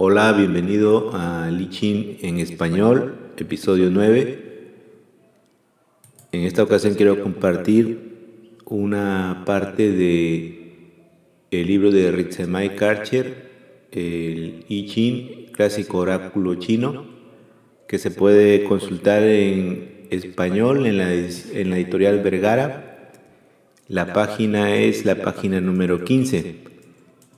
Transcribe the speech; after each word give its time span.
Hola, 0.00 0.30
bienvenido 0.30 1.10
a 1.12 1.50
Lichin 1.50 2.18
en 2.22 2.38
español, 2.38 3.32
episodio 3.36 3.90
9. 3.90 4.38
En 6.30 6.42
esta 6.42 6.62
ocasión 6.62 6.94
quiero 6.94 7.20
compartir 7.20 8.54
una 8.64 9.42
parte 9.44 9.90
de 9.90 10.92
el 11.50 11.66
libro 11.66 11.90
de 11.90 12.12
Ritsemai 12.12 12.76
Karcher, 12.76 13.88
el 13.90 14.66
I 14.68 14.86
Ching, 14.86 15.50
clásico 15.50 15.98
oráculo 15.98 16.54
chino, 16.54 17.04
que 17.88 17.98
se 17.98 18.12
puede 18.12 18.62
consultar 18.62 19.24
en 19.24 20.06
español 20.10 20.86
en 20.86 20.98
la, 20.98 21.12
en 21.12 21.70
la 21.70 21.76
editorial 21.76 22.22
Vergara. 22.22 23.10
La 23.88 24.12
página 24.12 24.76
es 24.76 25.04
la 25.04 25.16
página 25.16 25.60
número 25.60 26.04
15 26.04 26.77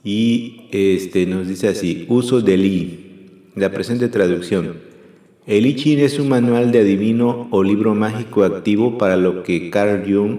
y 0.03 0.67
este, 0.71 1.25
nos 1.25 1.47
dice 1.47 1.67
así, 1.67 2.05
uso 2.09 2.41
del 2.41 2.65
I, 2.65 2.99
la 3.55 3.71
presente 3.71 4.07
traducción. 4.07 4.75
El 5.45 5.65
I 5.65 5.75
Ching 5.75 5.99
es 5.99 6.19
un 6.19 6.29
manual 6.29 6.71
de 6.71 6.79
adivino 6.79 7.47
o 7.51 7.63
libro 7.63 7.95
mágico 7.95 8.43
activo 8.43 8.97
para 8.97 9.17
lo 9.17 9.43
que 9.43 9.69
Carl 9.69 10.03
Jung 10.11 10.37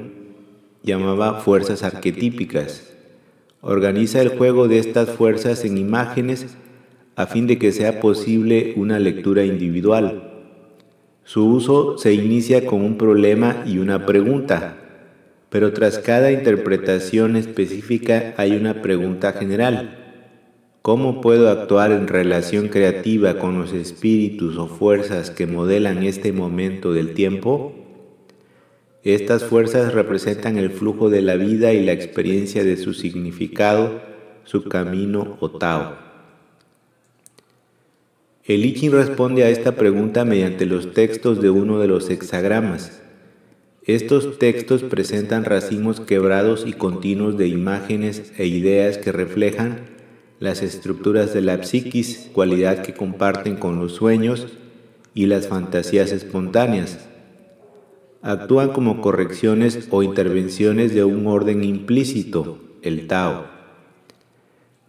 llamaba 0.83 1.41
fuerzas 1.41 1.83
arquetípicas. 1.83 2.93
Organiza 3.61 4.21
el 4.21 4.31
juego 4.31 4.69
de 4.69 4.79
estas 4.79 5.11
fuerzas 5.11 5.65
en 5.65 5.79
imágenes 5.79 6.57
a 7.15 7.27
fin 7.27 7.47
de 7.47 7.59
que 7.59 7.73
sea 7.73 8.01
posible 8.01 8.75
una 8.77 8.99
lectura 8.99 9.45
individual. 9.45 10.31
Su 11.25 11.47
uso 11.47 11.99
se 11.99 12.13
inicia 12.15 12.67
con 12.67 12.83
un 12.83 12.97
problema 12.99 13.63
y 13.67 13.79
una 13.79 14.07
pregunta, 14.07 14.82
pero 15.53 15.75
tras 15.75 15.99
cada 15.99 16.33
interpretación 16.33 17.37
específica 17.37 18.33
hay 18.39 18.53
una 18.53 18.81
pregunta 18.81 19.35
general. 19.35 19.99
¿Cómo 20.81 21.21
puedo 21.21 21.51
actuar 21.51 21.93
en 21.93 22.09
relación 22.09 22.69
creativa 22.69 23.39
con 23.39 23.59
los 23.59 23.75
espíritus 23.75 24.57
o 24.57 24.67
fuerzas 24.67 25.31
que 25.31 25.47
modelan 25.47 26.05
este 26.05 26.33
momento 26.33 26.95
del 26.95 27.13
tiempo? 27.13 27.75
Estas 29.05 29.45
fuerzas 29.45 29.93
representan 29.93 30.57
el 30.57 30.71
flujo 30.71 31.11
de 31.11 31.21
la 31.21 31.37
vida 31.37 31.75
y 31.75 31.85
la 31.85 31.93
experiencia 31.93 32.65
de 32.65 32.79
su 32.79 32.95
significado, 32.95 34.01
su 34.45 34.65
camino 34.65 35.37
o 35.41 35.51
Tao. 35.51 35.99
El 38.45 38.65
I 38.65 38.89
responde 38.89 39.45
a 39.45 39.51
esta 39.51 39.73
pregunta 39.73 40.25
mediante 40.25 40.65
los 40.65 40.95
textos 40.95 41.43
de 41.43 41.51
uno 41.51 41.79
de 41.79 41.89
los 41.89 42.09
hexagramas. 42.09 43.02
Estos 43.85 44.39
textos 44.39 44.85
presentan 44.85 45.45
racimos 45.45 45.99
quebrados 45.99 46.65
y 46.69 46.73
continuos 46.73 47.37
de 47.37 47.49
imágenes 47.49 48.33
e 48.39 48.47
ideas 48.47 48.97
que 48.97 49.11
reflejan 49.11 49.81
las 50.39 50.63
estructuras 50.63 51.35
de 51.35 51.41
la 51.41 51.61
psiquis, 51.65 52.31
cualidad 52.33 52.83
que 52.83 52.95
comparten 52.95 53.57
con 53.57 53.81
los 53.81 53.95
sueños 53.95 54.47
y 55.15 55.27
las 55.27 55.49
fantasías 55.49 56.13
espontáneas. 56.13 57.09
Actúan 58.23 58.69
como 58.71 59.01
correcciones 59.01 59.89
o 59.91 60.05
intervenciones 60.05 60.95
de 60.95 61.03
un 61.03 61.27
orden 61.27 61.65
implícito, 61.65 62.61
el 62.83 63.09
Tao. 63.09 63.47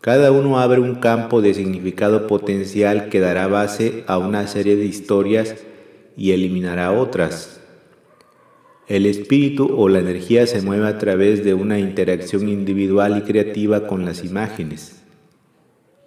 Cada 0.01 0.31
uno 0.31 0.59
abre 0.59 0.81
un 0.81 0.95
campo 0.95 1.41
de 1.41 1.55
significado 1.55 2.27
potencial 2.27 3.09
que 3.09 3.19
dará 3.19 3.47
base 3.47 4.03
a 4.05 4.19
una 4.19 4.45
serie 4.45 4.75
de 4.75 4.85
historias 4.85 5.55
y 6.15 6.33
eliminará 6.33 6.91
otras. 6.91 7.62
El 8.87 9.05
espíritu 9.05 9.73
o 9.77 9.87
la 9.87 9.99
energía 9.99 10.45
se 10.45 10.61
mueve 10.61 10.87
a 10.87 10.97
través 10.97 11.45
de 11.45 11.53
una 11.53 11.79
interacción 11.79 12.49
individual 12.49 13.17
y 13.17 13.21
creativa 13.21 13.87
con 13.87 14.03
las 14.03 14.25
imágenes. 14.25 15.01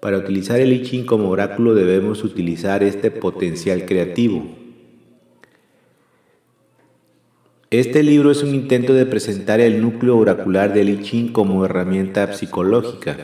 Para 0.01 0.19
utilizar 0.19 0.61
el 0.61 0.75
I 0.75 0.83
Ching 0.83 1.07
como 1.07 1.31
oráculo 1.31 1.75
debemos 1.75 2.23
utilizar 2.23 2.83
este 2.83 3.11
potencial 3.11 3.87
creativo. 3.87 4.47
Este 7.71 8.03
libro 8.03 8.31
es 8.31 8.43
un 8.43 8.55
intento 8.55 8.93
de 8.93 9.07
presentar 9.07 9.61
el 9.61 9.81
núcleo 9.81 10.19
oracular 10.19 10.75
del 10.75 10.91
I 10.91 11.03
Ching 11.03 11.33
como 11.33 11.65
herramienta 11.65 12.31
psicológica. 12.35 13.17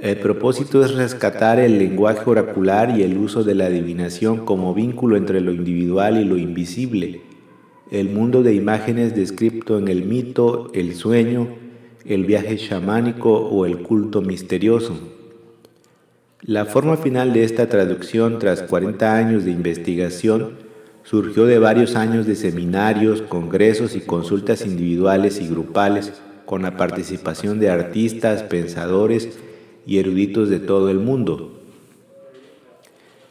El 0.00 0.16
propósito 0.18 0.84
es 0.84 0.94
rescatar 0.94 1.58
el 1.58 1.76
lenguaje 1.76 2.22
oracular 2.24 2.96
y 2.96 3.02
el 3.02 3.18
uso 3.18 3.42
de 3.42 3.56
la 3.56 3.66
adivinación 3.66 4.44
como 4.44 4.74
vínculo 4.74 5.16
entre 5.16 5.40
lo 5.40 5.50
individual 5.52 6.20
y 6.20 6.24
lo 6.24 6.36
invisible 6.36 7.27
el 7.90 8.10
mundo 8.10 8.42
de 8.42 8.54
imágenes 8.54 9.14
descrito 9.14 9.78
en 9.78 9.88
el 9.88 10.04
mito, 10.04 10.70
el 10.74 10.94
sueño, 10.94 11.48
el 12.04 12.24
viaje 12.24 12.56
chamánico 12.56 13.32
o 13.32 13.64
el 13.64 13.82
culto 13.82 14.20
misterioso. 14.20 14.98
La 16.42 16.66
forma 16.66 16.96
final 16.96 17.32
de 17.32 17.44
esta 17.44 17.68
traducción, 17.68 18.38
tras 18.38 18.62
40 18.62 19.16
años 19.16 19.44
de 19.44 19.50
investigación, 19.50 20.52
surgió 21.02 21.46
de 21.46 21.58
varios 21.58 21.96
años 21.96 22.26
de 22.26 22.36
seminarios, 22.36 23.22
congresos 23.22 23.96
y 23.96 24.00
consultas 24.00 24.66
individuales 24.66 25.40
y 25.40 25.48
grupales 25.48 26.12
con 26.44 26.62
la 26.62 26.76
participación 26.76 27.58
de 27.60 27.70
artistas, 27.70 28.42
pensadores 28.42 29.38
y 29.86 29.98
eruditos 29.98 30.50
de 30.50 30.58
todo 30.58 30.90
el 30.90 30.98
mundo. 30.98 31.57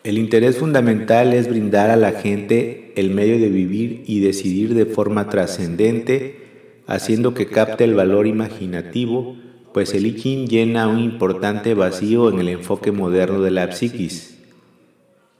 El 0.08 0.18
interés 0.18 0.56
fundamental 0.56 1.34
es 1.34 1.50
brindar 1.50 1.90
a 1.90 1.98
la 1.98 2.14
gente 2.14 2.94
el 2.96 3.10
medio 3.10 3.40
de 3.40 3.50
vivir 3.50 4.04
y 4.08 4.22
decidir 4.22 4.74
de 4.74 4.86
forma 4.86 5.28
trascendente, 5.28 6.80
haciendo 6.88 7.34
que 7.34 7.48
capte 7.48 7.84
el 7.84 7.94
valor 7.94 8.26
imaginativo, 8.26 9.36
pues 9.74 9.94
el 9.94 10.06
I 10.06 10.48
llena 10.48 10.88
un 10.88 11.00
importante 11.00 11.74
vacío 11.74 12.30
en 12.30 12.40
el 12.40 12.48
enfoque 12.48 12.94
moderno 12.94 13.42
de 13.42 13.52
la 13.52 13.70
psiquis. 13.74 14.38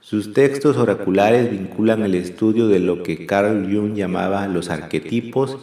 Sus 0.00 0.34
textos 0.34 0.76
oraculares 0.76 1.50
vinculan 1.50 2.02
el 2.02 2.14
estudio 2.14 2.68
de 2.68 2.80
lo 2.80 3.02
que 3.02 3.24
Carl 3.24 3.74
Jung 3.74 3.94
llamaba 3.94 4.48
los 4.48 4.68
arquetipos 4.68 5.56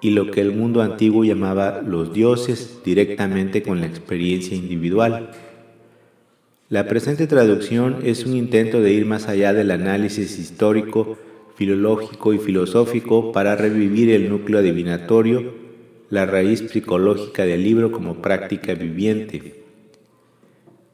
y 0.00 0.12
lo 0.12 0.30
que 0.30 0.40
el 0.40 0.52
mundo 0.52 0.80
antiguo 0.80 1.24
llamaba 1.24 1.82
los 1.82 2.14
dioses 2.14 2.80
directamente 2.86 3.62
con 3.62 3.82
la 3.82 3.86
experiencia 3.86 4.56
individual. 4.56 5.28
La 6.70 6.86
presente 6.86 7.26
traducción 7.26 7.96
es 8.04 8.24
un 8.24 8.36
intento 8.36 8.80
de 8.80 8.92
ir 8.92 9.04
más 9.04 9.26
allá 9.26 9.52
del 9.52 9.72
análisis 9.72 10.38
histórico, 10.38 11.18
filológico 11.56 12.32
y 12.32 12.38
filosófico 12.38 13.32
para 13.32 13.56
revivir 13.56 14.08
el 14.08 14.28
núcleo 14.28 14.60
adivinatorio, 14.60 15.52
la 16.10 16.26
raíz 16.26 16.60
psicológica 16.70 17.44
del 17.44 17.64
libro 17.64 17.90
como 17.90 18.22
práctica 18.22 18.74
viviente. 18.74 19.64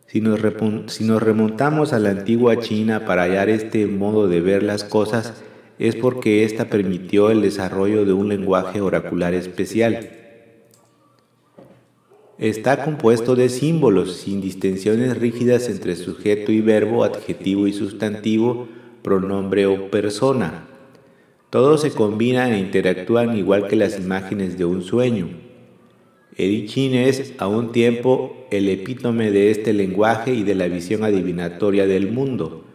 Si 0.07 0.23
nos, 0.23 0.41
remontamos 0.41 1.93
a 1.93 1.99
la 1.99 2.09
antigua 2.09 2.59
China 2.59 3.05
para 3.05 3.25
hallar 3.25 3.51
este 3.51 3.85
modo 3.85 4.29
de 4.29 4.41
ver 4.41 4.63
las 4.63 4.83
cosas, 4.83 5.45
es 5.79 5.95
porque 5.95 6.45
ésta 6.45 6.71
permitió 6.71 7.31
el 7.31 7.43
desarrollo 7.43 8.07
de 8.07 8.15
un 8.15 8.31
lenguaje 8.31 8.81
oracular 8.81 9.35
especial. 9.35 10.26
Está 12.39 12.85
compuesto 12.85 13.35
de 13.35 13.49
símbolos 13.49 14.17
sin 14.17 14.43
distinciones 14.43 15.17
rígidas 15.17 15.71
entre 15.71 15.97
sujeto 15.97 16.53
y 16.53 16.61
verbo, 16.61 17.03
adjetivo 17.03 17.67
y 17.67 17.73
sustantivo, 17.73 18.69
pronombre 19.01 19.65
o 19.65 19.91
persona. 19.91 20.67
Todos 21.49 21.81
se 21.81 21.93
combinan 21.93 22.53
e 22.53 22.59
interactúan 22.59 23.39
igual 23.39 23.69
que 23.69 23.77
las 23.77 23.99
imágenes 23.99 24.59
de 24.59 24.67
un 24.67 24.83
sueño. 24.83 25.31
El 26.37 26.71
es 26.77 27.33
a 27.39 27.49
un 27.49 27.73
tiempo 27.73 28.47
el 28.51 28.69
epítome 28.69 29.31
de 29.31 29.51
este 29.51 29.73
lenguaje 29.73 30.35
y 30.35 30.43
de 30.43 30.57
la 30.57 30.69
visión 30.69 31.05
adivinatoria 31.05 31.87
del 31.87 32.13
mundo. 32.13 32.67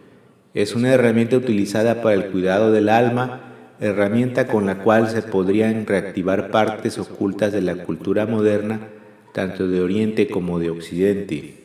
Es 0.55 0.73
una 0.73 0.91
herramienta 0.91 1.37
utilizada 1.37 2.01
para 2.01 2.15
el 2.15 2.31
cuidado 2.31 2.71
del 2.71 2.89
alma, 2.89 3.75
herramienta 3.79 4.47
con 4.47 4.65
la 4.65 4.79
cual 4.79 5.07
se 5.07 5.21
podrían 5.21 5.85
reactivar 5.85 6.49
partes 6.49 6.97
ocultas 6.97 7.53
de 7.53 7.61
la 7.61 7.83
cultura 7.83 8.25
moderna 8.25 8.89
tanto 9.33 9.67
de 9.67 9.81
Oriente 9.81 10.27
como 10.27 10.59
de 10.59 10.69
Occidente. 10.69 11.55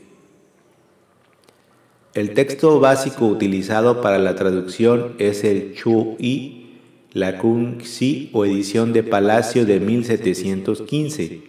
El 2.15 2.33
texto 2.33 2.81
básico 2.81 3.27
utilizado 3.27 4.01
para 4.01 4.19
la 4.19 4.35
traducción 4.35 5.15
es 5.19 5.45
el 5.45 5.75
Chu-I, 5.75 6.81
la 7.13 7.39
Kung-Si 7.39 8.31
o 8.33 8.47
edición 8.47 8.93
de 8.93 9.03
Palacio 9.03 9.67
de 9.67 9.81
1715. 9.81 11.43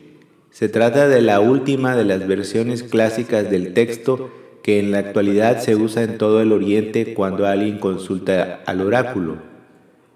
Se 0.51 0.69
trata 0.69 1.07
de 1.07 1.21
la 1.21 1.39
última 1.39 1.95
de 1.95 2.03
las 2.03 2.27
versiones 2.27 2.83
clásicas 2.83 3.49
del 3.49 3.73
texto 3.73 4.29
que 4.61 4.79
en 4.79 4.91
la 4.91 4.97
actualidad 4.99 5.59
se 5.59 5.77
usa 5.77 6.03
en 6.03 6.17
todo 6.17 6.41
el 6.41 6.51
Oriente 6.51 7.13
cuando 7.13 7.45
alguien 7.45 7.79
consulta 7.79 8.61
al 8.65 8.81
oráculo. 8.81 9.37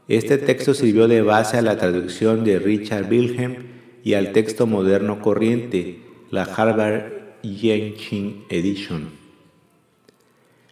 Este 0.09 0.37
texto 0.37 0.73
sirvió 0.73 1.07
de 1.07 1.21
base 1.21 1.57
a 1.57 1.61
la 1.61 1.77
traducción 1.77 2.43
de 2.43 2.59
Richard 2.59 3.09
Wilhelm 3.09 3.80
y 4.03 4.13
al 4.13 4.31
texto 4.31 4.67
moderno 4.67 5.21
corriente, 5.21 6.01
la 6.29 6.43
Harvard 6.43 7.11
Yenching 7.43 8.45
Edition. 8.49 9.09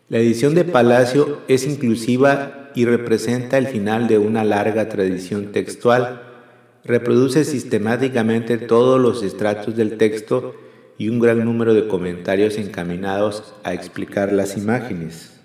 La 0.10 0.18
edición 0.18 0.56
de 0.56 0.66
Palacio 0.66 1.42
es 1.48 1.68
inclusiva 1.68 2.72
y 2.76 2.86
representa 2.86 3.58
el 3.58 3.68
final 3.68 4.08
de 4.08 4.18
una 4.18 4.44
larga 4.44 4.90
tradición 4.90 5.52
textual. 5.52 6.24
Reproduce 6.84 7.44
sistemáticamente 7.44 8.58
todos 8.58 9.00
los 9.00 9.22
estratos 9.22 9.76
del 9.76 9.98
texto 9.98 10.56
y 10.98 11.10
un 11.10 11.20
gran 11.20 11.46
número 11.46 11.74
de 11.74 11.88
comentarios 11.88 12.58
encaminados 12.58 13.54
a 13.64 13.74
explicar 13.74 14.34
las 14.34 14.58
imágenes. 14.58 15.39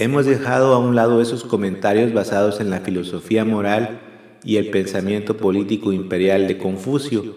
Hemos 0.00 0.26
dejado 0.26 0.74
a 0.74 0.78
un 0.78 0.94
lado 0.94 1.20
esos 1.20 1.42
comentarios 1.42 2.12
basados 2.12 2.60
en 2.60 2.70
la 2.70 2.78
filosofía 2.78 3.44
moral 3.44 3.98
y 4.44 4.56
el 4.58 4.70
pensamiento 4.70 5.36
político 5.36 5.92
imperial 5.92 6.46
de 6.46 6.56
Confucio. 6.56 7.34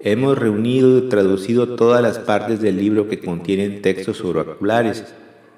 Hemos 0.00 0.38
reunido 0.38 0.96
y 0.96 1.10
traducido 1.10 1.76
todas 1.76 2.00
las 2.00 2.18
partes 2.18 2.62
del 2.62 2.78
libro 2.78 3.10
que 3.10 3.20
contienen 3.20 3.82
textos 3.82 4.24
oraculares. 4.24 5.04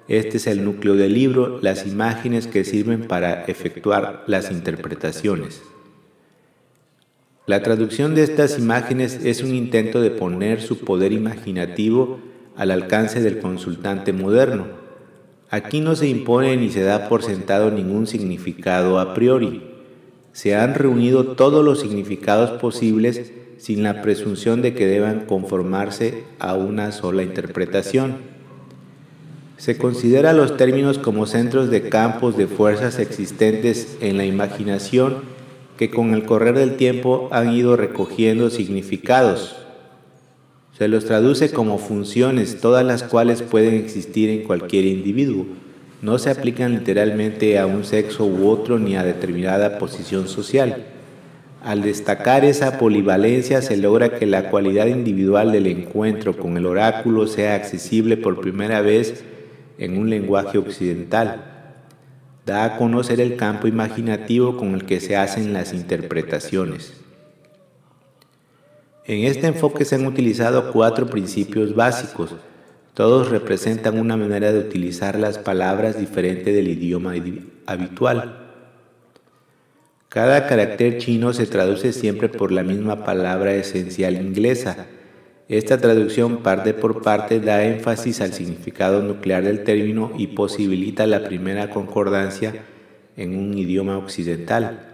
Este 0.09 0.39
es 0.39 0.49
el 0.49 0.65
núcleo 0.65 0.97
del 0.97 1.15
libro, 1.15 1.61
las 1.63 1.87
imágenes 1.87 2.49
que 2.49 2.65
sirven 2.65 3.07
para 3.07 3.45
efectuar 3.45 4.25
las 4.27 4.51
interpretaciones. 4.51 5.63
La 7.47 7.63
traducción 7.63 8.17
de 8.17 8.25
estas 8.25 8.59
imágenes 8.59 9.25
es 9.25 9.45
un 9.45 9.55
intento 9.55 10.01
de 10.01 10.11
poner 10.11 10.61
su 10.61 10.81
poder 10.81 11.13
imaginativo 11.13 12.19
al 12.57 12.73
alcance 12.73 13.21
del 13.21 13.39
consultante 13.39 14.13
moderno 14.13 14.80
Aquí 15.51 15.81
no 15.81 15.97
se 15.97 16.07
impone 16.07 16.57
ni 16.57 16.71
se 16.71 16.83
da 16.83 17.09
por 17.09 17.25
sentado 17.25 17.73
ningún 17.73 18.07
significado 18.07 19.01
a 19.01 19.15
priori. 19.15 19.63
Se 20.33 20.55
han 20.55 20.75
reunido 20.75 21.33
todos 21.33 21.65
los 21.65 21.81
significados 21.81 22.51
posibles 22.61 23.33
sin 23.59 23.83
la 23.83 24.01
presunción 24.01 24.63
de 24.63 24.75
que 24.75 24.87
deban 24.87 25.27
conformarse 25.27 26.23
a 26.39 26.55
una 26.55 26.93
sola 26.93 27.25
interpretación. 27.25 28.19
Se 29.57 29.77
considera 29.77 30.33
los 30.33 30.57
términos 30.57 30.99
como 30.99 31.27
centros 31.27 31.69
de 31.69 31.89
campos 31.89 32.37
de 32.37 32.47
fuerzas 32.47 33.01
existentes 33.01 33.99
en 34.01 34.17
la 34.17 34.25
imaginación 34.25 35.17
que 35.77 35.91
con 35.91 36.15
el 36.15 36.25
correr 36.25 36.55
del 36.55 36.77
tiempo 36.77 37.29
han 37.33 37.53
ido 37.53 37.77
recogiendo 37.77 38.51
significados, 38.51 39.57
se 40.81 40.89
los 40.89 41.05
traduce 41.05 41.51
como 41.51 41.77
funciones, 41.77 42.59
todas 42.59 42.87
las 42.87 43.03
cuales 43.03 43.43
pueden 43.43 43.75
existir 43.75 44.31
en 44.31 44.45
cualquier 44.45 44.87
individuo. 44.87 45.45
No 46.01 46.19
se 46.19 46.31
aplican 46.31 46.73
literalmente 46.73 47.59
a 47.59 47.67
un 47.67 47.85
sexo 47.85 48.25
u 48.25 48.49
otro 48.49 48.79
ni 48.79 48.97
a 48.97 49.05
determinada 49.05 49.77
posición 49.77 50.27
social. 50.27 50.87
Al 51.63 51.83
destacar 51.83 52.47
esa 52.47 52.79
polivalencia 52.79 53.61
se 53.61 53.77
logra 53.77 54.19
que 54.19 54.25
la 54.25 54.49
cualidad 54.49 54.87
individual 54.87 55.53
del 55.53 55.67
encuentro 55.67 56.35
con 56.35 56.57
el 56.57 56.65
oráculo 56.65 57.27
sea 57.27 57.57
accesible 57.57 58.17
por 58.17 58.41
primera 58.41 58.81
vez 58.81 59.23
en 59.77 59.99
un 59.99 60.09
lenguaje 60.09 60.57
occidental. 60.57 61.45
Da 62.47 62.65
a 62.65 62.79
conocer 62.79 63.21
el 63.21 63.37
campo 63.37 63.69
imaginativo 63.69 64.57
con 64.57 64.73
el 64.75 64.87
que 64.87 65.01
se 65.01 65.15
hacen 65.15 65.53
las 65.53 65.75
interpretaciones. 65.75 66.95
En 69.07 69.25
este 69.25 69.47
enfoque 69.47 69.85
se 69.85 69.95
han 69.95 70.07
utilizado 70.07 70.73
cuatro 70.73 71.07
principios 71.07 71.75
básicos. 71.75 72.35
Todos 72.95 73.31
representan 73.31 73.99
una 73.99 74.17
manera 74.17 74.53
de 74.53 74.59
utilizar 74.59 75.19
las 75.19 75.39
palabras 75.39 75.99
diferente 75.99 76.53
del 76.53 76.69
idioma 76.69 77.15
habitual. 77.67 78.51
Cada 80.11 80.47
carácter 80.47 80.99
chino 80.99 81.33
se 81.33 81.47
traduce 81.47 81.93
siempre 81.93 82.29
por 82.29 82.53
la 82.53 82.63
misma 82.63 83.05
palabra 83.05 83.55
esencial 83.55 84.17
inglesa. 84.17 84.87
Esta 85.49 85.79
traducción 85.79 86.39
parte 86.39 86.75
por 86.75 87.03
parte 87.03 87.41
da 87.41 87.65
énfasis 87.65 88.21
al 88.21 88.33
significado 88.33 89.03
nuclear 89.03 89.45
del 89.45 89.65
término 89.65 90.13
y 90.19 90.29
posibilita 90.29 91.07
la 91.07 91.25
primera 91.25 91.71
concordancia 91.71 92.65
en 93.17 93.37
un 93.37 93.57
idioma 93.57 93.99
occidental. 93.99 94.90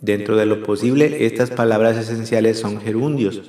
Dentro 0.00 0.36
de 0.36 0.44
lo 0.44 0.62
posible, 0.62 1.24
estas 1.24 1.50
palabras 1.50 1.96
esenciales 1.96 2.58
son 2.58 2.80
gerundios, 2.80 3.42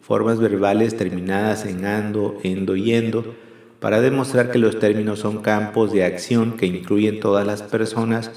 formas 0.00 0.40
verbales 0.40 0.96
terminadas 0.96 1.64
en 1.64 1.84
ando, 1.84 2.38
endo 2.42 2.74
y 2.74 2.92
endo, 2.92 3.36
para 3.78 4.00
demostrar 4.00 4.50
que 4.50 4.58
los 4.58 4.78
términos 4.78 5.20
son 5.20 5.42
campos 5.42 5.92
de 5.92 6.04
acción 6.04 6.56
que 6.56 6.66
incluyen 6.66 7.20
todas 7.20 7.46
las 7.46 7.62
personas, 7.62 8.32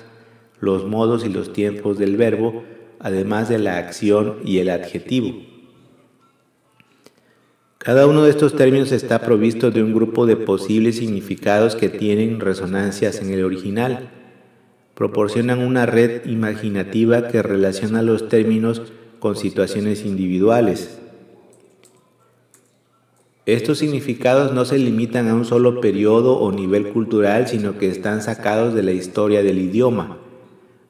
los 0.60 0.86
modos 0.86 1.26
y 1.26 1.30
los 1.30 1.54
tiempos 1.54 1.98
del 1.98 2.18
verbo, 2.18 2.64
además 3.00 3.50
de 3.50 3.58
la 3.58 3.78
acción 3.78 4.38
y 4.46 4.60
el 4.60 4.70
adjetivo. 4.70 5.36
Cada 7.80 8.08
uno 8.08 8.24
de 8.24 8.32
estos 8.32 8.56
términos 8.56 8.92
está 8.92 9.22
provisto 9.22 9.70
de 9.70 9.84
un 9.84 9.94
grupo 9.94 10.26
de 10.26 10.38
posibles 10.38 10.98
significados 10.98 11.76
que 11.76 11.90
tienen 11.90 12.40
resonancias 12.40 13.22
en 13.22 13.32
el 13.32 13.44
original 13.44 14.10
proporcionan 14.96 15.60
una 15.60 15.86
red 15.86 16.26
imaginativa 16.26 17.28
que 17.28 17.44
relaciona 17.44 18.02
los 18.02 18.30
términos 18.30 18.82
con 19.20 19.36
situaciones 19.36 20.06
individuales. 20.06 20.98
Estos 23.46 23.78
significados 23.78 24.54
no 24.54 24.66
se 24.66 24.80
limitan 24.80 25.28
a 25.28 25.36
un 25.36 25.46
solo 25.46 25.80
periodo 25.80 26.40
o 26.40 26.52
nivel 26.52 26.90
cultural, 26.90 27.48
sino 27.48 27.78
que 27.78 27.90
están 27.90 28.24
sacados 28.24 28.74
de 28.74 28.82
la 28.82 28.92
historia 28.92 29.44
del 29.44 29.60
idioma. 29.60 30.18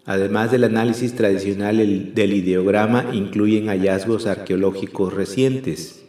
Además 0.05 0.51
del 0.51 0.63
análisis 0.63 1.15
tradicional 1.15 1.77
del 1.77 2.33
ideograma, 2.33 3.07
incluyen 3.11 3.67
hallazgos 3.67 4.27
arqueológicos 4.27 5.13
recientes. 5.13 6.04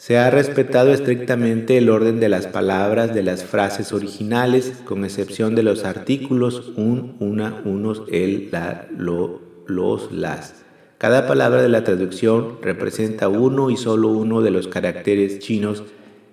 Se 0.00 0.16
ha 0.16 0.30
respetado 0.30 0.94
estrictamente 0.94 1.76
el 1.76 1.90
orden 1.90 2.20
de 2.20 2.30
las 2.30 2.46
palabras 2.46 3.12
de 3.12 3.22
las 3.22 3.44
frases 3.44 3.92
originales, 3.92 4.80
con 4.86 5.04
excepción 5.04 5.54
de 5.54 5.62
los 5.62 5.84
artículos 5.84 6.72
un, 6.76 7.16
una, 7.20 7.60
unos, 7.66 8.04
el, 8.10 8.48
la, 8.50 8.88
lo, 8.96 9.42
los, 9.66 10.10
las. 10.10 10.64
Cada 10.96 11.26
palabra 11.26 11.60
de 11.60 11.68
la 11.68 11.84
traducción 11.84 12.56
representa 12.62 13.28
uno 13.28 13.68
y 13.68 13.76
solo 13.76 14.08
uno 14.08 14.40
de 14.40 14.50
los 14.50 14.68
caracteres 14.68 15.38
chinos 15.38 15.82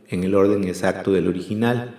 en 0.08 0.24
el 0.24 0.34
orden 0.34 0.64
exacto 0.64 1.12
del 1.12 1.28
original. 1.28 1.94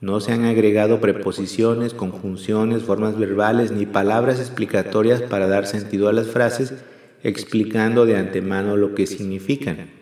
No 0.00 0.18
se 0.18 0.32
han 0.32 0.44
agregado 0.46 1.00
preposiciones, 1.00 1.94
conjunciones, 1.94 2.82
formas 2.82 3.16
verbales 3.16 3.70
ni 3.70 3.86
palabras 3.86 4.40
explicatorias 4.40 5.22
para 5.22 5.46
dar 5.46 5.68
sentido 5.68 6.08
a 6.08 6.12
las 6.12 6.26
frases, 6.26 6.74
explicando 7.22 8.04
de 8.04 8.16
antemano 8.16 8.76
lo 8.76 8.96
que 8.96 9.06
significan. 9.06 10.01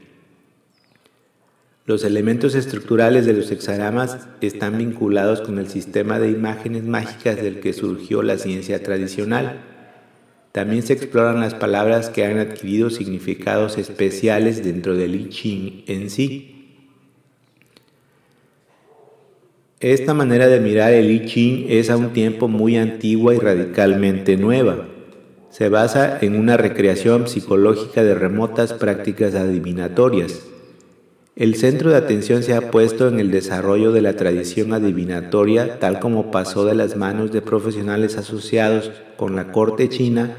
Los 1.90 2.04
elementos 2.04 2.54
estructurales 2.54 3.26
de 3.26 3.32
los 3.32 3.50
hexagramas 3.50 4.16
están 4.40 4.78
vinculados 4.78 5.40
con 5.40 5.58
el 5.58 5.66
sistema 5.66 6.20
de 6.20 6.30
imágenes 6.30 6.84
mágicas 6.84 7.42
del 7.42 7.58
que 7.58 7.72
surgió 7.72 8.22
la 8.22 8.38
ciencia 8.38 8.80
tradicional. 8.80 9.62
También 10.52 10.84
se 10.84 10.92
exploran 10.92 11.40
las 11.40 11.54
palabras 11.54 12.08
que 12.08 12.24
han 12.24 12.38
adquirido 12.38 12.90
significados 12.90 13.76
especiales 13.76 14.62
dentro 14.62 14.94
del 14.94 15.16
I 15.16 15.28
Ching 15.30 15.82
en 15.88 16.10
sí. 16.10 16.76
Esta 19.80 20.14
manera 20.14 20.46
de 20.46 20.60
mirar 20.60 20.92
el 20.92 21.10
I 21.10 21.26
Ching 21.26 21.66
es 21.70 21.90
a 21.90 21.96
un 21.96 22.12
tiempo 22.12 22.46
muy 22.46 22.76
antigua 22.76 23.34
y 23.34 23.38
radicalmente 23.38 24.36
nueva. 24.36 24.86
Se 25.50 25.68
basa 25.68 26.20
en 26.20 26.38
una 26.38 26.56
recreación 26.56 27.26
psicológica 27.26 28.04
de 28.04 28.14
remotas 28.14 28.74
prácticas 28.74 29.34
adivinatorias. 29.34 30.49
El 31.40 31.54
centro 31.54 31.88
de 31.88 31.96
atención 31.96 32.42
se 32.42 32.52
ha 32.52 32.70
puesto 32.70 33.08
en 33.08 33.18
el 33.18 33.30
desarrollo 33.30 33.92
de 33.92 34.02
la 34.02 34.14
tradición 34.14 34.74
adivinatoria 34.74 35.78
tal 35.78 35.98
como 35.98 36.30
pasó 36.30 36.66
de 36.66 36.74
las 36.74 36.96
manos 36.96 37.32
de 37.32 37.40
profesionales 37.40 38.18
asociados 38.18 38.92
con 39.16 39.36
la 39.36 39.50
corte 39.50 39.88
china 39.88 40.36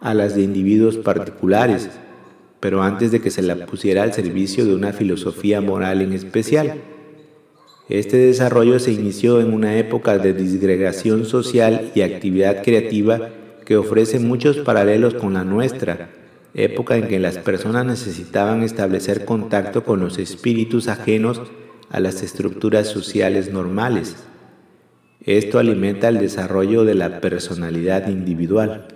a 0.00 0.14
las 0.14 0.36
de 0.36 0.42
individuos 0.42 0.98
particulares, 0.98 1.90
pero 2.60 2.80
antes 2.84 3.10
de 3.10 3.20
que 3.20 3.32
se 3.32 3.42
la 3.42 3.66
pusiera 3.66 4.04
al 4.04 4.12
servicio 4.12 4.64
de 4.64 4.76
una 4.76 4.92
filosofía 4.92 5.60
moral 5.60 6.00
en 6.00 6.12
especial. 6.12 6.74
Este 7.88 8.16
desarrollo 8.16 8.78
se 8.78 8.92
inició 8.92 9.40
en 9.40 9.52
una 9.52 9.78
época 9.78 10.16
de 10.18 10.32
disgregación 10.32 11.24
social 11.24 11.90
y 11.92 12.02
actividad 12.02 12.62
creativa 12.62 13.30
que 13.64 13.76
ofrece 13.76 14.20
muchos 14.20 14.58
paralelos 14.58 15.14
con 15.14 15.34
la 15.34 15.42
nuestra, 15.42 16.19
época 16.54 16.96
en 16.96 17.08
que 17.08 17.18
las 17.18 17.38
personas 17.38 17.86
necesitaban 17.86 18.62
establecer 18.62 19.24
contacto 19.24 19.84
con 19.84 20.00
los 20.00 20.18
espíritus 20.18 20.88
ajenos 20.88 21.42
a 21.90 22.00
las 22.00 22.22
estructuras 22.22 22.88
sociales 22.88 23.52
normales. 23.52 24.16
Esto 25.24 25.58
alimenta 25.58 26.08
el 26.08 26.18
desarrollo 26.18 26.84
de 26.84 26.94
la 26.94 27.20
personalidad 27.20 28.08
individual. 28.08 28.88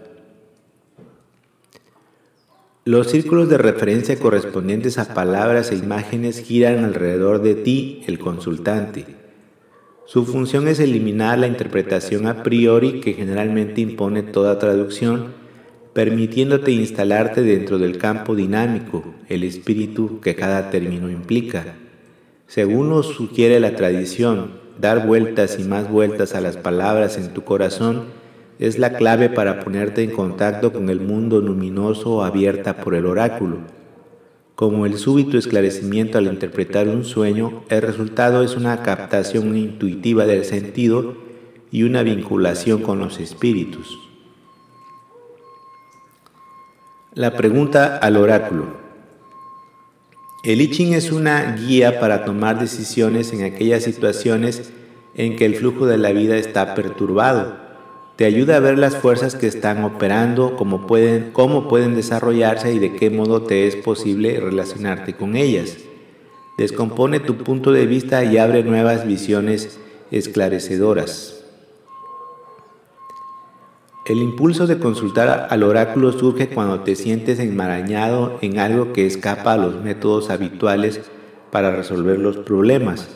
Los 2.87 3.11
círculos 3.11 3.49
de 3.49 3.59
referencia 3.59 4.19
correspondientes 4.19 4.99
a 4.99 5.15
palabras 5.15 5.71
e 5.71 5.77
imágenes 5.77 6.41
giran 6.41 6.85
alrededor 6.85 7.43
de 7.43 7.55
ti, 7.55 8.03
el 8.07 8.19
consultante. 8.19 9.07
Su 10.07 10.27
función 10.27 10.69
es 10.69 10.81
eliminar 10.81 11.39
la 11.39 11.47
interpretación 11.47 12.27
a 12.27 12.43
priori 12.43 13.01
que 13.01 13.15
generalmente 13.15 13.81
impone 13.81 14.23
toda 14.23 14.59
traducción 14.59 15.44
permitiéndote 15.95 16.73
instalarte 16.73 17.43
dentro 17.43 17.79
del 17.79 17.99
campo 17.99 18.35
dinámico, 18.35 19.05
el 19.29 19.45
espíritu 19.45 20.21
que 20.21 20.35
cada 20.35 20.69
término 20.71 21.09
implica. 21.09 21.77
Según 22.49 22.91
nos 22.91 23.07
sugiere 23.07 23.61
la 23.61 23.77
tradición, 23.77 24.51
dar 24.81 25.07
vueltas 25.07 25.57
y 25.61 25.65
más 25.65 25.89
vueltas 25.89 26.35
a 26.35 26.41
las 26.41 26.57
palabras 26.57 27.17
en 27.17 27.33
tu 27.33 27.45
corazón 27.45 28.07
es 28.59 28.79
la 28.79 28.95
clave 28.95 29.31
para 29.31 29.61
ponerte 29.61 30.03
en 30.03 30.11
contacto 30.11 30.73
con 30.73 30.91
el 30.91 31.01
mundo 31.01 31.41
luminoso 31.41 32.25
abierta 32.25 32.77
por 32.77 32.95
el 32.95 33.07
oráculo. 33.07 33.59
Como 34.57 34.87
el 34.87 34.99
súbito 34.99 35.39
esclarecimiento 35.39 36.19
al 36.19 36.27
interpretar 36.27 36.89
un 36.89 37.05
sueño, 37.05 37.65
el 37.69 37.83
resultado 37.83 38.43
es 38.43 38.57
una 38.57 38.83
captación 38.83 39.57
intuitiva 39.57 40.27
del 40.27 40.45
sentido 40.45 41.17
y 41.71 41.83
una 41.83 42.03
vinculación 42.03 42.83
con 42.83 43.01
los 43.01 43.19
espíritus. 43.19 44.04
La 47.17 47.37
pregunta 47.37 47.97
al 47.99 48.17
oráculo. 48.17 48.67
El 50.43 50.61
I 50.61 50.69
Ching 50.69 50.95
es 50.95 51.13
una 51.13 51.55
guía 51.55 52.01
para 52.01 52.25
tomar 52.25 52.59
decisiones 52.59 53.33
en 53.33 53.45
aquellas 53.45 53.85
situaciones 53.85 54.73
en 55.15 55.37
que 55.37 55.45
el 55.45 55.55
flujo 55.55 55.87
de 55.87 55.97
la 55.97 56.11
vida 56.11 56.37
está 56.37 56.75
perturbado. 56.75 57.55
Te 58.17 58.25
ayuda 58.25 58.57
a 58.57 58.61
ver 58.61 58.79
las 58.79 58.97
fuerzas 58.97 59.37
que 59.37 59.47
están 59.47 59.85
operando, 59.85 60.57
cómo 60.57 60.89
pueden, 60.89 61.31
cómo 61.31 61.69
pueden 61.69 61.95
desarrollarse 61.95 62.75
y 62.75 62.81
de 62.81 62.97
qué 62.97 63.11
modo 63.11 63.43
te 63.43 63.69
es 63.69 63.77
posible 63.77 64.41
relacionarte 64.41 65.15
con 65.15 65.37
ellas. 65.37 65.77
Descompone 66.59 67.21
tu 67.21 67.37
punto 67.37 67.71
de 67.71 67.87
vista 67.87 68.25
y 68.25 68.39
abre 68.39 68.65
nuevas 68.65 69.07
visiones 69.07 69.79
esclarecedoras. 70.11 71.44
El 74.07 74.19
impulso 74.19 74.67
de 74.67 74.79
consultar 74.79 75.47
al 75.49 75.63
oráculo 75.63 76.13
surge 76.13 76.51
cuando 76.51 76.81
te 76.81 76.95
sientes 76.95 77.39
enmarañado 77.39 78.39
en 78.43 78.59
algo 78.59 78.93
que 78.93 79.07
escapa 79.07 79.55
a 79.55 79.57
los 79.57 79.83
métodos 79.83 80.29
habituales 80.29 81.01
para 81.51 81.75
resolver 81.75 82.19
los 82.19 82.37
problemas. 82.37 83.09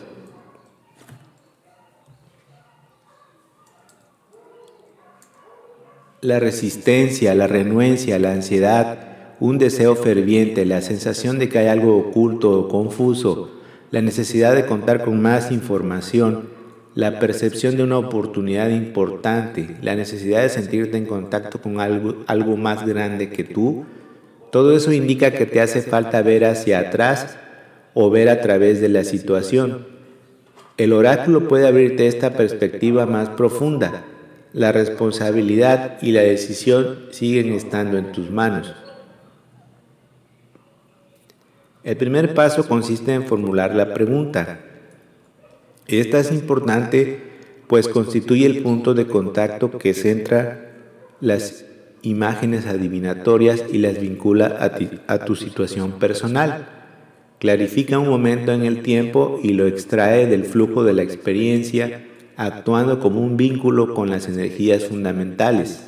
La 6.23 6.41
resistencia, 6.41 7.35
la 7.35 7.47
renuencia, 7.47 8.19
la 8.19 8.33
ansiedad, 8.33 9.37
un 9.41 9.59
deseo 9.59 9.95
ferviente, 9.95 10.65
la 10.65 10.81
sensación 10.81 11.39
de 11.39 11.51
que 11.51 11.59
hay 11.59 11.67
algo 11.67 11.99
oculto 11.99 12.59
o 12.59 12.69
confuso, 12.69 13.51
la 13.91 14.01
necesidad 14.01 14.55
de 14.55 14.65
contar 14.65 15.05
con 15.05 15.21
más 15.21 15.53
información, 15.53 16.58
la 16.99 17.21
percepción 17.21 17.77
de 17.77 17.85
una 17.85 17.97
oportunidad 17.97 18.71
importante, 18.71 19.77
la 19.83 19.95
necesidad 19.95 20.43
de 20.43 20.49
sentirte 20.49 20.97
en 20.97 21.07
contacto 21.07 21.63
con 21.63 21.79
algo, 21.79 22.25
algo 22.27 22.57
más 22.57 22.85
grande 22.85 23.31
que 23.31 23.45
tú, 23.45 23.85
todo 24.51 24.77
eso 24.77 24.91
indica 24.91 25.31
que 25.31 25.47
te 25.47 25.61
hace 25.61 25.81
falta 25.81 26.23
ver 26.23 26.45
hacia 26.45 26.81
atrás 26.81 27.39
o 27.95 28.11
ver 28.11 28.29
a 28.29 28.41
través 28.41 28.81
de 28.81 28.89
la 28.89 29.05
situación. 29.05 29.87
El 30.77 30.93
oráculo 30.93 31.47
puede 31.47 31.69
abrirte 31.69 32.09
esta 32.09 32.33
perspectiva 32.33 33.07
más 33.07 33.29
profunda. 33.29 34.03
La 34.53 34.73
responsabilidad 34.73 36.03
y 36.03 36.11
la 36.11 36.23
decisión 36.23 37.07
siguen 37.13 37.53
estando 37.53 37.97
en 37.97 38.11
tus 38.11 38.29
manos. 38.29 38.75
El 41.85 41.97
primer 41.97 42.35
paso 42.35 42.67
consiste 42.67 43.15
en 43.15 43.25
formular 43.25 43.73
la 43.77 43.95
pregunta, 43.95 44.63
esta 45.89 46.21
es 46.21 46.33
importante 46.33 47.29
pues 47.67 47.89
constituye 47.89 48.47
el 48.47 48.63
punto 48.63 48.95
de 48.95 49.07
contacto 49.07 49.79
que 49.79 49.95
centra 49.95 50.73
las 51.21 51.67
imágenes 52.03 52.67
adivinatorias 52.67 53.65
y 53.71 53.79
las 53.79 54.01
vincula 54.01 54.57
a, 55.07 55.19
tu 55.25 55.37
situación 55.37 55.93
personal. 55.93 56.69
Clarifica 57.39 57.99
un 57.99 58.09
momento 58.09 58.53
en 58.53 58.65
el 58.65 58.83
tiempo 58.83 59.39
y 59.43 59.53
lo 59.53 59.67
extrae 59.67 60.27
del 60.27 60.45
flujo 60.45 60.83
de 60.83 60.95
la 60.95 61.03
experiencia, 61.03 62.07
actuando 62.37 63.01
como 63.01 63.21
un 63.21 63.37
vínculo 63.37 63.95
con 63.95 64.11
las 64.11 64.29
energías 64.29 64.85
fundamentales. 64.85 65.85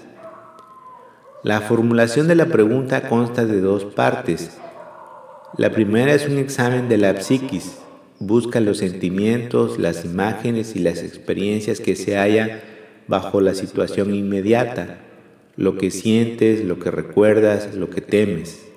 La 1.42 1.60
formulación 1.62 2.28
de 2.28 2.34
la 2.34 2.46
pregunta 2.46 3.08
consta 3.08 3.46
de 3.46 3.60
dos 3.60 3.84
partes. 3.84 4.58
La 5.56 5.70
primera 5.70 6.12
es 6.12 6.28
un 6.28 6.38
examen 6.38 6.88
de 6.88 6.98
la 6.98 7.20
psiquis, 7.20 7.78
Busca 8.22 8.60
los 8.60 8.76
sentimientos, 8.76 9.78
las 9.78 10.04
imágenes 10.04 10.76
y 10.76 10.80
las 10.80 11.02
experiencias 11.02 11.80
que 11.80 11.96
se 11.96 12.18
hallan 12.18 12.60
bajo 13.08 13.40
la 13.40 13.54
situación 13.54 14.14
inmediata, 14.14 14.98
lo 15.56 15.78
que 15.78 15.90
sientes, 15.90 16.62
lo 16.62 16.78
que 16.78 16.90
recuerdas, 16.90 17.74
lo 17.74 17.88
que 17.88 18.02
temes. 18.02 18.68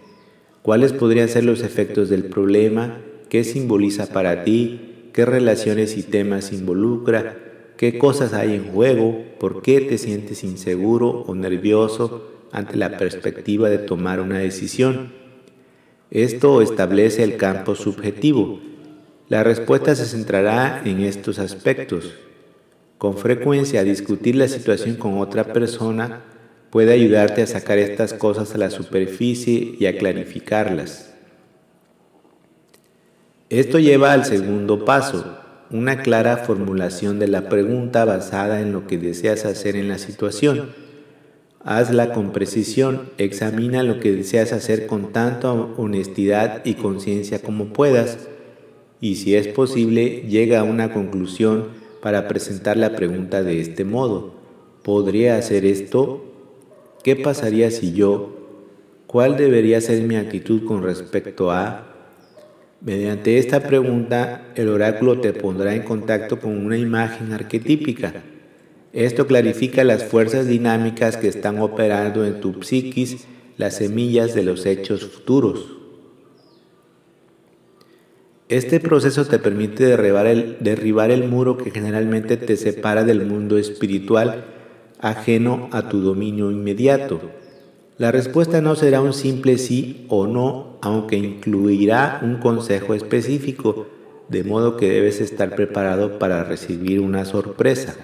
¿Cuáles 0.62 0.94
podrían 0.94 1.28
ser 1.28 1.44
los 1.44 1.62
efectos 1.62 2.08
del 2.08 2.24
problema? 2.24 3.00
¿Qué 3.28 3.44
simboliza 3.44 4.14
para 4.14 4.46
ti? 4.46 5.10
¿Qué 5.12 5.26
relaciones 5.26 5.98
y 5.98 6.04
temas 6.04 6.54
involucra? 6.54 7.38
¿Qué 7.76 7.98
cosas 7.98 8.32
hay 8.32 8.56
en 8.56 8.72
juego? 8.72 9.26
¿Por 9.42 9.62
qué 9.62 9.82
te 9.82 9.98
sientes 9.98 10.46
inseguro 10.46 11.26
o 11.28 11.36
nervioso 11.36 12.32
ante 12.54 12.78
la 12.78 12.96
perspectiva 12.96 13.70
de 13.70 13.80
tomar 13.80 14.22
una 14.22 14.40
decisión? 14.40 15.12
Esto 16.12 16.62
establece 16.62 17.24
el 17.24 17.36
campo 17.36 17.76
subjetivo 17.76 18.62
la 19.34 19.42
respuesta 19.44 19.96
se 19.96 20.06
centrará 20.06 20.84
en 20.86 21.00
estos 21.00 21.40
aspectos. 21.40 22.14
Con 23.00 23.18
frecuencia, 23.18 23.84
discutir 23.84 24.36
la 24.36 24.48
situación 24.48 24.96
con 24.96 25.18
otra 25.18 25.54
persona 25.54 26.22
puede 26.70 26.94
ayudarte 26.94 27.42
a 27.42 27.48
sacar 27.48 27.80
estas 27.80 28.14
cosas 28.14 28.54
a 28.54 28.60
la 28.60 28.70
superficie 28.70 29.76
y 29.80 29.88
a 29.88 29.98
clarificarlas. 29.98 31.16
Esto 33.50 33.80
lleva 33.80 34.14
al 34.14 34.24
segundo 34.24 34.86
paso, 34.86 35.36
una 35.72 36.04
clara 36.04 36.38
formulación 36.38 37.18
de 37.18 37.28
la 37.28 37.50
pregunta 37.50 38.06
basada 38.06 38.62
en 38.62 38.72
lo 38.72 38.86
que 38.86 39.00
deseas 39.00 39.46
hacer 39.46 39.76
en 39.76 39.88
la 39.88 39.98
situación. 39.98 40.70
Hazla 41.64 42.14
con 42.14 42.34
precisión, 42.34 43.10
examina 43.18 43.82
lo 43.82 44.00
que 44.00 44.12
deseas 44.12 44.54
hacer 44.54 44.86
con 44.86 45.12
tanta 45.12 45.52
honestidad 45.52 46.64
y 46.66 46.76
conciencia 46.76 47.40
como 47.42 47.74
puedas 47.74 48.30
y 49.04 49.16
si 49.16 49.36
es 49.36 49.50
posible 49.50 50.24
llega 50.30 50.62
a 50.62 50.64
una 50.64 50.94
conclusión 50.94 51.68
para 52.02 52.30
presentar 52.30 52.78
la 52.78 52.96
pregunta 52.96 53.44
de 53.44 53.60
este 53.60 53.84
modo. 53.84 54.34
¿Podría 54.82 55.36
hacer 55.36 55.66
esto? 55.66 56.24
¿Qué 57.04 57.18
pasaría 57.18 57.70
si 57.70 57.92
yo? 57.92 58.30
¿Cuál 59.06 59.36
debería 59.36 59.82
ser 59.82 60.04
mi 60.04 60.16
actitud 60.16 60.64
con 60.64 60.84
respecto 60.84 61.52
a? 61.52 61.86
Mediante 62.80 63.40
esta 63.40 63.68
pregunta, 63.68 64.54
el 64.56 64.70
oráculo 64.70 65.20
te 65.20 65.34
pondrá 65.34 65.76
en 65.76 65.84
contacto 65.84 66.40
con 66.40 66.66
una 66.66 66.78
imagen 66.78 67.34
arquetípica. 67.34 68.24
Esto 68.94 69.28
clarifica 69.28 69.84
las 69.84 70.06
fuerzas 70.06 70.48
dinámicas 70.48 71.18
que 71.18 71.28
están 71.28 71.60
operando 71.60 72.26
en 72.26 72.40
tu 72.40 72.64
psiquis, 72.64 73.28
las 73.58 73.76
semillas 73.76 74.34
de 74.34 74.44
los 74.44 74.66
hechos 74.66 75.04
futuros. 75.04 75.83
Este 78.54 78.80
proceso 78.80 79.26
te 79.26 79.40
permite 79.40 79.84
derribar 79.84 80.28
el, 80.28 80.58
derribar 80.60 81.10
el 81.10 81.28
muro 81.28 81.58
que 81.58 81.72
generalmente 81.72 82.38
te 82.38 82.56
separa 82.56 83.04
del 83.04 83.26
mundo 83.26 83.58
espiritual 83.58 84.46
ajeno 85.00 85.70
a 85.72 85.90
tu 85.90 86.02
dominio 86.02 86.52
inmediato. 86.52 87.20
La 87.98 88.12
respuesta 88.12 88.62
no 88.62 88.76
será 88.76 89.02
un 89.02 89.14
simple 89.14 89.58
sí 89.58 90.06
o 90.08 90.28
no, 90.28 90.78
aunque 90.84 91.16
incluirá 91.16 92.20
un 92.22 92.36
consejo 92.36 92.94
específico, 92.94 93.88
de 94.30 94.44
modo 94.44 94.78
que 94.78 94.88
debes 94.88 95.20
estar 95.20 95.56
preparado 95.56 96.20
para 96.20 96.44
recibir 96.44 97.00
una 97.00 97.26
sorpresa. 97.26 97.96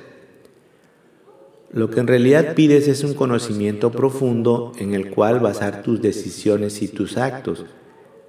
Lo 1.71 1.91
que 1.91 1.99
en 1.99 2.07
realidad 2.07 2.55
pides 2.55 2.87
es 2.87 3.03
un 3.03 3.13
conocimiento 3.13 3.91
profundo 3.91 4.71
en 4.79 4.95
el 4.95 5.11
cual 5.11 5.41
basar 5.41 5.83
tus 5.83 6.01
decisiones 6.01 6.81
y 6.81 6.87
tus 6.87 7.17
actos 7.17 7.65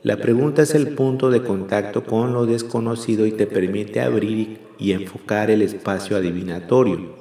la 0.03 0.17
pregunta 0.17 0.63
es 0.63 0.75
el 0.75 0.95
punto 0.95 1.31
de 1.31 1.43
contacto 1.43 2.05
con 2.05 2.33
lo 2.33 2.47
desconocido 2.47 3.27
y 3.27 3.33
te 3.33 3.47
permite 3.47 4.01
abrir 4.01 4.61
y 4.79 4.93
enfocar 4.93 5.51
el 5.51 5.61
espacio 5.61 6.17
adivinatorio. 6.17 7.21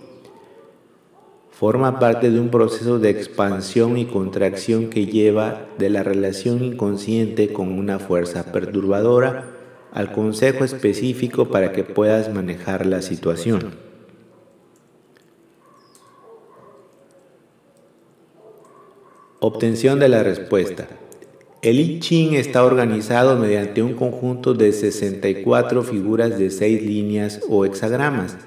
Forma 1.51 1.99
parte 1.99 2.31
de 2.31 2.39
un 2.39 2.49
proceso 2.49 2.97
de 2.97 3.09
expansión 3.09 3.97
y 3.97 4.05
contracción 4.05 4.89
que 4.89 5.07
lleva 5.07 5.65
de 5.77 5.89
la 5.89 6.03
relación 6.03 6.63
inconsciente 6.63 7.51
con 7.51 7.77
una 7.77 7.99
fuerza 7.99 8.53
perturbadora 8.53 9.57
al 9.91 10.13
consejo 10.13 10.63
específico 10.63 11.49
para 11.49 11.73
que 11.73 11.83
puedas 11.83 12.33
manejar 12.33 12.85
la 12.85 13.01
situación. 13.01 13.73
Obtención 19.41 19.99
de 19.99 20.07
la 20.07 20.23
respuesta. 20.23 20.87
El 21.61 21.77
I 21.81 21.99
Ching 21.99 22.35
está 22.35 22.63
organizado 22.63 23.37
mediante 23.37 23.83
un 23.83 23.93
conjunto 23.93 24.53
de 24.53 24.71
64 24.71 25.83
figuras 25.83 26.39
de 26.39 26.51
6 26.51 26.83
líneas 26.83 27.41
o 27.49 27.65
hexagramas. 27.65 28.37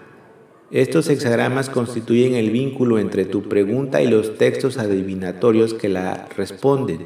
Estos 0.70 1.10
hexagramas 1.10 1.68
constituyen 1.68 2.34
el 2.36 2.50
vínculo 2.50 2.98
entre 2.98 3.26
tu 3.26 3.42
pregunta 3.42 4.00
y 4.00 4.08
los 4.08 4.38
textos 4.38 4.78
adivinatorios 4.78 5.74
que 5.74 5.90
la 5.90 6.26
responden. 6.34 7.00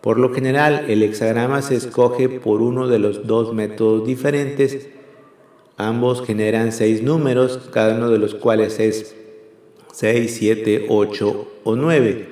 Por 0.00 0.18
lo 0.18 0.34
general, 0.34 0.86
el 0.88 1.04
hexagrama 1.04 1.62
se 1.62 1.76
escoge 1.76 2.28
por 2.28 2.60
uno 2.60 2.88
de 2.88 2.98
los 2.98 3.24
dos 3.24 3.54
métodos 3.54 4.04
diferentes. 4.04 4.88
Ambos 5.76 6.26
generan 6.26 6.72
seis 6.72 7.00
números, 7.00 7.70
cada 7.72 7.94
uno 7.94 8.10
de 8.10 8.18
los 8.18 8.34
cuales 8.34 8.80
es 8.80 9.14
6, 9.92 10.34
7, 10.36 10.86
8 10.88 11.48
o 11.62 11.76
9. 11.76 12.31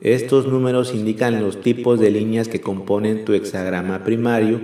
Estos 0.00 0.46
números 0.46 0.94
indican 0.94 1.42
los 1.42 1.60
tipos 1.60 1.98
de 1.98 2.12
líneas 2.12 2.46
que 2.46 2.60
componen 2.60 3.24
tu 3.24 3.32
hexagrama 3.32 4.04
primario. 4.04 4.60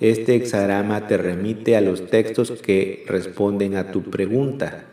Este 0.00 0.34
hexagrama 0.34 1.06
te 1.06 1.16
remite 1.16 1.76
a 1.76 1.80
los 1.80 2.06
textos 2.10 2.50
que 2.50 3.04
responden 3.08 3.76
a 3.76 3.90
tu 3.90 4.02
pregunta. 4.02 4.84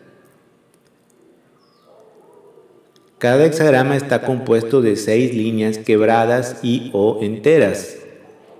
Cada 3.17 3.45
hexagrama 3.45 3.97
está 3.97 4.21
compuesto 4.21 4.81
de 4.81 4.95
seis 4.95 5.33
líneas 5.33 5.77
quebradas 5.77 6.59
y 6.63 6.89
o 6.93 7.19
enteras. 7.21 7.97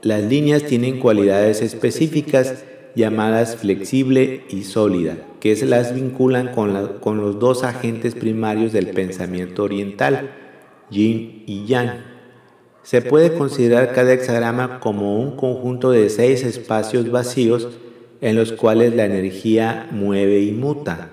Las 0.02 0.24
líneas 0.24 0.64
tienen 0.64 1.00
cualidades 1.00 1.62
específicas 1.62 2.66
llamadas 2.96 3.56
flexible 3.56 4.44
y 4.50 4.64
sólida, 4.64 5.18
que 5.40 5.56
se 5.56 5.66
las 5.66 5.96
vinculan 5.96 6.50
con, 6.50 7.00
con 7.00 7.22
los 7.22 7.40
dos 7.40 7.64
agentes 7.64 8.14
primarios 8.14 8.74
del 8.74 8.88
pensamiento 8.88 9.64
oriental, 9.64 10.43
yin 10.90 11.44
y 11.48 11.66
yang. 11.66 12.04
Se 12.84 13.02
puede 13.02 13.34
considerar 13.34 13.94
cada 13.94 14.14
hexagrama 14.14 14.80
como 14.80 15.20
un 15.20 15.38
conjunto 15.38 15.92
de 15.92 16.10
seis 16.10 16.44
espacios 16.44 17.10
vacíos 17.10 17.70
en 18.20 18.36
los 18.36 18.52
cuales 18.52 18.96
la 18.96 19.06
energía 19.06 19.88
mueve 19.92 20.42
y 20.42 20.52
muta. 20.52 21.10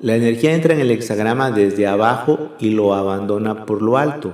La 0.00 0.16
energía 0.16 0.54
entra 0.54 0.74
en 0.74 0.80
el 0.80 0.90
hexagrama 0.90 1.52
desde 1.52 1.86
abajo 1.86 2.50
y 2.58 2.70
lo 2.70 2.94
abandona 2.94 3.66
por 3.66 3.82
lo 3.82 3.98
alto. 3.98 4.32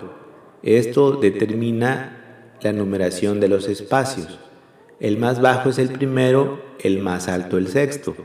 Esto 0.62 1.12
determina 1.12 2.54
la 2.62 2.72
numeración 2.72 3.38
de 3.38 3.48
los 3.48 3.68
espacios. 3.68 4.38
El 5.00 5.18
más 5.18 5.40
bajo 5.40 5.70
es 5.70 5.78
el 5.78 5.90
primero, 5.90 6.60
el 6.80 7.00
más 7.00 7.28
alto 7.28 7.58
el 7.58 7.68
sexto. 7.68 8.16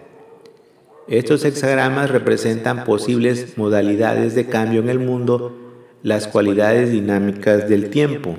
Estos 1.08 1.44
hexagramas 1.44 2.10
representan 2.10 2.86
posibles 2.86 3.58
modalidades 3.58 4.36
de 4.36 4.48
cambio 4.48 4.80
en 4.82 4.90
el 4.90 5.00
mundo, 5.00 5.63
las 6.04 6.28
cualidades 6.28 6.92
dinámicas 6.92 7.70
del 7.70 7.90
tiempo. 7.90 8.36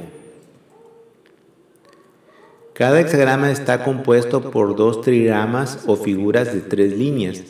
Cada 2.75 3.01
hexagrama 3.01 3.51
está 3.51 3.83
compuesto 3.83 4.51
por 4.51 4.77
dos 4.77 5.01
trigramas 5.01 5.83
o 5.87 5.97
figuras 5.97 6.53
de 6.53 6.61
tres 6.61 6.97
líneas. 6.97 7.43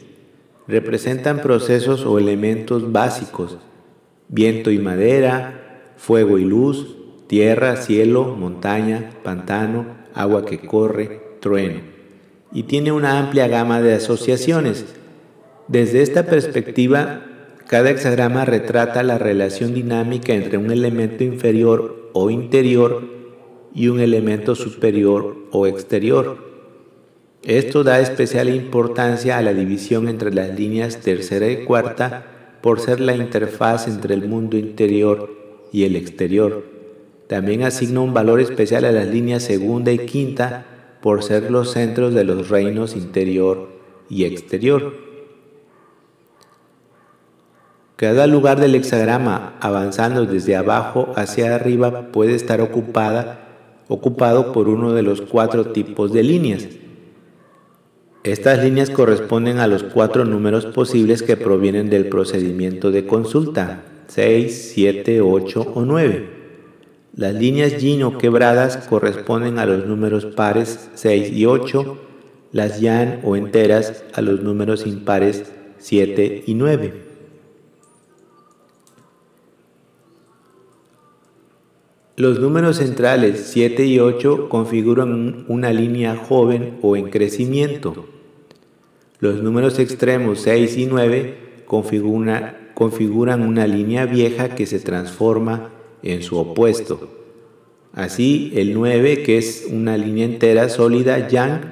representan 0.66 1.40
procesos 1.42 2.06
o 2.06 2.18
elementos 2.18 2.90
básicos, 2.90 3.58
viento 4.28 4.70
y 4.70 4.78
madera, 4.78 5.82
fuego 5.98 6.38
y 6.38 6.44
luz, 6.46 6.96
tierra, 7.26 7.76
cielo, 7.76 8.34
montaña, 8.38 9.10
pantano, 9.22 9.84
agua 10.14 10.46
que 10.46 10.60
corre, 10.60 11.20
trueno. 11.40 11.80
Y 12.50 12.62
tiene 12.62 12.92
una 12.92 13.18
amplia 13.18 13.46
gama 13.46 13.82
de 13.82 13.92
asociaciones. 13.92 14.86
Desde 15.68 16.00
esta 16.00 16.24
perspectiva, 16.24 17.26
cada 17.66 17.90
hexagrama 17.90 18.44
retrata 18.44 19.02
la 19.02 19.18
relación 19.18 19.74
dinámica 19.74 20.34
entre 20.34 20.58
un 20.58 20.70
elemento 20.70 21.24
inferior 21.24 22.10
o 22.12 22.30
interior 22.30 23.02
y 23.74 23.88
un 23.88 24.00
elemento 24.00 24.54
superior 24.54 25.36
o 25.50 25.66
exterior. 25.66 26.36
Esto 27.42 27.84
da 27.84 28.00
especial 28.00 28.48
importancia 28.48 29.36
a 29.36 29.42
la 29.42 29.52
división 29.52 30.08
entre 30.08 30.32
las 30.32 30.58
líneas 30.58 31.00
tercera 31.00 31.50
y 31.50 31.64
cuarta 31.64 32.58
por 32.62 32.80
ser 32.80 33.00
la 33.00 33.14
interfaz 33.14 33.88
entre 33.88 34.14
el 34.14 34.26
mundo 34.26 34.56
interior 34.56 35.30
y 35.72 35.84
el 35.84 35.96
exterior. 35.96 36.64
También 37.26 37.62
asigna 37.62 38.00
un 38.00 38.14
valor 38.14 38.40
especial 38.40 38.84
a 38.84 38.92
las 38.92 39.08
líneas 39.08 39.42
segunda 39.42 39.92
y 39.92 39.98
quinta 39.98 40.64
por 41.02 41.22
ser 41.22 41.50
los 41.50 41.72
centros 41.72 42.14
de 42.14 42.24
los 42.24 42.48
reinos 42.48 42.96
interior 42.96 43.68
y 44.08 44.24
exterior. 44.24 45.03
Cada 47.96 48.26
lugar 48.26 48.60
del 48.60 48.74
hexagrama, 48.74 49.54
avanzando 49.60 50.26
desde 50.26 50.56
abajo 50.56 51.12
hacia 51.16 51.54
arriba, 51.54 52.08
puede 52.12 52.34
estar 52.34 52.60
ocupada, 52.60 53.40
ocupado 53.88 54.52
por 54.52 54.68
uno 54.68 54.92
de 54.92 55.02
los 55.02 55.20
cuatro 55.20 55.66
tipos 55.66 56.12
de 56.12 56.22
líneas 56.22 56.66
estas 58.24 58.64
líneas 58.64 58.88
corresponden 58.88 59.58
a 59.58 59.66
los 59.66 59.82
cuatro 59.82 60.24
números 60.24 60.64
posibles 60.64 61.22
que 61.22 61.36
provienen 61.36 61.90
del 61.90 62.06
procedimiento 62.06 62.90
de 62.90 63.04
consulta, 63.04 63.82
6, 64.08 64.72
7, 64.72 65.20
8 65.20 65.72
o 65.74 65.84
9. 65.84 66.30
Las 67.14 67.34
líneas 67.34 67.76
yin 67.76 68.02
o 68.02 68.16
quebradas 68.16 68.78
corresponden 68.78 69.58
a 69.58 69.66
los 69.66 69.84
números 69.84 70.24
pares 70.24 70.88
6 70.94 71.32
y 71.34 71.44
8, 71.44 71.98
las 72.52 72.80
yan 72.80 73.20
o 73.24 73.36
enteras 73.36 74.04
a 74.14 74.22
los 74.22 74.40
números 74.40 74.86
impares 74.86 75.52
7 75.76 76.44
y 76.46 76.54
9. 76.54 77.03
Los 82.16 82.38
números 82.38 82.76
centrales 82.76 83.48
7 83.52 83.86
y 83.86 83.98
8 83.98 84.48
configuran 84.48 85.44
una 85.48 85.72
línea 85.72 86.14
joven 86.14 86.78
o 86.80 86.94
en 86.96 87.10
crecimiento. 87.10 88.06
Los 89.18 89.42
números 89.42 89.80
extremos 89.80 90.38
6 90.42 90.76
y 90.76 90.86
9 90.86 91.64
configuran 91.66 93.42
una 93.42 93.66
línea 93.66 94.06
vieja 94.06 94.54
que 94.54 94.66
se 94.66 94.78
transforma 94.78 95.70
en 96.04 96.22
su 96.22 96.38
opuesto. 96.38 97.08
Así, 97.92 98.52
el 98.54 98.74
9, 98.74 99.24
que 99.24 99.38
es 99.38 99.66
una 99.72 99.96
línea 99.96 100.26
entera 100.26 100.68
sólida, 100.68 101.26
yang, 101.26 101.62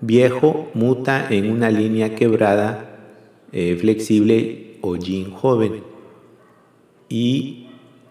viejo, 0.00 0.70
muta 0.74 1.28
en 1.30 1.52
una 1.52 1.70
línea 1.70 2.16
quebrada, 2.16 2.98
eh, 3.52 3.76
flexible 3.80 4.76
o 4.80 4.96
yin 4.96 5.30
joven. 5.30 5.82
Y 7.08 7.63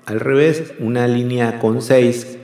al 0.06 0.20
revés, 0.20 0.74
una 0.80 1.08
línea 1.08 1.60
con 1.60 1.82
6, 1.82 2.38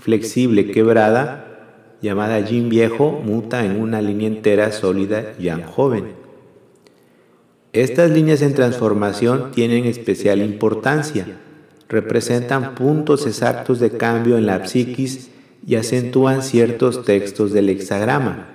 flexible, 0.00 0.70
quebrada, 0.70 1.96
llamada 2.00 2.40
yin 2.40 2.68
viejo, 2.68 3.10
muta 3.24 3.64
en 3.64 3.80
una 3.80 4.00
línea 4.00 4.28
entera 4.28 4.72
sólida 4.72 5.36
yang 5.38 5.64
joven. 5.64 6.24
Estas 7.72 8.10
líneas 8.10 8.40
en 8.42 8.54
transformación 8.54 9.50
tienen 9.50 9.84
especial 9.84 10.40
importancia. 10.40 11.26
Representan 11.88 12.74
puntos 12.74 13.26
exactos 13.26 13.80
de 13.80 13.90
cambio 13.90 14.38
en 14.38 14.46
la 14.46 14.66
psiquis 14.66 15.30
y 15.66 15.74
acentúan 15.74 16.42
ciertos 16.42 17.04
textos 17.04 17.52
del 17.52 17.68
hexagrama. 17.68 18.48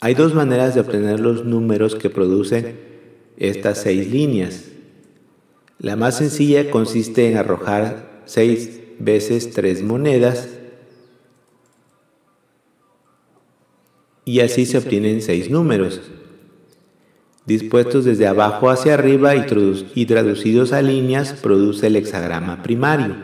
Hay 0.00 0.14
dos 0.14 0.34
maneras 0.34 0.74
de 0.74 0.80
obtener 0.80 1.20
los 1.20 1.44
números 1.44 1.94
que 1.94 2.10
producen 2.10 2.76
estas 3.36 3.82
seis 3.82 4.10
líneas. 4.10 4.64
La 5.78 5.94
más 5.94 6.18
sencilla 6.18 6.70
consiste 6.70 7.30
en 7.30 7.36
arrojar 7.36 8.22
seis 8.24 8.80
veces 8.98 9.52
tres 9.52 9.82
monedas 9.82 10.48
y 14.24 14.40
así 14.40 14.66
se 14.66 14.78
obtienen 14.78 15.22
seis 15.22 15.50
números, 15.50 16.00
dispuestos 17.46 18.04
desde 18.04 18.26
abajo 18.26 18.70
hacia 18.70 18.94
arriba 18.94 19.34
y 19.36 20.06
traducidos 20.06 20.72
a 20.72 20.82
líneas 20.82 21.32
produce 21.32 21.86
el 21.86 21.96
hexagrama 21.96 22.62
primario. 22.62 23.14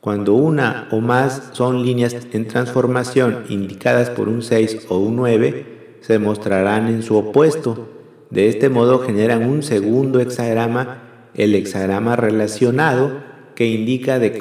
Cuando 0.00 0.34
una 0.34 0.88
o 0.90 1.00
más 1.00 1.50
son 1.52 1.84
líneas 1.84 2.16
en 2.32 2.48
transformación 2.48 3.44
indicadas 3.48 4.10
por 4.10 4.28
un 4.28 4.42
6 4.42 4.86
o 4.88 4.98
un 4.98 5.16
9, 5.16 5.98
se 6.00 6.18
mostrarán 6.18 6.88
en 6.88 7.02
su 7.02 7.16
opuesto. 7.16 7.88
De 8.30 8.48
este 8.48 8.68
modo 8.68 9.00
generan 9.00 9.48
un 9.48 9.62
segundo 9.62 10.20
hexagrama, 10.20 11.07
el 11.38 11.54
hexagrama 11.54 12.16
relacionado, 12.16 13.22
que 13.54 13.68
indica 13.68 14.18
de, 14.18 14.32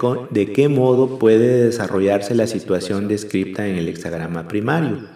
qué 0.53 0.67
modo 0.67 1.19
puede 1.19 1.65
desarrollarse 1.65 2.33
la 2.33 2.47
situación 2.47 3.07
descrita 3.07 3.67
en 3.67 3.75
el 3.75 3.87
hexagrama 3.87 4.47
primario. 4.47 5.07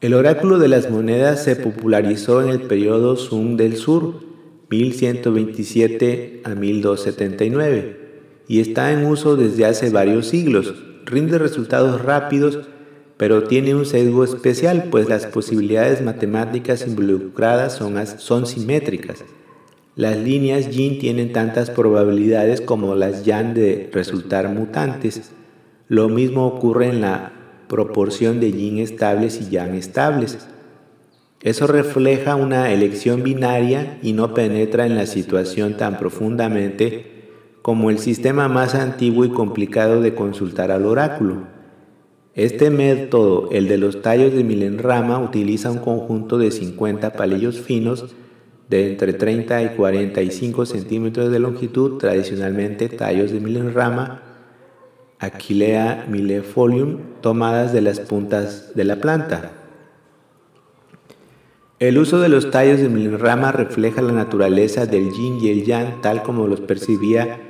El 0.00 0.14
oráculo 0.14 0.58
de 0.58 0.68
las 0.68 0.90
monedas 0.90 1.44
se 1.44 1.56
popularizó 1.56 2.42
en 2.42 2.48
el 2.48 2.62
periodo 2.62 3.16
Sung 3.16 3.56
del 3.56 3.76
Sur, 3.76 4.20
1127 4.70 6.40
a 6.44 6.54
1279, 6.54 7.98
y 8.48 8.60
está 8.60 8.92
en 8.92 9.04
uso 9.04 9.36
desde 9.36 9.66
hace 9.66 9.90
varios 9.90 10.28
siglos. 10.28 10.85
Rinde 11.06 11.38
resultados 11.38 12.02
rápidos, 12.02 12.58
pero 13.16 13.44
tiene 13.44 13.76
un 13.76 13.86
sesgo 13.86 14.24
especial, 14.24 14.88
pues 14.90 15.08
las 15.08 15.26
posibilidades 15.26 16.02
matemáticas 16.02 16.84
involucradas 16.84 17.80
son, 18.18 18.46
simétricas. 18.46 19.24
Las 19.94 20.16
líneas 20.16 20.68
yin 20.68 20.98
tienen 20.98 21.32
tantas 21.32 21.70
probabilidades 21.70 22.60
como 22.60 22.96
las 22.96 23.24
yang 23.24 23.54
de 23.54 23.88
resultar 23.92 24.48
mutantes. 24.48 25.30
Lo 25.86 26.08
mismo 26.08 26.44
ocurre 26.48 26.88
en 26.88 27.00
la 27.00 27.32
proporción 27.68 28.40
de 28.40 28.50
yin 28.50 28.78
estables 28.78 29.40
y 29.40 29.48
yang 29.48 29.76
estables. 29.76 30.48
Eso 31.40 31.68
refleja 31.68 32.34
una 32.34 32.72
elección 32.72 33.22
binaria 33.22 33.98
y 34.02 34.12
no 34.12 34.34
penetra 34.34 34.86
en 34.86 34.96
la 34.96 35.06
situación 35.06 35.76
tan 35.76 35.98
profundamente 35.98 37.15
como 37.66 37.90
el 37.90 37.98
sistema 37.98 38.46
más 38.46 38.76
antiguo 38.76 39.24
y 39.24 39.30
complicado 39.30 40.00
de 40.00 40.14
consultar 40.14 40.70
al 40.70 40.86
oráculo. 40.86 41.48
Este 42.32 42.70
método, 42.70 43.48
el 43.50 43.66
de 43.66 43.76
los 43.76 44.02
tallos 44.02 44.32
de 44.34 44.44
milenrama, 44.44 45.18
utiliza 45.18 45.72
un 45.72 45.78
conjunto 45.78 46.38
de 46.38 46.52
50 46.52 47.14
palillos 47.14 47.60
finos 47.60 48.14
de 48.68 48.92
entre 48.92 49.14
30 49.14 49.64
y 49.64 49.68
45 49.70 50.64
centímetros 50.64 51.32
de 51.32 51.40
longitud, 51.40 51.98
tradicionalmente 51.98 52.88
tallos 52.88 53.32
de 53.32 53.40
milenrama, 53.40 54.22
Aquilea 55.18 56.06
millefolium, 56.08 56.98
tomadas 57.20 57.72
de 57.72 57.80
las 57.80 57.98
puntas 57.98 58.76
de 58.76 58.84
la 58.84 59.00
planta. 59.00 59.50
El 61.80 61.98
uso 61.98 62.20
de 62.20 62.28
los 62.28 62.52
tallos 62.52 62.78
de 62.78 62.88
milenrama 62.88 63.50
refleja 63.50 64.02
la 64.02 64.12
naturaleza 64.12 64.86
del 64.86 65.10
yin 65.10 65.40
y 65.40 65.48
el 65.48 65.64
yang 65.64 66.00
tal 66.00 66.22
como 66.22 66.46
los 66.46 66.60
percibía 66.60 67.40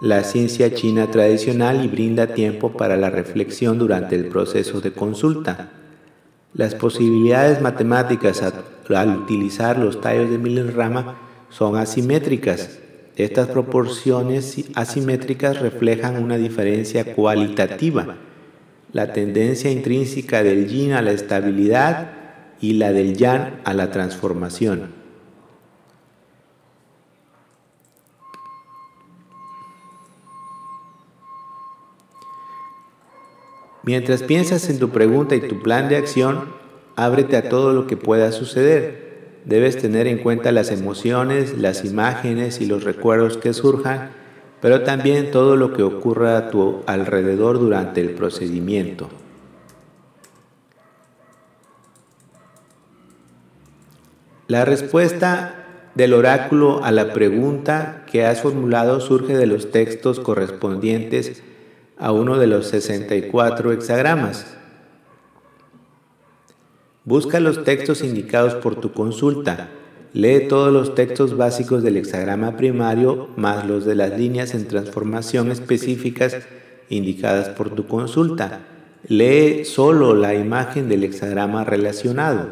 la 0.00 0.24
ciencia 0.24 0.72
china 0.72 1.10
tradicional 1.10 1.84
y 1.84 1.88
brinda 1.88 2.28
tiempo 2.28 2.72
para 2.72 2.96
la 2.96 3.10
reflexión 3.10 3.78
durante 3.78 4.16
el 4.16 4.26
proceso 4.26 4.80
de 4.80 4.92
consulta. 4.92 5.72
Las 6.54 6.74
posibilidades 6.74 7.60
matemáticas 7.60 8.42
al 8.42 9.16
utilizar 9.16 9.78
los 9.78 10.00
tallos 10.00 10.30
de 10.30 10.38
milenrama 10.38 11.18
son 11.50 11.76
asimétricas. 11.76 12.78
Estas 13.16 13.48
proporciones 13.48 14.64
asimétricas 14.74 15.60
reflejan 15.60 16.22
una 16.22 16.38
diferencia 16.38 17.14
cualitativa, 17.14 18.16
la 18.92 19.12
tendencia 19.12 19.70
intrínseca 19.70 20.42
del 20.42 20.66
yin 20.66 20.92
a 20.92 21.02
la 21.02 21.12
estabilidad 21.12 22.12
y 22.60 22.74
la 22.74 22.92
del 22.92 23.16
yang 23.16 23.60
a 23.64 23.74
la 23.74 23.90
transformación. 23.90 24.99
Mientras 33.82 34.22
piensas 34.22 34.68
en 34.68 34.78
tu 34.78 34.90
pregunta 34.90 35.34
y 35.34 35.40
tu 35.40 35.62
plan 35.62 35.88
de 35.88 35.96
acción, 35.96 36.52
ábrete 36.96 37.36
a 37.36 37.48
todo 37.48 37.72
lo 37.72 37.86
que 37.86 37.96
pueda 37.96 38.30
suceder. 38.30 39.10
Debes 39.46 39.78
tener 39.78 40.06
en 40.06 40.18
cuenta 40.18 40.52
las 40.52 40.70
emociones, 40.70 41.56
las 41.56 41.84
imágenes 41.84 42.60
y 42.60 42.66
los 42.66 42.84
recuerdos 42.84 43.38
que 43.38 43.54
surjan, 43.54 44.10
pero 44.60 44.82
también 44.82 45.30
todo 45.30 45.56
lo 45.56 45.72
que 45.72 45.82
ocurra 45.82 46.36
a 46.36 46.50
tu 46.50 46.82
alrededor 46.86 47.58
durante 47.58 48.02
el 48.02 48.10
procedimiento. 48.10 49.08
La 54.46 54.66
respuesta 54.66 55.54
del 55.94 56.12
oráculo 56.12 56.84
a 56.84 56.90
la 56.90 57.12
pregunta 57.12 58.04
que 58.10 58.26
has 58.26 58.42
formulado 58.42 59.00
surge 59.00 59.36
de 59.36 59.46
los 59.46 59.70
textos 59.70 60.20
correspondientes 60.20 61.42
a 62.00 62.12
uno 62.12 62.38
de 62.38 62.46
los 62.46 62.66
64 62.68 63.72
hexagramas. 63.72 64.46
Busca 67.04 67.40
los 67.40 67.62
textos 67.62 68.02
indicados 68.02 68.54
por 68.54 68.80
tu 68.80 68.92
consulta. 68.92 69.68
Lee 70.12 70.48
todos 70.48 70.72
los 70.72 70.94
textos 70.94 71.36
básicos 71.36 71.82
del 71.82 71.98
hexagrama 71.98 72.56
primario 72.56 73.28
más 73.36 73.66
los 73.66 73.84
de 73.84 73.94
las 73.94 74.18
líneas 74.18 74.54
en 74.54 74.66
transformación 74.66 75.52
específicas 75.52 76.38
indicadas 76.88 77.50
por 77.50 77.70
tu 77.70 77.86
consulta. 77.86 78.60
Lee 79.06 79.64
solo 79.64 80.14
la 80.14 80.34
imagen 80.34 80.88
del 80.88 81.04
hexagrama 81.04 81.64
relacionado. 81.64 82.48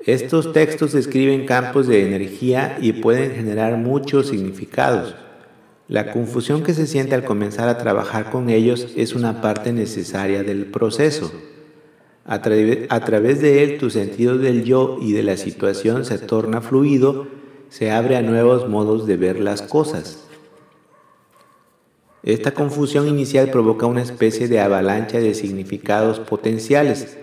Estos 0.00 0.52
textos 0.52 0.92
describen 0.92 1.46
campos 1.46 1.86
de 1.86 2.06
energía 2.06 2.78
y 2.80 2.92
pueden 2.92 3.32
generar 3.32 3.76
muchos 3.76 4.28
significados. 4.28 5.14
La 5.94 6.10
confusión 6.10 6.64
que 6.64 6.74
se 6.74 6.88
siente 6.88 7.14
al 7.14 7.22
comenzar 7.22 7.68
a 7.68 7.78
trabajar 7.78 8.28
con 8.28 8.50
ellos 8.50 8.88
es 8.96 9.14
una 9.14 9.40
parte 9.40 9.72
necesaria 9.72 10.42
del 10.42 10.66
proceso. 10.66 11.30
A, 12.24 12.42
través 12.42 13.40
de 13.40 13.62
él 13.62 13.78
tu 13.78 13.90
sentido 13.90 14.36
del 14.36 14.64
yo 14.64 14.98
y 15.00 15.12
de 15.12 15.22
la 15.22 15.36
situación 15.36 16.04
se 16.04 16.18
torna 16.18 16.60
fluido, 16.60 17.28
se 17.68 17.92
abre 17.92 18.16
a 18.16 18.22
nuevos 18.22 18.68
modos 18.68 19.06
de 19.06 19.16
ver 19.16 19.38
las 19.38 19.62
cosas. 19.62 20.26
Esta 22.24 22.50
confusión 22.50 23.06
inicial 23.06 23.52
provoca 23.52 23.86
una 23.86 24.02
especie 24.02 24.48
de 24.48 24.58
avalancha 24.58 25.20
de 25.20 25.32
significados 25.32 26.18
potenciales. 26.18 27.18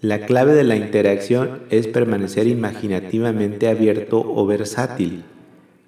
La 0.00 0.26
clave 0.26 0.54
de 0.54 0.64
la 0.64 0.74
interacción 0.74 1.60
es 1.70 1.86
permanecer 1.86 2.48
imaginativamente 2.48 3.68
abierto 3.68 4.20
o 4.20 4.46
versátil. 4.46 5.22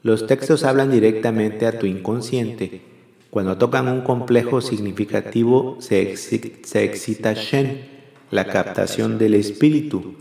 Los 0.02 0.26
textos 0.26 0.64
hablan 0.64 0.90
directamente 0.90 1.66
a 1.66 1.78
tu 1.78 1.86
inconsciente. 1.86 2.82
Cuando 3.30 3.56
tocan 3.56 3.86
un 3.86 4.00
complejo 4.00 4.60
significativo 4.60 5.76
se, 5.80 6.12
excita 6.12 7.34
Shen, 7.34 7.86
la 8.30 8.46
captación 8.46 9.16
del 9.18 9.34
espíritu. 9.34 10.14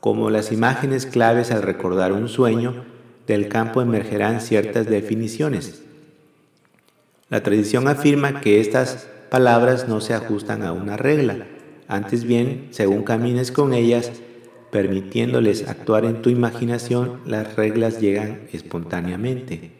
Como 0.00 0.30
las 0.30 0.52
imágenes 0.52 1.04
claves 1.04 1.50
al 1.50 1.62
recordar 1.62 2.12
un 2.12 2.28
sueño, 2.28 2.84
del 3.26 3.48
campo 3.48 3.82
emergerán 3.82 4.40
ciertas 4.40 4.86
definiciones. 4.86 5.82
La 7.28 7.42
tradición 7.42 7.88
afirma 7.88 8.40
que 8.40 8.60
estas 8.60 9.06
palabras 9.30 9.86
no 9.86 10.00
se 10.00 10.14
ajustan 10.14 10.62
a 10.62 10.72
una 10.72 10.96
regla, 10.96 11.46
antes 11.88 12.24
bien, 12.24 12.68
según 12.70 13.04
camines 13.04 13.52
con 13.52 13.74
ellas, 13.74 14.12
permitiéndoles 14.72 15.68
actuar 15.68 16.06
en 16.06 16.22
tu 16.22 16.30
imaginación, 16.30 17.20
las 17.26 17.56
reglas 17.56 18.00
llegan 18.00 18.40
espontáneamente. 18.54 19.70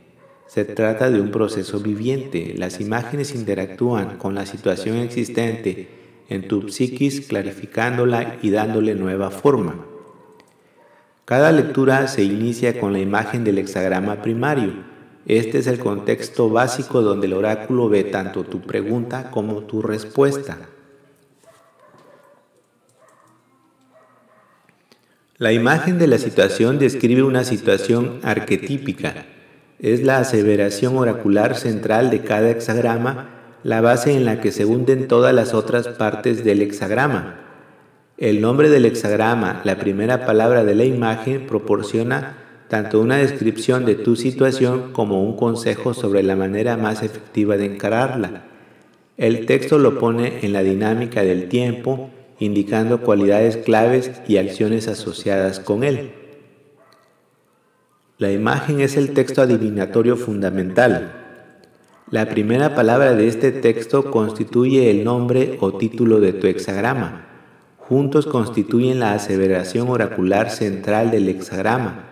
Se 0.46 0.66
trata 0.66 1.10
de 1.10 1.18
un 1.18 1.30
proceso 1.30 1.80
viviente. 1.80 2.54
Las 2.58 2.78
imágenes 2.78 3.34
interactúan 3.34 4.18
con 4.18 4.34
la 4.34 4.44
situación 4.44 4.98
existente 4.98 5.88
en 6.28 6.46
tu 6.46 6.68
psiquis, 6.68 7.26
clarificándola 7.26 8.36
y 8.42 8.50
dándole 8.50 8.94
nueva 8.94 9.30
forma. 9.30 9.86
Cada 11.24 11.52
lectura 11.52 12.06
se 12.06 12.22
inicia 12.22 12.78
con 12.78 12.92
la 12.92 12.98
imagen 12.98 13.44
del 13.44 13.56
hexagrama 13.56 14.20
primario. 14.20 14.74
Este 15.24 15.56
es 15.56 15.68
el 15.68 15.78
contexto 15.78 16.50
básico 16.50 17.00
donde 17.00 17.28
el 17.28 17.32
oráculo 17.32 17.88
ve 17.88 18.04
tanto 18.04 18.44
tu 18.44 18.60
pregunta 18.60 19.30
como 19.30 19.62
tu 19.62 19.80
respuesta. 19.80 20.68
La 25.42 25.52
imagen 25.52 25.98
de 25.98 26.06
la 26.06 26.18
situación 26.18 26.78
describe 26.78 27.24
una 27.24 27.42
situación 27.42 28.20
arquetípica. 28.22 29.26
Es 29.80 30.00
la 30.04 30.18
aseveración 30.18 30.96
oracular 30.96 31.56
central 31.56 32.10
de 32.10 32.20
cada 32.20 32.50
hexagrama, 32.50 33.30
la 33.64 33.80
base 33.80 34.14
en 34.14 34.24
la 34.24 34.40
que 34.40 34.52
se 34.52 34.64
hunden 34.64 35.08
todas 35.08 35.34
las 35.34 35.52
otras 35.52 35.88
partes 35.88 36.44
del 36.44 36.62
hexagrama. 36.62 37.40
El 38.18 38.40
nombre 38.40 38.70
del 38.70 38.84
hexagrama, 38.84 39.62
la 39.64 39.78
primera 39.78 40.26
palabra 40.26 40.62
de 40.62 40.76
la 40.76 40.84
imagen, 40.84 41.48
proporciona 41.48 42.36
tanto 42.68 43.00
una 43.00 43.16
descripción 43.16 43.84
de 43.84 43.96
tu 43.96 44.14
situación 44.14 44.92
como 44.92 45.24
un 45.24 45.36
consejo 45.36 45.92
sobre 45.92 46.22
la 46.22 46.36
manera 46.36 46.76
más 46.76 47.02
efectiva 47.02 47.56
de 47.56 47.64
encararla. 47.64 48.44
El 49.16 49.44
texto 49.46 49.78
lo 49.78 49.98
pone 49.98 50.46
en 50.46 50.52
la 50.52 50.62
dinámica 50.62 51.24
del 51.24 51.48
tiempo, 51.48 52.11
indicando 52.38 53.00
cualidades 53.02 53.56
claves 53.56 54.10
y 54.26 54.36
acciones 54.36 54.88
asociadas 54.88 55.60
con 55.60 55.84
él. 55.84 56.12
La 58.18 58.30
imagen 58.30 58.80
es 58.80 58.96
el 58.96 59.14
texto 59.14 59.42
adivinatorio 59.42 60.16
fundamental. 60.16 61.22
La 62.10 62.28
primera 62.28 62.74
palabra 62.74 63.14
de 63.14 63.26
este 63.26 63.52
texto 63.52 64.10
constituye 64.10 64.90
el 64.90 65.02
nombre 65.02 65.56
o 65.60 65.76
título 65.76 66.20
de 66.20 66.32
tu 66.32 66.46
hexagrama. 66.46 67.26
Juntos 67.78 68.26
constituyen 68.26 69.00
la 69.00 69.14
aseveración 69.14 69.88
oracular 69.88 70.50
central 70.50 71.10
del 71.10 71.28
hexagrama. 71.28 72.10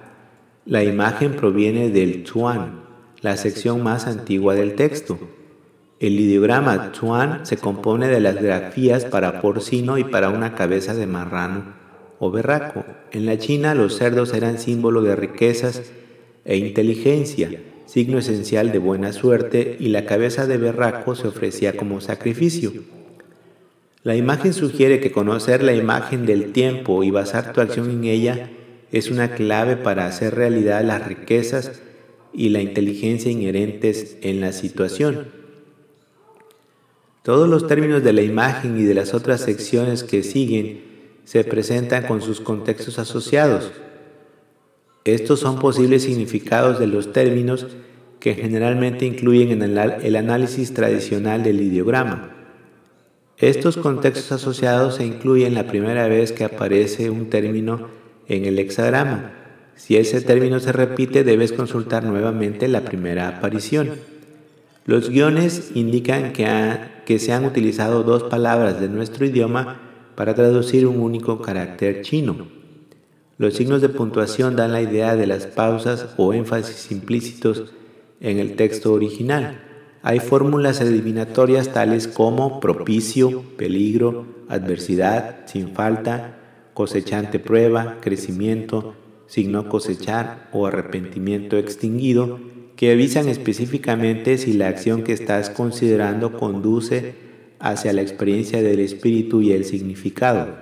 La 0.64 0.82
imagen 0.82 1.36
proviene 1.36 1.90
del 1.90 2.24
Chuan, 2.24 2.80
la 3.20 3.36
sección 3.36 3.82
más 3.82 4.06
antigua 4.06 4.54
del 4.54 4.74
texto. 4.74 5.18
El 6.00 6.18
ideograma 6.18 6.92
Chuan 6.92 7.44
se 7.44 7.58
compone 7.58 8.08
de 8.08 8.20
las 8.20 8.36
grafías 8.42 9.04
para 9.04 9.42
porcino 9.42 9.98
y 9.98 10.04
para 10.04 10.30
una 10.30 10.54
cabeza 10.54 10.94
de 10.94 11.06
marrano 11.06 11.74
o 12.18 12.30
berraco. 12.30 12.86
En 13.12 13.26
la 13.26 13.36
China 13.36 13.74
los 13.74 13.98
cerdos 13.98 14.32
eran 14.32 14.58
símbolo 14.58 15.02
de 15.02 15.14
riquezas 15.14 15.92
e 16.46 16.56
inteligencia, 16.56 17.50
signo 17.84 18.16
esencial 18.16 18.72
de 18.72 18.78
buena 18.78 19.12
suerte, 19.12 19.76
y 19.78 19.88
la 19.88 20.06
cabeza 20.06 20.46
de 20.46 20.56
berraco 20.56 21.14
se 21.14 21.28
ofrecía 21.28 21.76
como 21.76 22.00
sacrificio. 22.00 22.72
La 24.02 24.16
imagen 24.16 24.54
sugiere 24.54 25.00
que 25.00 25.12
conocer 25.12 25.62
la 25.62 25.74
imagen 25.74 26.24
del 26.24 26.52
tiempo 26.52 27.04
y 27.04 27.10
basar 27.10 27.52
tu 27.52 27.60
acción 27.60 27.90
en 27.90 28.04
ella 28.04 28.48
es 28.90 29.10
una 29.10 29.34
clave 29.34 29.76
para 29.76 30.06
hacer 30.06 30.34
realidad 30.34 30.82
las 30.82 31.06
riquezas 31.06 31.82
y 32.32 32.48
la 32.48 32.62
inteligencia 32.62 33.30
inherentes 33.30 34.16
en 34.22 34.40
la 34.40 34.52
situación. 34.52 35.39
Todos 37.22 37.48
los 37.48 37.66
términos 37.66 38.02
de 38.02 38.14
la 38.14 38.22
imagen 38.22 38.78
y 38.78 38.84
de 38.84 38.94
las 38.94 39.12
otras 39.12 39.42
secciones 39.42 40.04
que 40.04 40.22
siguen 40.22 40.82
se 41.24 41.44
presentan 41.44 42.06
con 42.06 42.22
sus 42.22 42.40
contextos 42.40 42.98
asociados. 42.98 43.70
Estos 45.04 45.40
son 45.40 45.58
posibles 45.58 46.02
significados 46.02 46.78
de 46.78 46.86
los 46.86 47.12
términos 47.12 47.66
que 48.20 48.34
generalmente 48.34 49.04
incluyen 49.04 49.62
el 49.62 50.16
análisis 50.16 50.72
tradicional 50.72 51.42
del 51.42 51.60
ideograma. 51.60 52.36
Estos 53.38 53.76
contextos 53.76 54.32
asociados 54.32 54.96
se 54.96 55.06
incluyen 55.06 55.54
la 55.54 55.66
primera 55.66 56.06
vez 56.08 56.32
que 56.32 56.44
aparece 56.44 57.10
un 57.10 57.30
término 57.30 57.88
en 58.28 58.44
el 58.44 58.58
hexagrama. 58.58 59.32
Si 59.74 59.96
ese 59.96 60.20
término 60.20 60.60
se 60.60 60.72
repite, 60.72 61.24
debes 61.24 61.52
consultar 61.52 62.04
nuevamente 62.04 62.68
la 62.68 62.82
primera 62.82 63.28
aparición. 63.28 63.92
Los 64.90 65.08
guiones 65.08 65.70
indican 65.76 66.32
que, 66.32 67.18
se 67.20 67.32
han 67.32 67.44
utilizado 67.44 68.02
dos 68.02 68.24
palabras 68.24 68.80
de 68.80 68.88
nuestro 68.88 69.24
idioma 69.24 69.80
para 70.16 70.34
traducir 70.34 70.84
un 70.84 70.98
único 70.98 71.40
carácter 71.40 72.02
chino. 72.02 72.48
Los 73.38 73.54
signos 73.54 73.82
de 73.82 73.88
puntuación 73.88 74.56
dan 74.56 74.72
la 74.72 74.82
idea 74.82 75.14
de 75.14 75.28
las 75.28 75.46
pausas 75.46 76.08
o 76.16 76.34
énfasis 76.34 76.90
implícitos 76.90 77.72
en 78.20 78.40
el 78.40 78.56
texto 78.56 78.92
original. 78.92 79.60
Hay 80.02 80.18
fórmulas 80.18 80.80
adivinatorias 80.80 81.72
tales 81.72 82.08
como 82.08 82.58
propicio, 82.58 83.44
peligro, 83.56 84.26
adversidad, 84.48 85.46
sin 85.46 85.72
falta, 85.72 86.36
cosechante 86.74 87.38
prueba, 87.38 87.98
crecimiento, 88.00 88.96
signo 89.28 89.68
cosechar 89.68 90.48
o 90.52 90.66
arrepentimiento 90.66 91.58
extinguido, 91.58 92.40
que 92.80 92.90
avisan 92.90 93.28
específicamente 93.28 94.38
si 94.38 94.54
la 94.54 94.68
acción 94.68 95.04
que 95.04 95.12
estás 95.12 95.50
considerando 95.50 96.38
conduce 96.38 97.12
hacia 97.58 97.92
la 97.92 98.00
experiencia 98.00 98.62
del 98.62 98.80
espíritu 98.80 99.42
y 99.42 99.52
el 99.52 99.66
significado. 99.66 100.56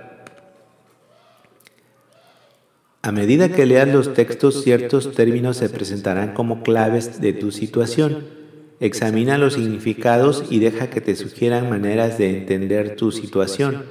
A 3.03 3.13
medida 3.13 3.47
que 3.47 3.65
leas 3.65 3.87
los 3.87 4.13
textos, 4.13 4.63
ciertos 4.63 5.13
términos 5.13 5.55
se 5.55 5.69
presentarán 5.69 6.33
como 6.33 6.61
claves 6.61 7.21
de 7.21 7.31
tu 7.31 7.53
situación 7.53 8.37
Examina 8.81 9.37
los 9.37 9.53
significados 9.53 10.43
y 10.49 10.59
deja 10.59 10.89
que 10.89 10.99
te 10.99 11.15
sugieran 11.15 11.69
maneras 11.69 12.17
de 12.17 12.37
entender 12.37 12.97
tu 12.97 13.13
situación. 13.13 13.85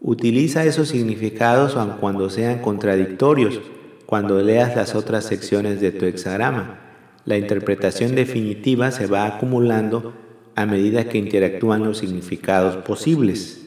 Utiliza 0.00 0.64
esos 0.64 0.88
significados 0.88 1.76
aun 1.76 1.98
cuando 2.00 2.30
sean 2.30 2.58
contradictorios 2.62 3.60
cuando 4.06 4.42
leas 4.42 4.74
las 4.74 4.96
otras 4.96 5.24
secciones 5.24 5.80
de 5.80 5.92
tu 5.92 6.04
hexagrama. 6.04 6.83
La 7.24 7.38
interpretación 7.38 8.14
definitiva 8.14 8.90
se 8.90 9.06
va 9.06 9.26
acumulando 9.26 10.12
a 10.54 10.66
medida 10.66 11.08
que 11.08 11.18
interactúan 11.18 11.84
los 11.84 11.98
significados 11.98 12.76
posibles. 12.84 13.64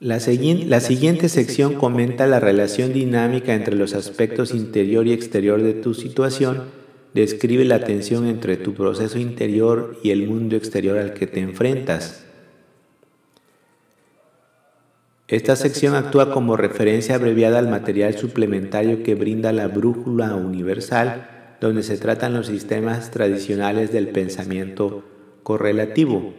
La, 0.00 0.18
siguiente 0.18 1.28
sección 1.28 1.74
comenta 1.74 2.26
la 2.26 2.40
relación 2.40 2.94
dinámica 2.94 3.54
entre 3.54 3.76
los 3.76 3.92
aspectos 3.92 4.54
interior 4.54 5.06
y 5.06 5.12
exterior 5.12 5.62
de 5.62 5.74
tu 5.74 5.92
situación, 5.92 6.62
describe 7.12 7.66
la 7.66 7.84
tensión 7.84 8.26
entre 8.26 8.56
tu 8.56 8.72
proceso 8.72 9.18
interior 9.18 9.98
y 10.02 10.10
el 10.10 10.26
mundo 10.26 10.56
exterior 10.56 10.96
al 10.96 11.12
que 11.12 11.26
te 11.26 11.40
enfrentas. 11.40 12.24
Esta 15.30 15.54
sección 15.54 15.94
actúa 15.94 16.32
como 16.32 16.56
referencia 16.56 17.14
abreviada 17.14 17.60
al 17.60 17.68
material 17.68 18.18
suplementario 18.18 19.04
que 19.04 19.14
brinda 19.14 19.52
la 19.52 19.68
brújula 19.68 20.34
universal, 20.34 21.56
donde 21.60 21.84
se 21.84 21.98
tratan 21.98 22.34
los 22.34 22.48
sistemas 22.48 23.12
tradicionales 23.12 23.92
del 23.92 24.08
pensamiento 24.08 25.04
correlativo. 25.44 26.34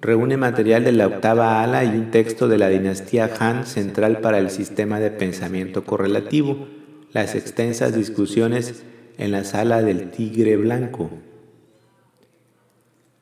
reúne 0.00 0.36
material 0.36 0.84
de 0.84 0.92
la 0.92 1.08
octava 1.08 1.60
ala 1.64 1.82
y 1.82 1.88
un 1.88 2.12
texto 2.12 2.46
de 2.46 2.58
la 2.58 2.68
dinastía 2.68 3.28
Han 3.40 3.66
central 3.66 4.20
para 4.20 4.38
el 4.38 4.50
sistema 4.50 5.00
de 5.00 5.10
pensamiento 5.10 5.82
correlativo, 5.82 6.68
las 7.12 7.34
extensas 7.34 7.96
discusiones 7.96 8.84
en 9.18 9.32
la 9.32 9.42
sala 9.42 9.82
del 9.82 10.12
tigre 10.12 10.56
blanco. 10.56 11.10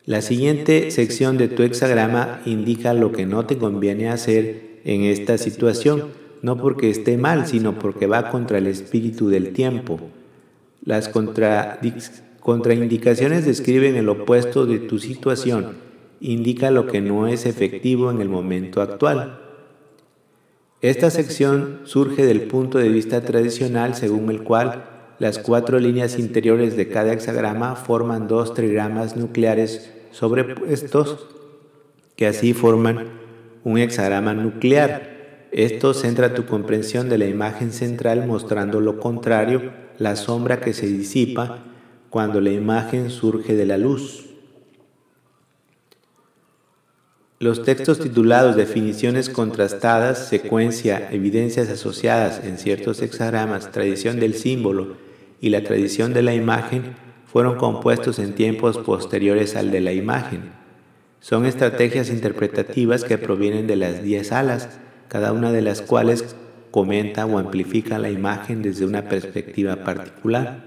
La 0.05 0.21
siguiente 0.21 0.91
sección 0.91 1.39
de 1.39 1.49
tu 1.49 1.63
hexagrama 1.63 2.43
indica 2.45 2.93
lo 2.93 3.13
que 3.13 3.25
no 3.25 3.47
te 3.47 3.57
conviene 3.57 4.11
hacer 4.11 4.74
en 4.85 5.03
esta 5.03 5.39
situación, 5.39 6.09
no 6.43 6.57
porque 6.57 6.91
esté 6.91 7.17
mal, 7.17 7.47
sino 7.47 7.79
porque 7.79 8.07
va 8.07 8.31
contra 8.31 8.59
el 8.59 8.67
espíritu 8.67 9.29
del 9.29 9.53
tiempo. 9.53 10.01
Las 10.85 11.09
contraindicaciones 11.09 13.47
describen 13.47 13.97
el 13.97 14.09
opuesto 14.09 14.67
de 14.67 14.79
tu 14.79 14.99
situación 14.99 15.85
indica 16.25 16.71
lo 16.71 16.87
que 16.87 17.03
no 17.03 17.27
es 17.27 17.45
efectivo 17.45 18.11
en 18.11 18.23
el 18.23 18.31
momento 18.31 18.81
actual. 18.81 19.41
Esta 20.81 21.11
sección 21.11 21.81
surge 21.85 22.25
del 22.25 22.43
punto 22.43 22.79
de 22.79 22.89
vista 22.89 23.21
tradicional 23.21 23.95
según 23.95 24.31
el 24.31 24.43
cual 24.43 24.87
las 25.19 25.39
cuatro 25.39 25.79
líneas 25.79 26.19
interiores 26.19 26.77
de 26.77 26.89
cada 26.89 27.13
hexagrama 27.13 27.77
forman 27.77 28.27
dos 28.27 28.55
trigramas 28.55 29.17
nucleares 29.17 29.93
sobrepuestos 30.13 31.27
que 32.17 32.27
así 32.27 32.55
forman 32.55 33.24
un 33.65 33.79
hexagrama 33.79 34.35
nuclear. 34.35 35.49
Esto 35.51 35.95
centra 35.95 36.35
tu 36.35 36.47
comprensión 36.47 37.09
de 37.09 37.19
la 37.19 37.27
imagen 37.27 37.73
central 37.73 38.27
mostrando 38.27 38.81
lo 38.81 39.01
contrario, 39.01 39.73
la 39.99 40.17
sombra 40.17 40.61
que 40.61 40.75
se 40.75 40.87
disipa 40.87 41.65
cuando 42.11 42.41
la 42.41 42.51
imagen 42.51 43.11
surge 43.11 43.55
de 43.55 43.67
la 43.67 43.79
luz. 43.79 44.27
Los 47.41 47.63
textos 47.63 47.99
titulados 47.99 48.57
Definiciones 48.57 49.29
contrastadas, 49.29 50.29
secuencia, 50.29 51.09
evidencias 51.11 51.69
asociadas 51.69 52.43
en 52.45 52.59
ciertos 52.59 53.03
hexagramas, 53.03 53.71
tradición 53.71 54.19
del 54.19 54.35
símbolo 54.35 54.97
y 55.41 55.51
la 55.51 55.63
tradición 55.63 56.15
de 56.15 56.23
la 56.23 56.35
imagen 56.35 56.97
fueron 57.27 57.57
compuestos 57.57 58.19
en 58.19 58.35
tiempos 58.35 58.79
posteriores 58.79 59.57
al 59.57 59.71
de 59.73 59.81
la 59.81 59.93
imagen. 59.93 60.64
Son 61.25 61.47
estrategias 61.47 62.11
interpretativas 62.11 63.03
que 63.03 63.17
provienen 63.17 63.67
de 63.67 63.77
las 63.77 64.03
diez 64.03 64.31
alas, 64.31 64.69
cada 65.09 65.33
una 65.33 65.53
de 65.53 65.63
las 65.63 65.81
cuales 65.81 66.37
comenta 66.71 67.25
o 67.25 67.39
amplifica 67.39 67.99
la 67.99 68.11
imagen 68.11 68.61
desde 68.61 68.85
una 68.85 69.09
perspectiva 69.09 69.85
particular. 69.85 70.65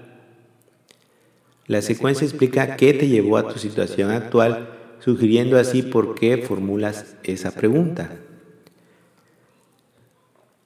La 1.68 1.80
secuencia 1.80 2.24
explica 2.24 2.74
qué 2.74 2.92
te 2.92 3.06
llevó 3.06 3.36
a 3.36 3.46
tu 3.46 3.60
situación 3.60 4.10
actual 4.10 4.70
sugiriendo 4.98 5.60
así 5.60 5.82
por 5.82 6.16
qué 6.16 6.38
formulas 6.38 7.14
esa 7.22 7.52
pregunta. 7.52 8.16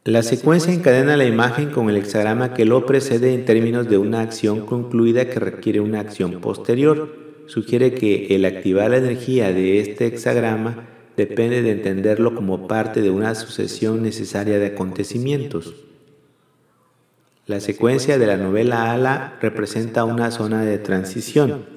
La 0.05 0.23
secuencia 0.23 0.73
encadena 0.73 1.19
la 1.19 1.27
imagen 1.27 1.69
con 1.69 1.91
el 1.91 1.99
hexagrama 1.99 2.55
que 2.55 2.65
lo 2.65 2.87
precede 2.87 3.35
en 3.35 3.45
términos 3.45 3.91
de 3.91 3.99
una 3.99 4.23
acción 4.23 4.65
concluida 4.65 5.29
que 5.29 5.39
requiere 5.39 5.81
una 5.81 6.01
acción 6.01 6.41
posterior. 6.41 7.32
Sugiere 7.47 7.95
que 7.95 8.35
el 8.35 8.45
activar 8.45 8.91
la 8.91 8.99
energía 8.99 9.53
de 9.53 9.81
este 9.81 10.07
hexagrama 10.07 10.89
depende 11.17 11.63
de 11.63 11.73
entenderlo 11.73 12.35
como 12.35 12.67
parte 12.67 13.03
de 13.03 13.11
una 13.11 13.35
sucesión 13.35 14.03
necesaria 14.03 14.59
de 14.59 14.67
acontecimientos. 14.67 15.75
La 17.47 17.61
secuencia 17.61 18.19
de 18.19 18.27
la 18.27 18.37
novela 18.37 18.93
Ala 18.93 19.39
representa 19.41 20.05
una 20.05 20.31
zona 20.31 20.65
de 20.65 20.79
transición 20.79 21.73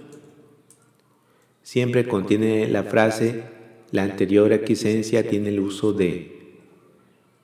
siempre 1.66 2.08
contiene 2.08 2.68
la 2.68 2.84
frase 2.84 3.44
la 3.92 4.04
anterior 4.04 4.54
aquiescencia 4.54 5.28
tiene 5.28 5.50
el 5.50 5.60
uso 5.60 5.94
de. 5.94 6.32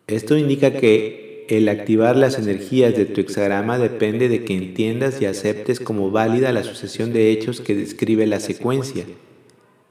Esto 0.06 0.38
indica 0.38 0.74
que 0.74 1.31
el 1.52 1.68
activar 1.68 2.16
las 2.16 2.40
energías 2.40 2.96
de 2.96 3.04
tu 3.04 3.20
hexagrama 3.20 3.78
depende 3.78 4.30
de 4.30 4.46
que 4.46 4.56
entiendas 4.56 5.22
y 5.22 5.26
aceptes 5.26 5.82
como 5.82 6.10
válida 6.10 6.54
la 6.54 6.64
sucesión 6.64 7.12
de 7.12 7.30
hechos 7.30 7.60
que 7.60 7.76
describe 7.76 8.26
la 8.26 8.40
secuencia. 8.40 9.04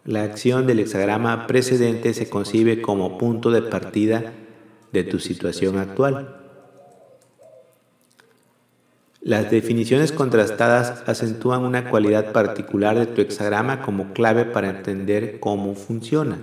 La 0.07 0.23
acción 0.23 0.67
del 0.67 0.81
hexagrama 0.81 1.47
precedente 1.47 2.15
se 2.15 2.31
concibe 2.31 2.81
como 2.81 3.19
punto 3.19 3.51
de 3.51 3.61
partida 3.61 4.33
de 4.91 5.05
tu 5.05 5.19
situación 5.19 5.77
actual. 5.77 6.35
Las 9.21 9.51
definiciones 9.51 10.13
contrastadas 10.13 11.07
acentúan 11.07 11.67
una 11.67 11.91
cualidad 11.91 12.33
particular 12.33 12.99
de 12.99 13.05
tu 13.05 13.21
hexagrama 13.21 13.83
como 13.83 14.15
clave 14.15 14.47
para 14.47 14.71
entender 14.71 15.41
cómo 15.41 15.75
funciona. 15.75 16.39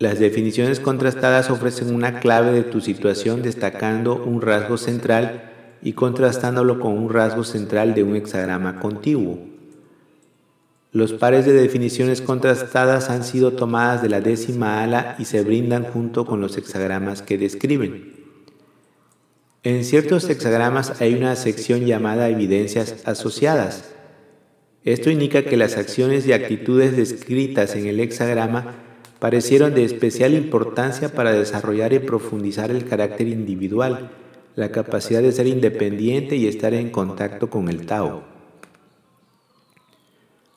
Las 0.00 0.18
definiciones 0.18 0.80
contrastadas 0.80 1.50
ofrecen 1.50 1.94
una 1.94 2.18
clave 2.18 2.50
de 2.52 2.64
tu 2.64 2.80
situación 2.80 3.42
destacando 3.42 4.16
un 4.16 4.42
rasgo 4.42 4.76
central 4.76 5.52
y 5.82 5.92
contrastándolo 5.92 6.80
con 6.80 6.98
un 6.98 7.10
rasgo 7.10 7.44
central 7.44 7.94
de 7.94 8.02
un 8.02 8.16
hexagrama 8.16 8.80
contiguo. 8.80 9.38
Los 10.90 11.12
pares 11.12 11.44
de 11.44 11.52
definiciones 11.52 12.22
contrastadas 12.22 13.08
han 13.10 13.22
sido 13.22 13.52
tomadas 13.52 14.02
de 14.02 14.08
la 14.08 14.20
décima 14.20 14.82
ala 14.82 15.16
y 15.18 15.26
se 15.26 15.42
brindan 15.42 15.84
junto 15.84 16.24
con 16.24 16.40
los 16.40 16.56
hexagramas 16.56 17.22
que 17.22 17.38
describen. 17.38 18.14
En 19.62 19.84
ciertos 19.84 20.28
hexagramas 20.28 21.00
hay 21.00 21.14
una 21.14 21.36
sección 21.36 21.86
llamada 21.86 22.28
evidencias 22.28 23.02
asociadas. 23.06 23.92
Esto 24.84 25.10
indica 25.10 25.44
que 25.44 25.56
las 25.56 25.76
acciones 25.76 26.26
y 26.26 26.32
actitudes 26.32 26.96
descritas 26.96 27.74
en 27.74 27.86
el 27.86 28.00
hexagrama 28.00 28.83
parecieron 29.24 29.72
de 29.72 29.84
especial 29.84 30.34
importancia 30.34 31.08
para 31.08 31.32
desarrollar 31.32 31.94
y 31.94 31.98
profundizar 31.98 32.70
el 32.70 32.84
carácter 32.84 33.26
individual, 33.26 34.10
la 34.54 34.70
capacidad 34.70 35.22
de 35.22 35.32
ser 35.32 35.46
independiente 35.46 36.36
y 36.36 36.46
estar 36.46 36.74
en 36.74 36.90
contacto 36.90 37.48
con 37.48 37.70
el 37.70 37.86
Tao. 37.86 38.22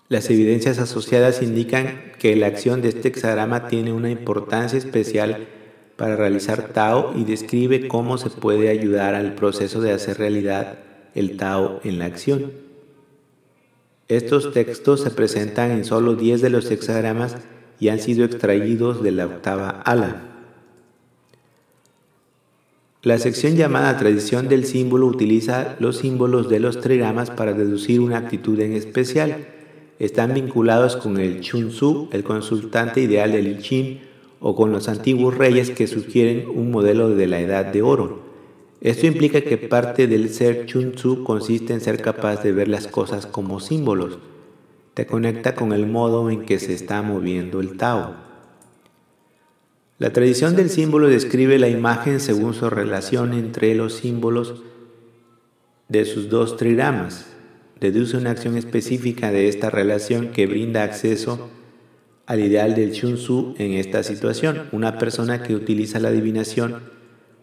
Las 0.09 0.29
evidencias 0.29 0.79
asociadas 0.79 1.41
indican 1.41 2.11
que 2.19 2.35
la 2.35 2.47
acción 2.47 2.81
de 2.81 2.89
este 2.89 3.07
hexagrama 3.07 3.69
tiene 3.69 3.93
una 3.93 4.09
importancia 4.09 4.77
especial 4.77 5.47
para 5.95 6.17
realizar 6.17 6.73
Tao 6.73 7.13
y 7.15 7.23
describe 7.23 7.87
cómo 7.87 8.17
se 8.17 8.29
puede 8.29 8.67
ayudar 8.67 9.15
al 9.15 9.33
proceso 9.35 9.79
de 9.79 9.93
hacer 9.93 10.17
realidad 10.17 10.79
el 11.15 11.37
Tao 11.37 11.79
en 11.85 11.99
la 11.99 12.05
acción. 12.05 12.51
Estos 14.09 14.51
textos 14.51 15.03
se 15.03 15.11
presentan 15.11 15.71
en 15.71 15.85
solo 15.85 16.15
10 16.15 16.41
de 16.41 16.49
los 16.49 16.69
hexagramas 16.69 17.37
y 17.79 17.89
han 17.89 17.99
sido 17.99 18.25
extraídos 18.25 19.03
de 19.03 19.11
la 19.11 19.25
octava 19.25 19.69
ala. 19.69 20.27
La 23.03 23.19
sección 23.19 23.55
llamada 23.55 23.97
tradición 23.97 24.49
del 24.49 24.65
símbolo 24.65 25.05
utiliza 25.05 25.75
los 25.79 25.97
símbolos 25.97 26.49
de 26.49 26.59
los 26.59 26.81
trigramas 26.81 27.29
para 27.29 27.53
deducir 27.53 28.01
una 28.01 28.17
actitud 28.17 28.59
en 28.59 28.73
especial. 28.73 29.47
Están 29.99 30.33
vinculados 30.33 30.97
con 30.97 31.17
el 31.17 31.41
Chun 31.41 31.69
Tzu, 31.69 32.09
el 32.11 32.23
consultante 32.23 32.99
ideal 32.99 33.31
del 33.31 33.63
I 33.65 34.01
o 34.39 34.55
con 34.55 34.71
los 34.71 34.89
antiguos 34.89 35.37
reyes 35.37 35.69
que 35.69 35.87
sugieren 35.87 36.47
un 36.53 36.71
modelo 36.71 37.09
de 37.09 37.27
la 37.27 37.39
edad 37.39 37.65
de 37.65 37.81
oro. 37.81 38.27
Esto 38.81 39.07
implica 39.07 39.41
que 39.41 39.57
parte 39.57 40.07
del 40.07 40.29
ser 40.29 40.65
Chun 40.65 40.91
Tzu 40.93 41.23
consiste 41.23 41.73
en 41.73 41.81
ser 41.81 42.01
capaz 42.01 42.43
de 42.43 42.51
ver 42.51 42.67
las 42.67 42.87
cosas 42.87 43.25
como 43.25 43.59
símbolos. 43.59 44.17
Te 44.97 45.05
conecta 45.05 45.53
con 45.53 45.73
el 45.73 45.85
modo 45.85 46.31
en 46.31 46.43
que 46.43 46.57
se 46.57 46.73
está 46.73 47.03
moviendo 47.03 47.59
el 47.61 47.77
Tao. 47.77 48.15
La 49.99 50.11
tradición 50.11 50.55
del 50.55 50.71
símbolo 50.71 51.07
describe 51.07 51.59
la 51.59 51.69
imagen 51.69 52.19
según 52.19 52.55
su 52.55 52.67
relación 52.67 53.33
entre 53.33 53.75
los 53.75 53.93
símbolos 53.93 54.63
de 55.87 56.03
sus 56.05 56.29
dos 56.29 56.57
trigramas. 56.57 57.27
Deduce 57.79 58.17
una 58.17 58.31
acción 58.31 58.57
específica 58.57 59.31
de 59.31 59.49
esta 59.49 59.69
relación 59.69 60.29
que 60.29 60.47
brinda 60.47 60.81
acceso 60.81 61.47
al 62.25 62.39
ideal 62.39 62.73
del 62.73 62.91
Chun 62.91 63.17
Tzu 63.17 63.53
en 63.59 63.73
esta 63.73 64.01
situación, 64.01 64.63
una 64.71 64.97
persona 64.97 65.43
que 65.43 65.53
utiliza 65.53 65.99
la 65.99 66.07
adivinación 66.07 66.81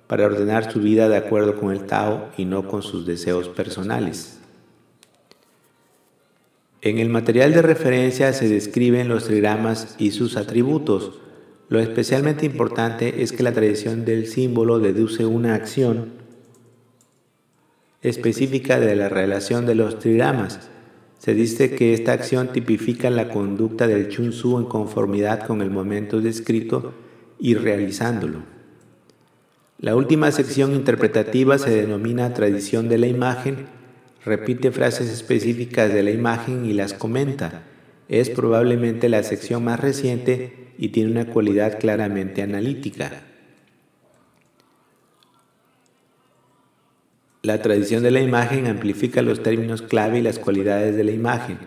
para 0.08 0.26
ordenar 0.26 0.72
su 0.72 0.80
vida 0.80 1.08
de 1.08 1.18
acuerdo 1.18 1.54
con 1.54 1.70
el 1.70 1.86
Tao 1.86 2.30
y 2.36 2.46
no 2.46 2.66
con 2.66 2.82
sus 2.82 3.06
deseos 3.06 3.48
personales. 3.48 4.40
En 6.84 6.98
el 6.98 7.08
material 7.08 7.54
de 7.54 7.62
referencia 7.62 8.34
se 8.34 8.46
describen 8.46 9.08
los 9.08 9.24
trigramas 9.24 9.96
y 9.98 10.10
sus 10.10 10.36
atributos. 10.36 11.12
Lo 11.70 11.80
especialmente 11.80 12.44
importante 12.44 13.22
es 13.22 13.32
que 13.32 13.42
la 13.42 13.52
tradición 13.52 14.04
del 14.04 14.26
símbolo 14.26 14.80
deduce 14.80 15.24
una 15.24 15.54
acción 15.54 16.12
específica 18.02 18.78
de 18.80 18.94
la 18.96 19.08
relación 19.08 19.64
de 19.64 19.74
los 19.74 19.98
trigramas. 19.98 20.68
Se 21.18 21.32
dice 21.32 21.74
que 21.74 21.94
esta 21.94 22.12
acción 22.12 22.52
tipifica 22.52 23.08
la 23.08 23.30
conducta 23.30 23.86
del 23.86 24.10
Chun 24.10 24.28
Tzu 24.28 24.58
en 24.58 24.66
conformidad 24.66 25.46
con 25.46 25.62
el 25.62 25.70
momento 25.70 26.20
descrito 26.20 26.92
y 27.38 27.54
realizándolo. 27.54 28.42
La 29.78 29.96
última 29.96 30.30
sección 30.32 30.74
interpretativa 30.74 31.56
se 31.56 31.70
denomina 31.70 32.34
tradición 32.34 32.90
de 32.90 32.98
la 32.98 33.06
imagen, 33.06 33.68
repite 34.24 34.72
frases 34.72 35.10
específicas 35.10 35.92
de 35.92 36.02
la 36.02 36.10
imagen 36.10 36.64
y 36.64 36.72
las 36.72 36.94
comenta. 36.94 37.62
Es 38.08 38.30
probablemente 38.30 39.08
la 39.08 39.22
sección 39.22 39.64
más 39.64 39.80
reciente 39.80 40.72
y 40.78 40.88
tiene 40.88 41.10
una 41.10 41.26
cualidad 41.26 41.78
claramente 41.78 42.42
analítica. 42.42 43.22
La 47.42 47.60
tradición 47.60 48.02
de 48.02 48.10
la 48.10 48.20
imagen 48.20 48.66
amplifica 48.66 49.20
los 49.20 49.42
términos 49.42 49.82
clave 49.82 50.20
y 50.20 50.22
las 50.22 50.38
cualidades 50.38 50.96
de 50.96 51.04
la 51.04 51.12
imagen. 51.12 51.58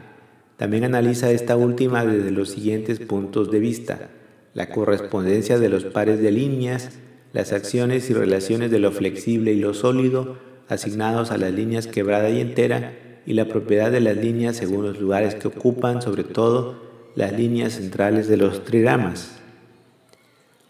También 0.58 0.84
analiza 0.84 1.30
esta 1.30 1.56
última 1.56 2.04
desde 2.04 2.32
los 2.32 2.50
siguientes 2.50 3.00
puntos 3.00 3.52
de 3.52 3.60
vista. 3.60 4.10
La 4.56 4.70
correspondencia 4.70 5.60
de 5.60 5.70
los 5.70 5.86
pares 5.86 6.20
de 6.20 6.32
líneas, 6.32 6.98
las 7.32 7.54
acciones 7.54 8.10
y 8.10 8.14
relaciones 8.14 8.72
de 8.72 8.80
lo 8.80 8.92
flexible 8.92 9.54
y 9.54 9.60
lo 9.60 9.76
sólido 9.76 10.47
asignados 10.70 11.32
a 11.32 11.38
las 11.38 11.54
líneas 11.54 11.88
quebrada 11.88 12.30
y 12.30 12.42
entera 12.42 12.94
y 13.26 13.34
la 13.34 13.46
propiedad 13.46 13.92
de 13.92 14.00
las 14.00 14.18
líneas 14.18 14.56
según 14.56 14.86
los 14.86 15.00
lugares 15.00 15.36
que 15.36 15.48
ocupan, 15.48 16.02
sobre 16.02 16.24
todo 16.24 16.76
las 17.16 17.34
líneas 17.34 17.74
centrales 17.74 18.28
de 18.28 18.38
los 18.38 18.64
trigramas. 18.64 19.40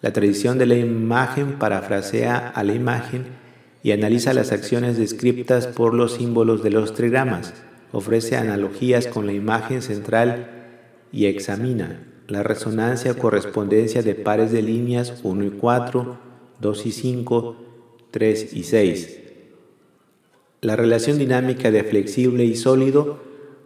La 0.02 0.14
tradición 0.14 0.58
de 0.58 0.66
la 0.66 0.76
imagen 0.76 1.60
parafrasea 1.60 2.50
a 2.50 2.64
la 2.64 2.74
imagen 2.74 3.26
y 3.84 3.92
analiza 3.92 4.34
las 4.34 4.52
acciones 4.52 4.98
descritas 4.98 5.68
por 5.68 5.94
los 5.94 6.14
símbolos 6.14 6.64
de 6.64 6.72
los 6.72 6.94
trigramas, 6.94 7.54
ofrece 7.92 8.38
analogías 8.38 9.08
con 9.08 9.26
la 9.26 9.34
imagen 9.34 9.82
central 9.82 10.52
y 11.12 11.26
examina 11.26 12.04
la 12.28 12.44
resonancia 12.44 13.14
correspondencia 13.14 14.02
de 14.02 14.16
pares 14.16 14.52
de 14.52 14.62
líneas 14.62 15.22
1 15.24 15.46
y 15.46 15.50
4, 15.52 16.18
2 16.60 16.86
y 16.86 16.92
5, 16.92 17.56
3 18.12 18.54
y 18.54 18.64
6. 18.64 19.27
La 20.62 20.76
relación 20.76 21.18
dinámica 21.18 21.72
de 21.72 21.84
flexible 21.84 22.44
y 22.46 22.56
sólido, 22.56 23.20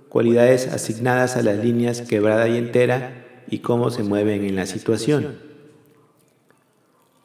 cualidades 0.10 0.68
asignadas 0.68 1.38
a 1.38 1.44
las 1.44 1.58
líneas 1.64 2.02
quebrada 2.02 2.48
y 2.48 2.58
entera 2.58 3.44
y 3.50 3.60
cómo 3.60 3.92
se 3.92 4.04
mueven 4.04 4.44
en 4.44 4.56
la 4.56 4.66
situación. 4.66 5.40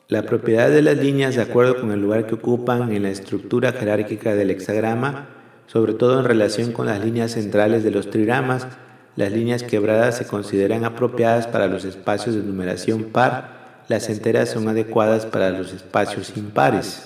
La 0.08 0.22
propiedad 0.22 0.70
de 0.70 0.82
las 0.82 0.96
líneas 0.96 1.34
de 1.34 1.42
acuerdo 1.42 1.80
con 1.80 1.90
el 1.90 2.00
lugar 2.00 2.26
que 2.26 2.36
ocupan 2.36 2.92
en 2.92 3.02
la 3.02 3.10
estructura 3.10 3.72
jerárquica 3.72 4.34
del 4.34 4.50
hexagrama, 4.50 5.28
sobre 5.66 5.94
todo 5.94 6.20
en 6.20 6.26
relación 6.26 6.72
con 6.72 6.86
las 6.86 7.04
líneas 7.04 7.32
centrales 7.32 7.82
de 7.82 7.90
los 7.90 8.10
trigramas, 8.10 8.68
las 9.16 9.32
líneas 9.32 9.64
quebradas 9.64 10.16
se 10.18 10.26
consideran 10.26 10.84
apropiadas 10.84 11.48
para 11.48 11.66
los 11.66 11.84
espacios 11.84 12.36
de 12.36 12.42
numeración 12.42 13.04
par 13.04 13.56
las 13.88 14.08
enteras 14.08 14.50
son 14.50 14.68
adecuadas 14.68 15.26
para 15.26 15.50
los 15.50 15.72
espacios 15.72 16.36
impares. 16.36 17.04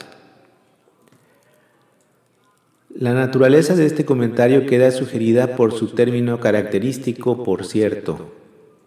La 2.92 3.14
naturaleza 3.14 3.76
de 3.76 3.86
este 3.86 4.04
comentario 4.04 4.66
queda 4.66 4.90
sugerida 4.90 5.54
por 5.54 5.72
su 5.72 5.88
término 5.94 6.40
característico, 6.40 7.44
por 7.44 7.64
cierto. 7.64 8.32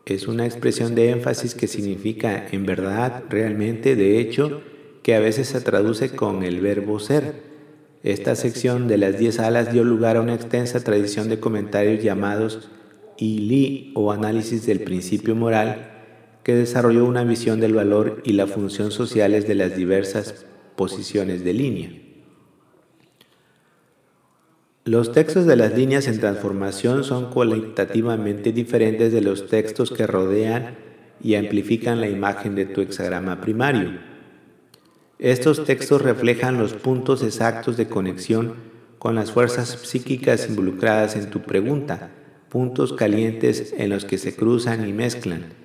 Es 0.05 0.27
una 0.27 0.45
expresión 0.45 0.93
de 0.93 1.09
énfasis 1.11 1.55
que 1.55 1.67
significa 1.67 2.47
en 2.51 2.65
verdad, 2.65 3.23
realmente, 3.29 3.95
de 3.95 4.19
hecho, 4.19 4.61
que 5.03 5.15
a 5.15 5.21
veces 5.21 5.47
se 5.47 5.61
traduce 5.61 6.09
con 6.09 6.43
el 6.43 6.59
verbo 6.59 6.99
ser. 6.99 7.33
Esta 8.03 8.35
sección 8.35 8.89
de 8.89 8.97
las 8.97 9.17
diez 9.17 9.39
alas 9.39 9.71
dio 9.71 9.85
lugar 9.85 10.17
a 10.17 10.21
una 10.21 10.35
extensa 10.35 10.83
tradición 10.83 11.29
de 11.29 11.39
comentarios 11.39 12.03
llamados 12.03 12.69
ili 13.17 13.93
o 13.95 14.11
análisis 14.11 14.65
del 14.65 14.81
principio 14.81 15.33
moral 15.33 15.91
que 16.43 16.55
desarrolló 16.55 17.05
una 17.05 17.23
visión 17.23 17.61
del 17.61 17.73
valor 17.73 18.21
y 18.25 18.33
la 18.33 18.47
función 18.47 18.91
sociales 18.91 19.47
de 19.47 19.55
las 19.55 19.77
diversas 19.77 20.45
posiciones 20.75 21.45
de 21.45 21.53
línea. 21.53 22.02
Los 24.85 25.11
textos 25.11 25.45
de 25.45 25.55
las 25.55 25.77
líneas 25.77 26.07
en 26.07 26.19
transformación 26.19 27.03
son 27.03 27.31
cualitativamente 27.31 28.51
diferentes 28.51 29.13
de 29.13 29.21
los 29.21 29.47
textos 29.47 29.91
que 29.91 30.07
rodean 30.07 30.75
y 31.21 31.35
amplifican 31.35 32.01
la 32.01 32.09
imagen 32.09 32.55
de 32.55 32.65
tu 32.65 32.81
hexagrama 32.81 33.39
primario. 33.39 33.99
Estos 35.19 35.63
textos 35.63 36.01
reflejan 36.01 36.57
los 36.57 36.73
puntos 36.73 37.23
exactos 37.23 37.77
de 37.77 37.87
conexión 37.87 38.55
con 38.99 39.15
las 39.15 39.31
fuerzas 39.31 39.69
psíquicas 39.69 40.49
involucradas 40.49 41.15
en 41.15 41.29
tu 41.29 41.41
pregunta, 41.41 42.11
puntos 42.49 42.93
calientes 42.93 43.73
en 43.77 43.89
los 43.89 44.03
que 44.05 44.17
se 44.17 44.35
cruzan 44.35 44.87
y 44.87 44.91
mezclan 44.91 45.63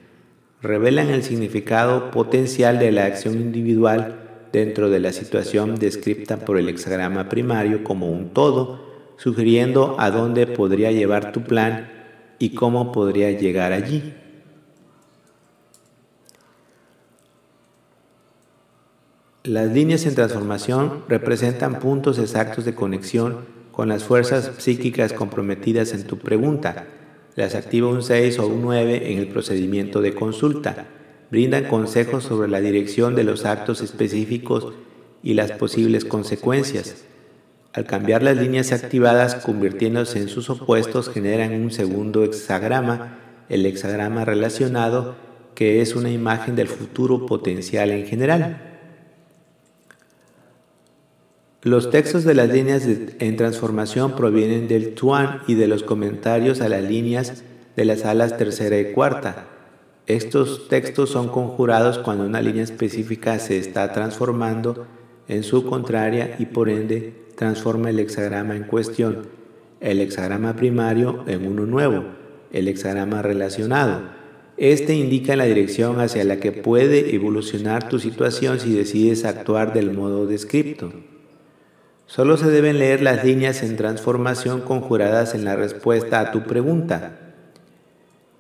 revelan 0.61 1.11
el 1.11 1.23
significado 1.23 2.11
potencial 2.11 2.79
de 2.79 2.91
la 2.91 3.05
acción 3.05 3.35
individual 3.35 4.49
dentro 4.53 4.91
de 4.91 4.99
la 4.99 5.13
situación 5.13 5.77
descrita 5.77 6.39
por 6.39 6.59
el 6.59 6.69
hexagrama 6.69 7.29
primario 7.29 7.85
como 7.85 8.11
un 8.11 8.31
todo, 8.31 8.88
sugiriendo 9.19 9.97
a 9.99 10.11
dónde 10.11 10.47
podría 10.47 10.91
llevar 10.91 11.33
tu 11.33 11.43
plan 11.43 11.91
y 12.39 12.55
cómo 12.55 12.93
podría 12.93 13.31
llegar 13.33 13.73
allí. 13.73 14.15
Las 19.43 19.71
líneas 19.73 20.07
en 20.07 20.15
transformación 20.15 21.05
representan 21.09 21.79
puntos 21.81 22.19
exactos 22.19 22.65
de 22.65 22.75
conexión 22.75 23.47
con 23.73 23.89
las 23.89 24.05
fuerzas 24.05 24.53
psíquicas 24.59 25.13
comprometidas 25.13 25.93
en 25.93 26.05
tu 26.05 26.19
pregunta, 26.19 26.87
las 27.35 27.55
activa 27.55 27.89
un 27.89 28.03
6 28.03 28.39
o 28.41 28.47
un 28.49 28.63
9 28.63 29.13
en 29.13 29.19
el 29.19 29.29
procedimiento 29.29 30.01
de 30.01 30.15
consulta. 30.15 30.87
Brindan 31.31 31.65
consejos 31.65 32.25
sobre 32.25 32.49
la 32.49 32.61
dirección 32.61 33.15
de 33.15 33.25
los 33.25 33.45
actos 33.45 33.81
específicos 33.81 34.73
y 35.23 35.35
las 35.35 35.53
posibles 35.53 36.05
consecuencias. 36.05 37.08
Al 37.73 37.85
cambiar 37.85 38.23
las 38.23 38.37
líneas 38.37 38.73
activadas 38.73 39.35
convirtiéndose 39.35 40.21
en 40.21 40.29
sus 40.29 40.49
opuestos 40.49 41.11
generan 41.11 41.53
un 41.53 41.71
segundo 41.71 42.25
hexagrama, 42.25 43.19
el 43.49 43.67
hexagrama 43.67 44.25
relacionado, 44.25 45.17
que 45.55 45.83
es 45.83 45.95
una 45.95 46.11
imagen 46.11 46.57
del 46.57 46.69
futuro 46.69 47.27
potencial 47.27 47.91
en 47.91 48.07
general. 48.07 48.63
Los 51.63 51.91
textos 51.91 52.25
de 52.25 52.35
las 52.35 52.49
líneas 52.49 52.85
en 52.87 53.37
transformación 53.37 54.15
provienen 54.17 54.69
del 54.69 54.95
Tuan 54.95 55.43
y 55.47 55.55
de 55.55 55.67
los 55.67 55.83
comentarios 55.83 56.61
a 56.61 56.69
las 56.69 56.83
líneas 56.83 57.43
de 57.77 57.85
las 57.85 58.05
alas 58.05 58.39
tercera 58.39 58.79
y 58.79 58.93
cuarta. 58.93 59.47
Estos 60.07 60.69
textos 60.69 61.11
son 61.11 61.29
conjurados 61.29 61.99
cuando 61.99 62.25
una 62.25 62.41
línea 62.41 62.63
específica 62.63 63.39
se 63.39 63.59
está 63.59 63.93
transformando 63.93 64.87
en 65.29 65.43
su 65.43 65.67
contraria 65.67 66.37
y 66.39 66.47
por 66.47 66.71
ende 66.71 67.28
transforma 67.39 67.91
el 67.91 68.01
hexagrama 68.01 68.57
en 68.57 68.65
cuestión, 68.65 69.29
el 69.81 70.01
hexagrama 70.01 70.57
primario 70.57 71.23
en 71.29 71.47
uno 71.47 71.67
nuevo, 71.67 72.05
el 72.53 72.67
hexagrama 72.67 73.23
relacionado. 73.23 74.03
Este 74.57 74.95
indica 74.95 75.37
la 75.37 75.45
dirección 75.45 76.01
hacia 76.01 76.25
la 76.25 76.41
que 76.41 76.51
puede 76.51 77.15
evolucionar 77.15 77.89
tu 77.89 78.01
situación 78.01 78.59
si 78.59 78.75
decides 78.75 79.25
actuar 79.25 79.73
del 79.73 79.93
modo 79.93 80.27
descripto. 80.27 80.93
Solo 82.07 82.37
se 82.39 82.51
deben 82.51 82.81
leer 82.81 83.03
las 83.03 83.25
líneas 83.25 83.63
en 83.63 83.77
transformación 83.77 84.63
conjuradas 84.63 85.37
en 85.37 85.45
la 85.45 85.55
respuesta 85.55 86.19
a 86.19 86.33
tu 86.33 86.43
pregunta. 86.43 87.21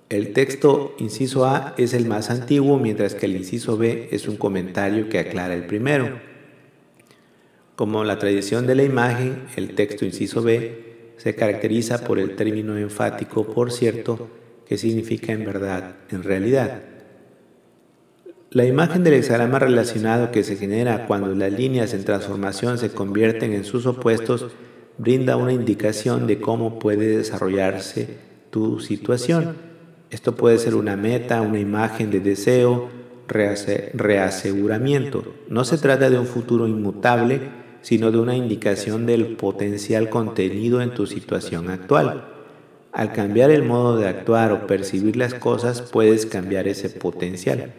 El 0.09 0.33
texto 0.33 0.97
inciso 0.99 1.47
A 1.47 1.75
es 1.79 1.95
el 1.95 2.07
más 2.07 2.31
antiguo, 2.31 2.81
mientras 2.81 3.15
que 3.15 3.27
el 3.27 3.37
inciso 3.37 3.77
B 3.77 4.09
es 4.11 4.27
un 4.27 4.37
comentario 4.37 5.09
que 5.09 5.21
aclara 5.21 5.55
el 5.55 5.67
primero. 5.67 6.28
Como 7.79 8.03
la 8.03 8.19
tradición 8.19 8.67
de 8.67 8.75
la 8.75 8.83
imagen, 8.83 9.45
el 9.55 9.77
texto 9.77 10.05
inciso 10.05 10.43
B 10.43 11.13
se 11.17 11.37
caracteriza 11.37 12.03
por 12.03 12.19
el 12.19 12.35
término 12.35 12.77
enfático 12.77 13.45
por 13.45 13.71
cierto, 13.71 14.29
que 14.67 14.77
significa 14.77 15.31
en 15.31 15.45
verdad, 15.45 15.95
en 16.11 16.25
realidad. 16.25 16.83
La 18.51 18.65
imagen 18.65 19.05
del 19.05 19.15
hexagrama 19.15 19.61
relacionado 19.61 20.33
que 20.33 20.43
se 20.43 20.57
genera 20.57 21.07
cuando 21.07 21.33
las 21.37 21.53
líneas 21.53 21.95
en 21.95 22.03
transformación 22.03 22.79
se 22.79 22.91
convierten 22.91 23.53
en 23.53 23.63
sus 23.63 23.87
opuestos 23.87 24.49
brinda 24.97 25.37
una 25.37 25.53
indicación 25.53 26.27
de 26.27 26.41
cómo 26.41 26.81
puede 26.81 27.19
desarrollarse 27.19 28.09
tu 28.51 28.81
situación. 28.81 29.55
Esto 30.11 30.35
puede 30.35 30.59
ser 30.59 30.75
una 30.75 30.97
meta, 30.97 31.43
una 31.43 31.61
imagen 31.61 32.11
de 32.11 32.19
deseo, 32.19 32.89
reaseguramiento. 33.29 35.23
No 35.49 35.65
se 35.65 35.79
trata 35.79 36.11
de 36.11 36.19
un 36.19 36.27
futuro 36.27 36.67
inmutable, 36.67 37.68
sino 37.83 38.11
de 38.11 38.19
una 38.19 38.37
indicación 38.37 39.07
del 39.07 39.37
potencial 39.37 40.09
contenido 40.09 40.81
en 40.81 40.95
tu 40.95 41.07
situación 41.07 41.71
actual. 41.71 42.25
Al 42.93 43.13
cambiar 43.13 43.51
el 43.51 43.63
modo 43.63 43.97
de 43.97 44.09
actuar 44.09 44.53
o 44.53 44.67
percibir 44.67 45.17
las 45.17 45.35
cosas, 45.35 45.83
puedes 45.83 46.27
cambiar 46.27 46.67
ese 46.69 46.91
potencial. 46.91 47.73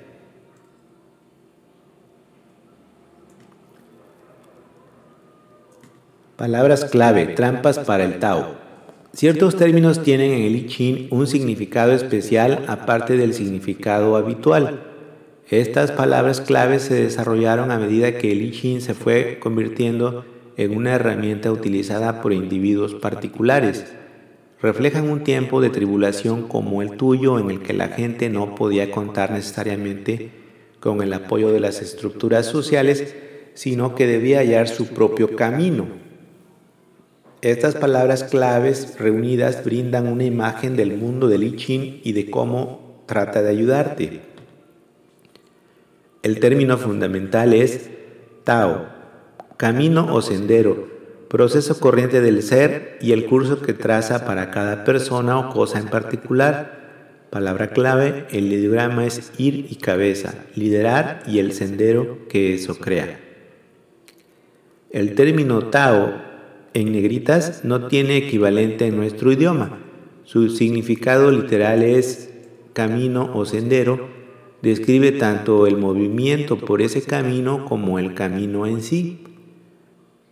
Palabras 6.37 6.85
clave, 6.85 7.27
trampas 7.27 7.79
para 7.79 8.05
el 8.05 8.19
Tao. 8.19 8.55
Ciertos 9.11 9.57
términos 9.57 10.03
tienen 10.03 10.31
en 10.31 10.43
el 10.43 10.55
I 10.55 10.67
Ching 10.67 11.07
un 11.11 11.27
significado 11.27 11.91
especial 11.91 12.63
aparte 12.67 13.17
del 13.17 13.33
significado 13.33 14.15
habitual. 14.15 14.88
Estas 15.51 15.91
palabras 15.91 16.41
clave 16.41 16.77
se 16.77 16.93
desarrollaron 16.93 17.71
a 17.71 17.79
medida 17.79 18.19
que 18.19 18.31
el 18.31 18.43
I 18.43 18.51
Ching 18.51 18.81
se 18.81 18.93
fue 18.93 19.39
convirtiendo 19.39 20.23
en 20.57 20.77
una 20.77 20.93
herramienta 20.93 21.51
utilizada 21.51 22.21
por 22.21 22.33
individuos 22.33 22.93
particulares. 22.93 23.85
Reflejan 24.61 25.09
un 25.09 25.23
tiempo 25.23 25.59
de 25.59 25.71
tribulación 25.71 26.47
como 26.47 26.83
el 26.83 26.97
tuyo 26.97 27.39
en 27.39 27.49
el 27.49 27.61
que 27.61 27.73
la 27.73 27.87
gente 27.87 28.29
no 28.29 28.53
podía 28.53 28.91
contar 28.91 29.31
necesariamente 29.31 30.29
con 30.79 31.01
el 31.01 31.11
apoyo 31.13 31.51
de 31.51 31.59
las 31.59 31.81
estructuras 31.81 32.45
sociales, 32.45 33.15
sino 33.55 33.95
que 33.95 34.05
debía 34.05 34.39
hallar 34.39 34.67
su 34.67 34.89
propio 34.89 35.35
camino. 35.35 35.87
Estas 37.41 37.73
palabras 37.73 38.23
claves 38.23 38.99
reunidas 38.99 39.63
brindan 39.63 40.05
una 40.05 40.25
imagen 40.25 40.75
del 40.75 40.95
mundo 40.95 41.27
del 41.27 41.43
I 41.43 41.55
Ching 41.55 42.01
y 42.03 42.11
de 42.11 42.29
cómo 42.29 43.03
trata 43.07 43.41
de 43.41 43.49
ayudarte. 43.49 44.28
El 46.21 46.39
término 46.41 46.77
fundamental 46.77 47.53
es 47.53 47.89
Tao, 48.43 48.87
camino 49.55 50.13
o 50.13 50.21
sendero, 50.21 50.89
proceso 51.29 51.79
corriente 51.79 52.19
del 52.19 52.43
ser 52.43 52.97
y 52.99 53.13
el 53.13 53.25
curso 53.25 53.61
que 53.61 53.73
traza 53.73 54.25
para 54.25 54.51
cada 54.51 54.83
persona 54.83 55.39
o 55.39 55.49
cosa 55.49 55.79
en 55.79 55.87
particular. 55.87 57.27
Palabra 57.29 57.69
clave, 57.69 58.25
el 58.31 58.51
ideograma 58.51 59.05
es 59.05 59.31
ir 59.37 59.67
y 59.69 59.75
cabeza, 59.75 60.33
liderar 60.55 61.23
y 61.25 61.39
el 61.39 61.53
sendero 61.53 62.27
que 62.27 62.53
eso 62.53 62.79
crea. 62.79 63.19
El 64.89 65.15
término 65.15 65.67
Tao 65.67 66.13
en 66.73 66.91
negritas 66.91 67.63
no 67.63 67.87
tiene 67.87 68.17
equivalente 68.17 68.87
en 68.87 68.97
nuestro 68.97 69.31
idioma. 69.31 69.77
Su 70.23 70.49
significado 70.49 71.31
literal 71.31 71.83
es 71.83 72.31
camino 72.73 73.31
o 73.33 73.45
sendero. 73.45 74.18
Describe 74.61 75.13
tanto 75.13 75.67
el 75.67 75.77
movimiento 75.77 76.57
por 76.57 76.81
ese 76.81 77.01
camino 77.01 77.63
como 77.63 77.97
el 77.97 78.13
camino 78.13 78.67
en 78.67 78.81
sí. 78.81 79.23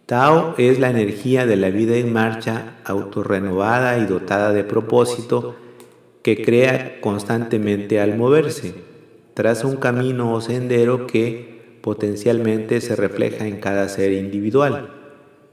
Tao 0.06 0.54
es 0.58 0.80
la 0.80 0.90
energía 0.90 1.46
de 1.46 1.56
la 1.56 1.70
vida 1.70 1.96
en 1.96 2.12
marcha, 2.12 2.76
autorrenovada 2.84 3.98
y 4.00 4.06
dotada 4.06 4.52
de 4.52 4.66
propósito, 4.66 5.56
que 6.24 6.44
crea 6.44 7.00
constantemente 7.00 8.02
al 8.02 8.18
moverse. 8.18 8.74
Traza 9.34 9.66
un 9.66 9.78
camino 9.78 10.34
o 10.34 10.42
sendero 10.42 11.08
que 11.08 11.80
potencialmente 11.82 12.82
se 12.82 12.98
refleja 12.98 13.48
en 13.48 13.62
cada 13.62 13.88
ser 13.88 14.12
individual. 14.12 14.90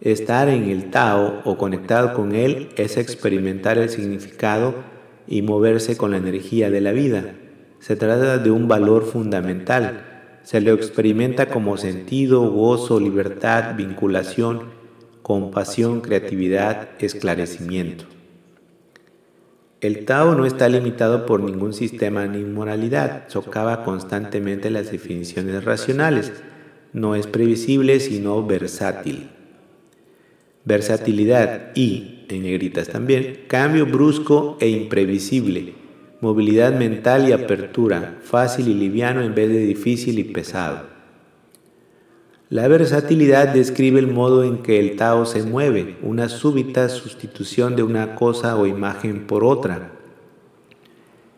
Estar 0.01 0.49
en 0.49 0.65
el 0.65 0.91
Tao 0.91 1.43
o 1.45 1.57
conectado 1.57 2.13
con 2.13 2.35
él 2.35 2.71
es 2.77 2.97
experimentar 2.97 3.79
el 3.79 3.89
significado 3.89 4.75
y 5.29 5.43
moverse 5.43 5.97
con 5.97 6.11
la 6.11 6.17
energía 6.17 6.71
de 6.71 6.81
la 6.81 6.91
vida. 6.91 7.37
Se 7.85 7.97
trata 7.97 8.39
de 8.39 8.51
un 8.51 8.67
valor 8.67 9.05
fundamental. 9.05 10.39
Se 10.43 10.63
lo 10.63 10.73
experimenta 10.73 11.51
como 11.51 11.77
sentido, 11.77 12.51
gozo, 12.51 12.99
libertad, 12.99 13.77
vinculación, 13.77 14.71
compasión, 15.21 16.01
creatividad, 16.01 16.89
esclarecimiento. 16.99 18.07
El 19.83 20.07
Tao 20.07 20.35
no 20.35 20.47
está 20.47 20.67
limitado 20.71 21.27
por 21.27 21.43
ningún 21.43 21.75
sistema 21.75 22.25
ni 22.27 22.43
moralidad, 22.43 23.29
socava 23.29 23.85
constantemente 23.85 24.71
las 24.71 24.91
definiciones 24.91 25.63
racionales. 25.63 26.33
No 26.95 27.15
es 27.15 27.27
previsible 27.27 28.01
sino 28.01 28.47
versátil 28.47 29.29
versatilidad 30.65 31.73
y, 31.75 32.25
en 32.31 32.45
negritas 32.45 32.89
también, 32.89 33.41
cambio 33.49 33.85
brusco 33.85 34.57
e 34.59 34.69
imprevisible, 34.71 35.84
movilidad 36.21 36.79
mental 36.79 37.29
y 37.29 37.33
apertura, 37.33 38.19
fácil 38.23 38.69
y 38.69 38.75
liviano 38.75 39.23
en 39.23 39.35
vez 39.35 39.49
de 39.49 39.59
difícil 39.59 40.19
y 40.19 40.25
pesado. 40.25 40.95
La 42.51 42.69
versatilidad 42.69 43.49
describe 43.49 43.99
el 43.99 44.07
modo 44.07 44.45
en 44.45 44.59
que 44.59 44.79
el 44.79 44.97
Tao 44.97 45.27
se 45.27 45.43
mueve, 45.43 45.97
una 46.03 46.29
súbita 46.29 46.89
sustitución 46.89 47.75
de 47.75 47.83
una 47.83 48.15
cosa 48.15 48.57
o 48.57 48.67
imagen 48.67 49.27
por 49.27 49.45
otra. 49.45 49.93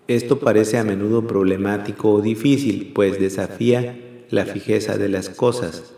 Esto 0.09 0.39
parece 0.39 0.79
a 0.79 0.85
menudo 0.85 1.27
problemático 1.27 2.13
o 2.13 2.21
difícil, 2.21 2.93
pues 2.95 3.19
desafía 3.19 3.99
la 4.31 4.45
fijeza 4.45 4.99
de 4.99 5.09
las 5.09 5.31
cosas. 5.31 5.95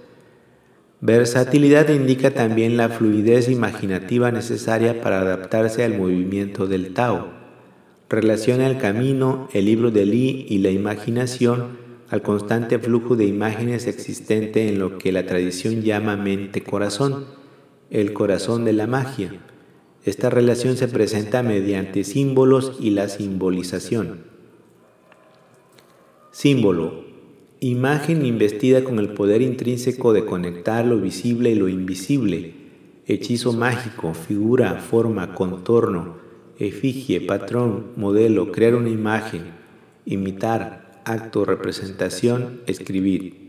Versatilidad 1.00 1.88
indica 1.90 2.32
también 2.32 2.76
la 2.76 2.88
fluidez 2.88 3.48
imaginativa 3.48 4.30
necesaria 4.30 5.00
para 5.00 5.20
adaptarse 5.20 5.84
al 5.84 5.96
movimiento 5.96 6.66
del 6.66 6.92
Tao. 6.92 7.37
Relaciona 8.08 8.66
el 8.66 8.78
camino, 8.78 9.48
el 9.52 9.66
libro 9.66 9.90
de 9.90 10.06
Li 10.06 10.46
y 10.48 10.58
la 10.58 10.70
imaginación 10.70 11.78
al 12.08 12.22
constante 12.22 12.78
flujo 12.78 13.16
de 13.16 13.26
imágenes 13.26 13.86
existente 13.86 14.68
en 14.68 14.78
lo 14.78 14.96
que 14.96 15.12
la 15.12 15.26
tradición 15.26 15.82
llama 15.82 16.16
mente-corazón, 16.16 17.26
el 17.90 18.14
corazón 18.14 18.64
de 18.64 18.72
la 18.72 18.86
magia. 18.86 19.32
Esta 20.04 20.30
relación 20.30 20.76
se 20.78 20.88
presenta 20.88 21.42
mediante 21.42 22.02
símbolos 22.04 22.78
y 22.80 22.90
la 22.90 23.08
simbolización. 23.08 24.20
Símbolo 26.30 27.08
Imagen 27.60 28.24
investida 28.24 28.84
con 28.84 29.00
el 29.00 29.08
poder 29.14 29.42
intrínseco 29.42 30.12
de 30.12 30.24
conectar 30.24 30.86
lo 30.86 30.98
visible 31.00 31.50
y 31.50 31.56
lo 31.56 31.68
invisible. 31.68 32.54
Hechizo 33.04 33.52
mágico, 33.52 34.14
figura, 34.14 34.76
forma, 34.76 35.34
contorno, 35.34 36.27
efigie, 36.58 37.20
patrón, 37.20 37.92
modelo, 37.96 38.50
crear 38.52 38.74
una 38.74 38.90
imagen, 38.90 39.42
imitar, 40.04 41.02
acto, 41.04 41.44
representación, 41.44 42.60
escribir. 42.66 43.48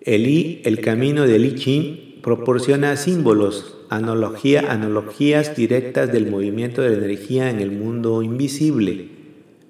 El 0.00 0.26
I, 0.26 0.62
el 0.64 0.80
camino 0.80 1.26
del 1.26 1.44
I 1.44 1.54
Ching, 1.54 2.22
proporciona 2.22 2.96
símbolos, 2.96 3.78
analogía, 3.88 4.70
analogías 4.70 5.56
directas 5.56 6.12
del 6.12 6.30
movimiento 6.30 6.82
de 6.82 6.90
la 6.90 7.04
energía 7.04 7.50
en 7.50 7.60
el 7.60 7.72
mundo 7.72 8.22
invisible. 8.22 9.08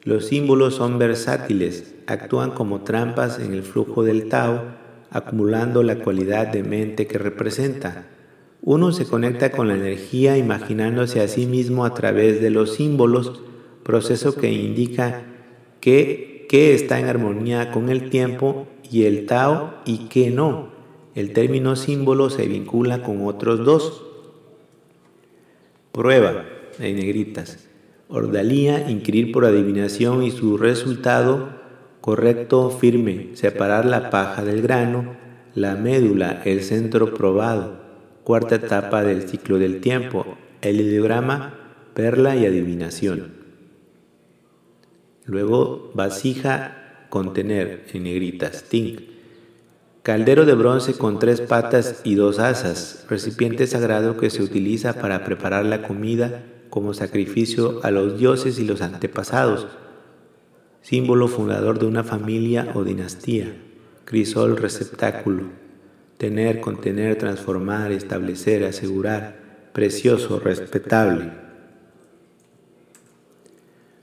Los 0.02 0.26
símbolos 0.26 0.74
son 0.74 0.98
versátiles, 0.98 1.94
actúan 2.06 2.50
como 2.50 2.82
trampas 2.82 3.38
en 3.38 3.52
el 3.52 3.62
flujo 3.62 4.02
del 4.02 4.28
Tao, 4.28 4.62
acumulando 5.10 5.82
la 5.82 5.96
cualidad 6.00 6.48
de 6.48 6.62
mente 6.62 7.06
que 7.06 7.18
representa. 7.18 8.08
Uno 8.70 8.92
se 8.92 9.06
conecta 9.06 9.50
con 9.50 9.68
la 9.68 9.76
energía 9.76 10.36
imaginándose 10.36 11.22
a 11.22 11.28
sí 11.28 11.46
mismo 11.46 11.86
a 11.86 11.94
través 11.94 12.42
de 12.42 12.50
los 12.50 12.74
símbolos, 12.74 13.40
proceso 13.82 14.34
que 14.34 14.52
indica 14.52 15.22
que, 15.80 16.46
está 16.50 17.00
en 17.00 17.06
armonía 17.06 17.70
con 17.70 17.88
el 17.88 18.10
tiempo 18.10 18.68
y 18.90 19.04
el 19.04 19.24
Tao 19.24 19.72
y 19.86 20.08
que 20.08 20.28
no. 20.28 20.68
El 21.14 21.32
término 21.32 21.76
símbolo 21.76 22.28
se 22.28 22.46
vincula 22.46 23.02
con 23.02 23.24
otros 23.24 23.64
dos. 23.64 24.04
Prueba, 25.90 26.44
en 26.78 26.96
negritas. 26.96 27.70
Ordalía, 28.10 28.90
inquirir 28.90 29.32
por 29.32 29.46
adivinación 29.46 30.22
y 30.22 30.30
su 30.30 30.58
resultado 30.58 31.48
correcto, 32.02 32.68
firme, 32.68 33.30
separar 33.32 33.86
la 33.86 34.10
paja 34.10 34.44
del 34.44 34.60
grano, 34.60 35.16
la 35.54 35.74
médula, 35.74 36.42
el 36.44 36.62
centro 36.62 37.14
probado, 37.14 37.87
cuarta 38.28 38.56
etapa 38.56 39.02
del 39.02 39.26
ciclo 39.26 39.56
del 39.56 39.80
tiempo, 39.80 40.36
el 40.60 40.82
ideograma, 40.82 41.54
perla 41.94 42.36
y 42.36 42.44
adivinación. 42.44 43.32
Luego 45.24 45.90
vasija, 45.94 47.06
contener, 47.08 47.86
en 47.94 48.02
negritas, 48.02 48.64
tink. 48.64 49.00
Caldero 50.02 50.44
de 50.44 50.52
bronce 50.52 50.92
con 50.92 51.18
tres 51.18 51.40
patas 51.40 52.02
y 52.04 52.16
dos 52.16 52.38
asas, 52.38 53.06
recipiente 53.08 53.66
sagrado 53.66 54.18
que 54.18 54.28
se 54.28 54.42
utiliza 54.42 55.00
para 55.00 55.24
preparar 55.24 55.64
la 55.64 55.80
comida 55.80 56.44
como 56.68 56.92
sacrificio 56.92 57.80
a 57.82 57.90
los 57.90 58.18
dioses 58.18 58.58
y 58.58 58.66
los 58.66 58.82
antepasados, 58.82 59.68
símbolo 60.82 61.28
fundador 61.28 61.78
de 61.78 61.86
una 61.86 62.04
familia 62.04 62.72
o 62.74 62.84
dinastía, 62.84 63.56
crisol 64.04 64.58
receptáculo, 64.58 65.44
tener, 66.18 66.60
contener, 66.60 67.16
transformar, 67.16 67.92
establecer, 67.92 68.64
asegurar, 68.64 69.70
precioso, 69.72 70.40
respetable. 70.40 71.30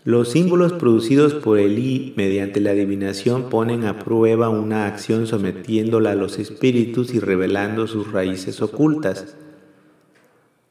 Los 0.06 0.30
símbolos 0.30 0.74
producidos 0.74 1.34
por 1.34 1.60
el 1.60 1.80
I 1.80 2.14
mediante 2.16 2.62
la 2.62 2.72
adivinación 2.72 3.50
ponen 3.50 3.86
a 3.86 4.00
prueba 4.00 4.50
una 4.50 4.86
acción 4.86 5.28
sometiéndola 5.28 6.12
a 6.12 6.16
los 6.16 6.38
espíritus 6.38 7.14
y 7.14 7.20
revelando 7.20 7.88
sus 7.88 8.12
raíces 8.12 8.62
ocultas. 8.62 9.36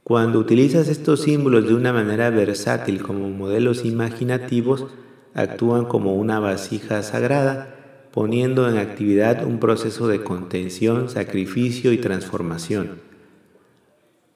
Cuando 0.05 0.39
utilizas 0.39 0.89
estos 0.89 1.23
símbolos 1.23 1.67
de 1.67 1.75
una 1.75 1.93
manera 1.93 2.31
versátil 2.31 3.03
como 3.03 3.29
modelos 3.31 3.85
imaginativos, 3.85 4.87
actúan 5.35 5.87
como 5.87 6.15
una 6.15 6.39
vasija 6.39 7.03
sagrada, 7.03 7.74
poniendo 8.15 8.69
en 8.69 8.79
actividad 8.79 9.45
un 9.45 9.59
proceso 9.59 10.07
de 10.07 10.23
contención, 10.23 11.09
sacrificio 11.09 11.93
y 11.93 11.99
transformación. 11.99 13.01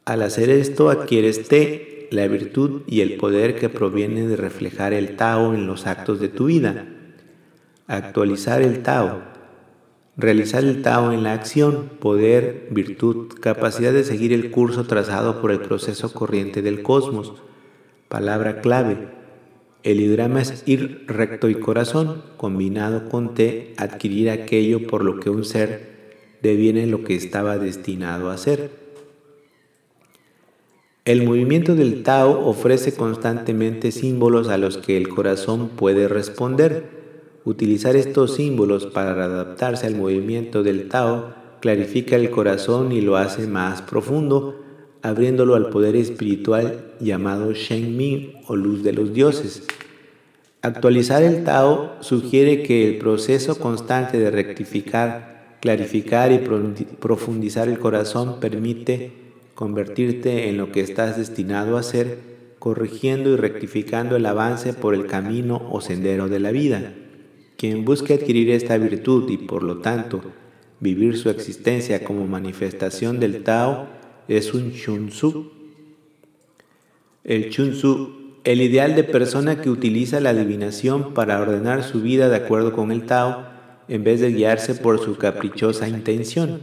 Al 0.04 0.22
hacer 0.22 0.50
esto 0.50 0.90
adquieres 0.90 1.46
T, 1.46 2.08
la 2.10 2.26
virtud 2.26 2.82
y 2.88 3.02
el 3.02 3.18
poder 3.18 3.54
que 3.54 3.68
proviene 3.68 4.26
de 4.26 4.34
reflejar 4.34 4.92
el 4.92 5.14
Tao 5.14 5.54
en 5.54 5.68
los 5.68 5.86
actos 5.86 6.18
de 6.18 6.28
tu 6.28 6.46
vida. 6.46 6.86
Actualizar 7.86 8.62
el 8.62 8.82
Tao. 8.82 9.22
Realizar 10.16 10.64
el 10.64 10.82
Tao 10.82 11.12
en 11.12 11.22
la 11.22 11.34
acción, 11.34 11.88
poder, 12.00 12.66
virtud, 12.72 13.28
capacidad 13.40 13.92
de 13.92 14.02
seguir 14.02 14.32
el 14.32 14.50
curso 14.50 14.86
trazado 14.88 15.40
por 15.40 15.52
el 15.52 15.60
proceso 15.60 16.12
corriente 16.12 16.62
del 16.62 16.82
cosmos. 16.82 17.34
Palabra 18.08 18.60
clave, 18.60 19.17
el 19.90 20.02
ideograma 20.02 20.42
es 20.42 20.64
ir 20.66 21.04
recto 21.06 21.48
y 21.48 21.54
corazón, 21.54 22.22
combinado 22.36 23.08
con 23.08 23.32
T, 23.32 23.72
adquirir 23.78 24.28
aquello 24.28 24.86
por 24.86 25.02
lo 25.02 25.18
que 25.18 25.30
un 25.30 25.46
ser 25.46 26.36
deviene 26.42 26.86
lo 26.86 27.04
que 27.04 27.14
estaba 27.14 27.56
destinado 27.56 28.28
a 28.28 28.36
ser. 28.36 28.70
El 31.06 31.24
movimiento 31.24 31.74
del 31.74 32.02
Tao 32.02 32.46
ofrece 32.46 32.92
constantemente 32.92 33.90
símbolos 33.90 34.48
a 34.48 34.58
los 34.58 34.76
que 34.76 34.98
el 34.98 35.08
corazón 35.08 35.70
puede 35.70 36.06
responder. 36.06 36.84
Utilizar 37.46 37.96
estos 37.96 38.34
símbolos 38.34 38.84
para 38.84 39.12
adaptarse 39.12 39.86
al 39.86 39.94
movimiento 39.94 40.62
del 40.62 40.90
Tao 40.90 41.32
clarifica 41.62 42.14
el 42.14 42.28
corazón 42.28 42.92
y 42.92 43.00
lo 43.00 43.16
hace 43.16 43.46
más 43.46 43.80
profundo, 43.80 44.67
abriéndolo 45.02 45.54
al 45.54 45.70
poder 45.70 45.96
espiritual 45.96 46.92
llamado 47.00 47.52
Shen 47.52 47.96
Mi 47.96 48.34
o 48.46 48.56
luz 48.56 48.82
de 48.82 48.92
los 48.92 49.12
dioses. 49.12 49.64
Actualizar 50.60 51.22
el 51.22 51.44
Tao 51.44 51.96
sugiere 52.00 52.62
que 52.62 52.88
el 52.88 52.98
proceso 52.98 53.58
constante 53.58 54.18
de 54.18 54.30
rectificar, 54.30 55.56
clarificar 55.60 56.32
y 56.32 56.38
profundizar 56.38 57.68
el 57.68 57.78
corazón 57.78 58.40
permite 58.40 59.12
convertirte 59.54 60.48
en 60.48 60.56
lo 60.56 60.72
que 60.72 60.80
estás 60.80 61.16
destinado 61.16 61.76
a 61.76 61.82
ser, 61.82 62.18
corrigiendo 62.58 63.30
y 63.30 63.36
rectificando 63.36 64.16
el 64.16 64.26
avance 64.26 64.72
por 64.72 64.94
el 64.94 65.06
camino 65.06 65.68
o 65.70 65.80
sendero 65.80 66.28
de 66.28 66.40
la 66.40 66.50
vida. 66.50 66.92
Quien 67.56 67.84
busque 67.84 68.14
adquirir 68.14 68.50
esta 68.50 68.78
virtud 68.78 69.30
y 69.30 69.36
por 69.36 69.62
lo 69.62 69.78
tanto 69.78 70.20
vivir 70.80 71.16
su 71.16 71.30
existencia 71.30 72.04
como 72.04 72.26
manifestación 72.26 73.20
del 73.20 73.42
Tao 73.42 73.97
es 74.28 74.52
un 74.52 74.72
Shunsu. 74.72 75.50
El 77.24 77.48
Shunsu, 77.48 78.40
el 78.44 78.60
ideal 78.60 78.94
de 78.94 79.04
persona 79.04 79.60
que 79.60 79.70
utiliza 79.70 80.20
la 80.20 80.30
adivinación 80.30 81.14
para 81.14 81.40
ordenar 81.40 81.82
su 81.82 82.02
vida 82.02 82.28
de 82.28 82.36
acuerdo 82.36 82.72
con 82.72 82.92
el 82.92 83.06
Tao, 83.06 83.46
en 83.88 84.04
vez 84.04 84.20
de 84.20 84.32
guiarse 84.32 84.74
por 84.74 85.02
su 85.02 85.16
caprichosa 85.16 85.88
intención. 85.88 86.60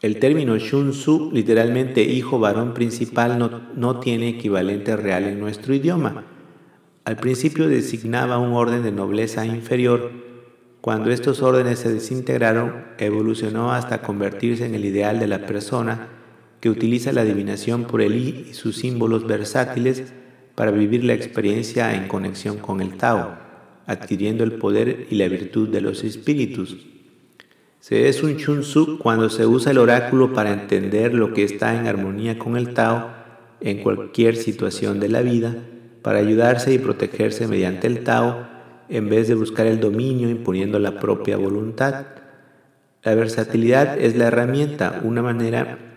El 0.00 0.18
término 0.18 0.56
Shunsu, 0.56 1.30
literalmente 1.32 2.02
hijo 2.04 2.38
varón 2.38 2.74
principal, 2.74 3.38
no, 3.38 3.62
no 3.74 3.98
tiene 3.98 4.28
equivalente 4.28 4.96
real 4.96 5.24
en 5.24 5.40
nuestro 5.40 5.74
idioma. 5.74 6.24
Al 7.04 7.16
principio 7.16 7.68
designaba 7.68 8.38
un 8.38 8.52
orden 8.52 8.84
de 8.84 8.92
nobleza 8.92 9.44
inferior. 9.44 10.12
Cuando 10.80 11.10
estos 11.10 11.42
órdenes 11.42 11.80
se 11.80 11.92
desintegraron, 11.92 12.84
evolucionó 12.98 13.72
hasta 13.72 14.00
convertirse 14.00 14.64
en 14.64 14.74
el 14.74 14.84
ideal 14.84 15.18
de 15.18 15.26
la 15.26 15.44
persona 15.44 16.19
que 16.60 16.70
utiliza 16.70 17.12
la 17.12 17.22
adivinación 17.22 17.84
por 17.84 18.02
el 18.02 18.16
I 18.16 18.46
y 18.50 18.54
sus 18.54 18.76
símbolos 18.76 19.26
versátiles 19.26 20.12
para 20.54 20.70
vivir 20.70 21.04
la 21.04 21.14
experiencia 21.14 21.94
en 21.94 22.06
conexión 22.06 22.58
con 22.58 22.80
el 22.80 22.96
Tao, 22.96 23.38
adquiriendo 23.86 24.44
el 24.44 24.52
poder 24.52 25.06
y 25.10 25.16
la 25.16 25.28
virtud 25.28 25.68
de 25.68 25.80
los 25.80 26.04
espíritus. 26.04 26.76
Se 27.80 28.10
es 28.10 28.22
un 28.22 28.36
Chun 28.36 28.62
cuando 28.98 29.30
se 29.30 29.46
usa 29.46 29.72
el 29.72 29.78
oráculo 29.78 30.34
para 30.34 30.52
entender 30.52 31.14
lo 31.14 31.32
que 31.32 31.44
está 31.44 31.74
en 31.74 31.86
armonía 31.86 32.38
con 32.38 32.58
el 32.58 32.74
Tao 32.74 33.10
en 33.62 33.82
cualquier 33.82 34.36
situación 34.36 35.00
de 35.00 35.08
la 35.08 35.22
vida, 35.22 35.56
para 36.02 36.18
ayudarse 36.18 36.72
y 36.74 36.78
protegerse 36.78 37.46
mediante 37.46 37.86
el 37.86 38.04
Tao, 38.04 38.46
en 38.90 39.08
vez 39.08 39.28
de 39.28 39.34
buscar 39.34 39.66
el 39.66 39.80
dominio 39.80 40.28
imponiendo 40.28 40.78
la 40.78 40.98
propia 40.98 41.38
voluntad. 41.38 42.06
La 43.02 43.14
versatilidad 43.14 43.98
es 43.98 44.14
la 44.14 44.26
herramienta, 44.26 45.00
una 45.04 45.22
manera 45.22 45.89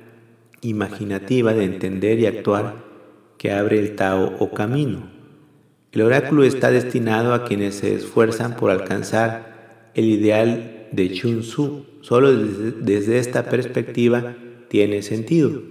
imaginativa 0.63 1.53
de 1.53 1.65
entender 1.65 2.19
y 2.19 2.25
actuar 2.25 2.75
que 3.37 3.51
abre 3.51 3.79
el 3.79 3.95
Tao 3.95 4.35
o 4.39 4.51
camino. 4.51 5.11
El 5.91 6.01
oráculo 6.01 6.43
está 6.43 6.71
destinado 6.71 7.33
a 7.33 7.45
quienes 7.45 7.75
se 7.75 7.93
esfuerzan 7.93 8.55
por 8.55 8.71
alcanzar 8.71 9.91
el 9.93 10.05
ideal 10.05 10.87
de 10.91 11.11
Chun 11.11 11.41
Tzu. 11.41 11.85
Solo 12.01 12.33
desde, 12.33 13.19
esta 13.19 13.49
perspectiva 13.49 14.35
tiene 14.69 15.03
sentido. 15.03 15.61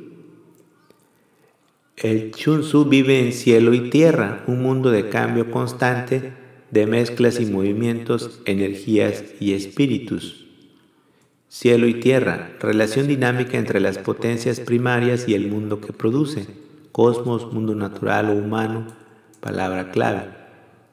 El 1.96 2.32
Chun 2.32 2.60
Tzu 2.60 2.84
vive 2.84 3.20
en 3.20 3.32
cielo 3.32 3.74
y 3.74 3.90
tierra, 3.90 4.44
un 4.46 4.62
mundo 4.62 4.90
de 4.90 5.08
cambio 5.08 5.50
constante, 5.50 6.32
de 6.70 6.86
mezclas 6.86 7.40
y 7.40 7.46
movimientos, 7.46 8.40
energías 8.44 9.24
y 9.40 9.54
espíritus. 9.54 10.41
Cielo 11.54 11.86
y 11.86 12.00
tierra, 12.00 12.52
relación 12.60 13.06
dinámica 13.06 13.58
entre 13.58 13.78
las 13.78 13.98
potencias 13.98 14.58
primarias 14.58 15.28
y 15.28 15.34
el 15.34 15.50
mundo 15.50 15.82
que 15.82 15.92
produce, 15.92 16.46
cosmos, 16.92 17.52
mundo 17.52 17.74
natural 17.74 18.30
o 18.30 18.32
humano, 18.32 18.86
palabra 19.40 19.90
clave. 19.90 20.30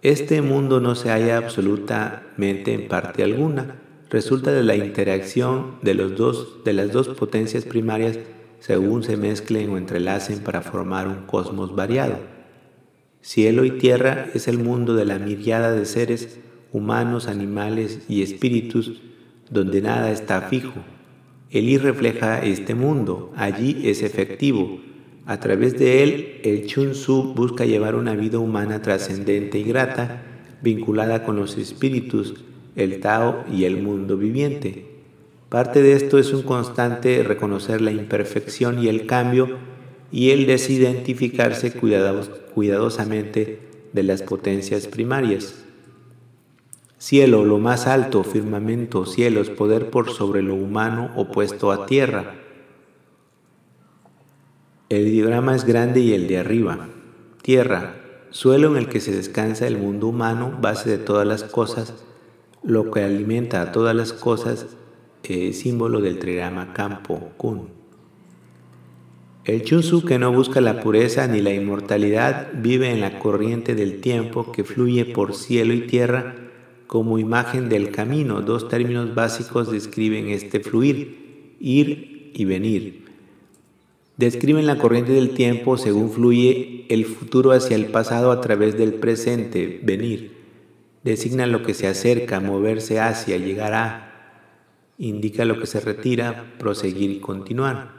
Este 0.01 0.41
mundo 0.41 0.81
no 0.81 0.95
se 0.95 1.11
halla 1.11 1.37
absolutamente 1.37 2.73
en 2.73 2.89
parte 2.89 3.23
alguna, 3.23 3.77
resulta 4.09 4.51
de 4.51 4.63
la 4.63 4.75
interacción 4.75 5.77
de, 5.81 5.93
los 5.93 6.17
dos, 6.17 6.61
de 6.65 6.73
las 6.73 6.91
dos 6.91 7.07
potencias 7.07 7.63
primarias 7.63 8.19
según 8.59 9.03
se 9.03 9.15
mezclen 9.15 9.69
o 9.69 9.77
entrelacen 9.77 10.39
para 10.39 10.59
formar 10.59 11.07
un 11.07 11.25
cosmos 11.25 11.73
variado. 11.73 12.17
Cielo 13.21 13.63
y 13.63 13.71
tierra 13.71 14.27
es 14.33 14.49
el 14.49 14.57
mundo 14.57 14.93
de 14.93 15.05
la 15.05 15.19
miriada 15.19 15.71
de 15.71 15.85
seres 15.85 16.37
humanos, 16.73 17.29
animales 17.29 18.01
y 18.09 18.23
espíritus 18.23 19.03
donde 19.49 19.81
nada 19.81 20.11
está 20.11 20.41
fijo. 20.41 20.79
El 21.51 21.67
I 21.67 21.77
refleja 21.77 22.43
este 22.43 22.75
mundo, 22.75 23.33
allí 23.35 23.81
es 23.85 24.03
efectivo. 24.03 24.79
A 25.25 25.39
través 25.39 25.77
de 25.77 26.03
él, 26.03 26.41
el 26.43 26.67
Chun 26.67 26.91
Tzu 26.91 27.33
busca 27.33 27.65
llevar 27.65 27.95
una 27.95 28.15
vida 28.15 28.39
humana 28.39 28.81
trascendente 28.81 29.57
y 29.59 29.63
grata, 29.63 30.23
vinculada 30.61 31.23
con 31.23 31.35
los 31.35 31.57
espíritus, 31.57 32.35
el 32.75 32.99
Tao 32.99 33.43
y 33.51 33.63
el 33.65 33.81
mundo 33.81 34.17
viviente. 34.17 34.85
Parte 35.49 35.81
de 35.81 35.93
esto 35.93 36.19
es 36.19 36.31
un 36.33 36.43
constante 36.43 37.23
reconocer 37.23 37.81
la 37.81 37.91
imperfección 37.91 38.83
y 38.83 38.87
el 38.87 39.07
cambio 39.07 39.57
y 40.11 40.29
el 40.29 40.45
desidentificarse 40.45 41.71
cuidadosamente 41.73 43.59
de 43.91 44.03
las 44.03 44.21
potencias 44.21 44.87
primarias. 44.87 45.65
Cielo, 46.99 47.45
lo 47.45 47.59
más 47.59 47.87
alto, 47.87 48.25
firmamento, 48.25 49.05
cielos, 49.05 49.49
poder 49.49 49.89
por 49.89 50.11
sobre 50.11 50.41
lo 50.41 50.53
humano 50.53 51.11
opuesto 51.15 51.71
a 51.71 51.85
tierra. 51.85 52.35
El 54.89 55.05
diagrama 55.05 55.55
es 55.55 55.63
grande 55.63 56.01
y 56.01 56.11
el 56.11 56.27
de 56.27 56.39
arriba. 56.39 56.89
Tierra, 57.41 57.95
suelo 58.31 58.71
en 58.71 58.75
el 58.75 58.89
que 58.89 58.99
se 58.99 59.15
descansa 59.15 59.65
el 59.65 59.77
mundo 59.77 60.07
humano, 60.07 60.57
base 60.61 60.89
de 60.89 60.97
todas 60.97 61.25
las 61.25 61.45
cosas, 61.45 61.93
lo 62.63 62.91
que 62.91 63.01
alimenta 63.01 63.61
a 63.61 63.71
todas 63.71 63.95
las 63.95 64.11
cosas, 64.11 64.67
eh, 65.23 65.53
símbolo 65.53 66.01
del 66.01 66.19
trigrama 66.19 66.73
campo, 66.73 67.31
kun. 67.37 67.69
El 69.45 69.63
Chunsu 69.63 70.03
que 70.03 70.19
no 70.19 70.33
busca 70.33 70.59
la 70.59 70.81
pureza 70.81 71.27
ni 71.27 71.39
la 71.41 71.53
inmortalidad 71.53 72.49
vive 72.53 72.91
en 72.91 72.99
la 72.99 73.19
corriente 73.19 73.73
del 73.73 74.01
tiempo 74.01 74.51
que 74.51 74.65
fluye 74.65 75.05
por 75.05 75.33
cielo 75.33 75.73
y 75.73 75.87
tierra 75.87 76.48
como 76.89 77.19
imagen 77.19 77.69
del 77.69 77.91
camino. 77.91 78.41
Dos 78.41 78.67
términos 78.67 79.13
básicos 79.13 79.71
describen 79.71 80.29
este 80.29 80.59
fluir, 80.59 81.55
ir 81.59 82.31
y 82.33 82.45
venir. 82.45 83.05
Describen 84.17 84.65
la 84.65 84.79
corriente 84.79 85.11
del 85.11 85.35
tiempo 85.35 85.77
según 85.77 86.09
fluye 86.09 86.87
el 86.89 87.05
futuro 87.05 87.51
hacia 87.51 87.75
el 87.75 87.85
pasado 87.85 88.31
a 88.31 88.41
través 88.41 88.75
del 88.75 88.95
presente, 88.95 89.79
venir. 89.83 90.31
Designa 91.03 91.45
lo 91.45 91.61
que 91.61 91.75
se 91.75 91.85
acerca, 91.85 92.39
moverse 92.39 92.99
hacia, 92.99 93.37
llegar 93.37 93.75
a. 93.75 94.41
Indica 94.97 95.45
lo 95.45 95.59
que 95.59 95.67
se 95.67 95.81
retira, 95.81 96.55
proseguir 96.57 97.11
y 97.11 97.19
continuar. 97.19 97.91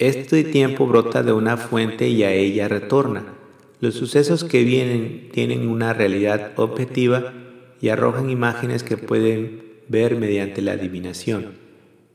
Este 0.00 0.42
tiempo 0.42 0.88
brota 0.88 1.22
de 1.22 1.32
una 1.32 1.56
fuente 1.56 2.08
y 2.08 2.24
a 2.24 2.32
ella 2.32 2.66
retorna. 2.66 3.34
Los 3.78 3.94
sucesos 3.94 4.42
que 4.42 4.64
vienen 4.64 5.28
tienen 5.30 5.68
una 5.68 5.92
realidad 5.92 6.54
objetiva 6.56 7.44
y 7.80 7.88
arrojan 7.88 8.30
imágenes 8.30 8.82
que 8.82 8.96
pueden 8.96 9.62
ver 9.88 10.16
mediante 10.16 10.62
la 10.62 10.72
adivinación. 10.72 11.52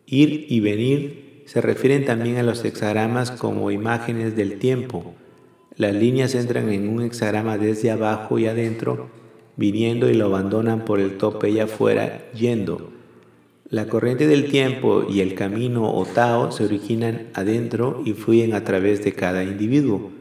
Ir 0.05 0.45
y 0.49 0.59
venir 0.59 1.43
se 1.45 1.61
refieren 1.61 2.05
también 2.05 2.37
a 2.37 2.43
los 2.43 2.63
hexagramas 2.63 3.31
como 3.31 3.71
imágenes 3.71 4.35
del 4.35 4.59
tiempo. 4.59 5.13
Las 5.75 5.93
líneas 5.93 6.35
entran 6.35 6.69
en 6.69 6.87
un 6.87 7.01
hexagrama 7.01 7.57
desde 7.57 7.91
abajo 7.91 8.39
y 8.39 8.45
adentro, 8.45 9.09
viniendo 9.57 10.09
y 10.09 10.13
lo 10.13 10.25
abandonan 10.25 10.85
por 10.85 10.99
el 10.99 11.17
tope 11.17 11.49
y 11.49 11.59
afuera, 11.59 12.31
yendo. 12.33 12.91
La 13.69 13.87
corriente 13.87 14.27
del 14.27 14.49
tiempo 14.49 15.05
y 15.09 15.21
el 15.21 15.33
camino 15.33 15.91
o 15.91 16.05
Tao 16.05 16.51
se 16.51 16.65
originan 16.65 17.29
adentro 17.33 18.03
y 18.05 18.13
fluyen 18.13 18.53
a 18.53 18.63
través 18.63 19.03
de 19.03 19.13
cada 19.13 19.43
individuo. 19.43 20.11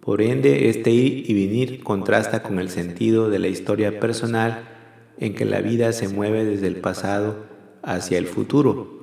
Por 0.00 0.22
ende, 0.22 0.68
este 0.68 0.90
ir 0.90 1.28
y 1.28 1.34
venir 1.34 1.82
contrasta 1.82 2.42
con 2.42 2.58
el 2.58 2.68
sentido 2.68 3.28
de 3.28 3.38
la 3.40 3.48
historia 3.48 3.98
personal 3.98 4.71
en 5.18 5.34
que 5.34 5.44
la 5.44 5.60
vida 5.60 5.92
se 5.92 6.08
mueve 6.08 6.44
desde 6.44 6.66
el 6.66 6.76
pasado 6.76 7.46
hacia 7.82 8.18
el 8.18 8.26
futuro. 8.26 9.02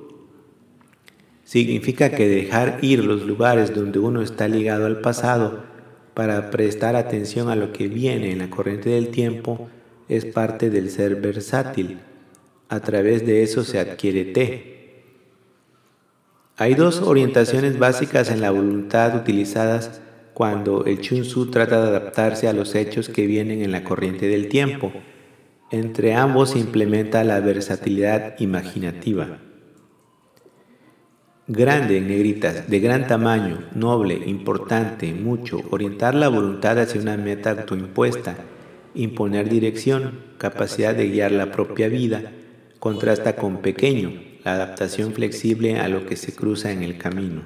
Significa 1.44 2.10
que 2.10 2.28
dejar 2.28 2.78
ir 2.82 3.04
los 3.04 3.26
lugares 3.26 3.74
donde 3.74 3.98
uno 3.98 4.22
está 4.22 4.46
ligado 4.46 4.86
al 4.86 5.00
pasado 5.00 5.64
para 6.14 6.50
prestar 6.50 6.96
atención 6.96 7.48
a 7.48 7.56
lo 7.56 7.72
que 7.72 7.88
viene 7.88 8.30
en 8.30 8.38
la 8.38 8.50
corriente 8.50 8.90
del 8.90 9.08
tiempo 9.08 9.68
es 10.08 10.26
parte 10.26 10.70
del 10.70 10.90
ser 10.90 11.16
versátil. 11.16 11.98
A 12.68 12.80
través 12.80 13.26
de 13.26 13.42
eso 13.42 13.64
se 13.64 13.78
adquiere 13.78 14.26
té. 14.26 15.04
Hay 16.56 16.74
dos 16.74 17.00
orientaciones 17.00 17.78
básicas 17.78 18.30
en 18.30 18.40
la 18.40 18.50
voluntad 18.50 19.16
utilizadas 19.16 20.00
cuando 20.34 20.84
el 20.84 21.00
Chun 21.00 21.50
trata 21.50 21.80
de 21.82 21.88
adaptarse 21.88 22.48
a 22.48 22.52
los 22.52 22.74
hechos 22.74 23.08
que 23.08 23.26
vienen 23.26 23.62
en 23.62 23.72
la 23.72 23.82
corriente 23.82 24.26
del 24.26 24.48
tiempo. 24.48 24.92
Entre 25.72 26.14
ambos 26.14 26.50
se 26.50 26.58
implementa 26.58 27.22
la 27.22 27.38
versatilidad 27.38 28.34
imaginativa. 28.40 29.38
Grande 31.46 32.00
negritas, 32.00 32.68
de 32.68 32.80
gran 32.80 33.06
tamaño, 33.06 33.68
noble, 33.74 34.14
importante, 34.26 35.14
mucho, 35.14 35.60
orientar 35.70 36.16
la 36.16 36.28
voluntad 36.28 36.76
hacia 36.80 37.00
una 37.00 37.16
meta 37.16 37.50
autoimpuesta, 37.50 38.36
imponer 38.94 39.48
dirección, 39.48 40.18
capacidad 40.38 40.92
de 40.92 41.08
guiar 41.08 41.30
la 41.30 41.52
propia 41.52 41.88
vida, 41.88 42.32
contrasta 42.80 43.36
con 43.36 43.58
pequeño, 43.58 44.12
la 44.44 44.54
adaptación 44.54 45.12
flexible 45.12 45.78
a 45.78 45.86
lo 45.86 46.04
que 46.04 46.16
se 46.16 46.34
cruza 46.34 46.72
en 46.72 46.82
el 46.82 46.98
camino. 46.98 47.42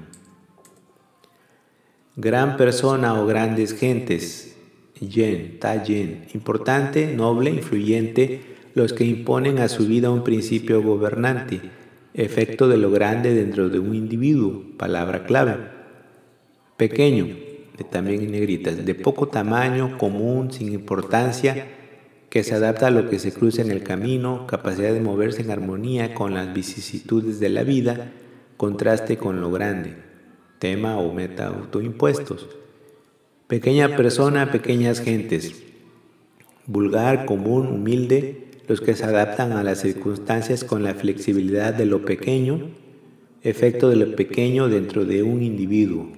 Gran 2.16 2.57
persona 2.57 3.20
o 3.20 3.27
grandes 3.27 3.75
gentes, 3.75 4.54
yen, 5.01 5.59
ta 5.59 5.83
yen, 5.83 6.27
importante, 6.35 7.15
noble, 7.15 7.51
influyente, 7.51 8.41
los 8.75 8.93
que 8.93 9.05
imponen 9.05 9.59
a 9.59 9.69
su 9.69 9.87
vida 9.87 10.11
un 10.11 10.25
principio 10.25 10.83
gobernante, 10.83 11.61
efecto 12.13 12.69
de 12.69 12.77
lo 12.77 12.91
grande 12.91 13.35
dentro 13.35 13.69
de 13.69 13.79
un 13.79 13.95
individuo, 13.95 14.65
palabra 14.77 15.25
clave. 15.25 15.57
Pequeño, 16.77 17.29
también 17.91 18.23
en 18.23 18.33
negritas, 18.33 18.85
de 18.85 18.95
poco 18.95 19.29
tamaño, 19.29 19.99
común, 19.99 20.53
sin 20.53 20.73
importancia, 20.73 21.67
que 22.31 22.43
se 22.43 22.55
adapta 22.55 22.89
a 22.89 22.91
lo 22.91 23.09
que 23.09 23.21
se 23.21 23.33
cruza 23.33 23.63
en 23.63 23.71
el 23.71 23.85
camino, 23.85 24.47
capacidad 24.49 24.93
de 24.93 25.01
moverse 25.01 25.43
en 25.43 25.51
armonía 25.51 26.15
con 26.15 26.35
las 26.35 26.53
vicisitudes 26.53 27.39
de 27.39 27.49
la 27.49 27.63
vida, 27.63 28.11
contraste 28.57 29.17
con 29.17 29.41
lo 29.41 29.53
grande, 29.53 29.95
tema 30.59 30.99
o 30.99 31.13
meta 31.13 31.47
autoimpuestos. 31.47 32.49
Pequeña 33.47 33.95
persona, 33.95 34.51
pequeñas 34.51 35.03
gentes. 35.03 35.63
Vulgar, 36.65 37.27
común, 37.27 37.67
humilde, 37.67 38.47
los 38.67 38.81
que 38.81 38.95
se 38.95 39.05
adaptan 39.05 39.53
a 39.53 39.63
las 39.63 39.83
circunstancias 39.83 40.65
con 40.65 40.83
la 40.83 40.95
flexibilidad 40.95 41.75
de 41.75 41.85
lo 41.85 42.07
pequeño, 42.07 42.71
efecto 43.43 43.91
de 43.91 43.97
lo 43.97 44.17
pequeño 44.17 44.71
dentro 44.71 45.05
de 45.05 45.23
un 45.23 45.43
individuo. 45.43 46.09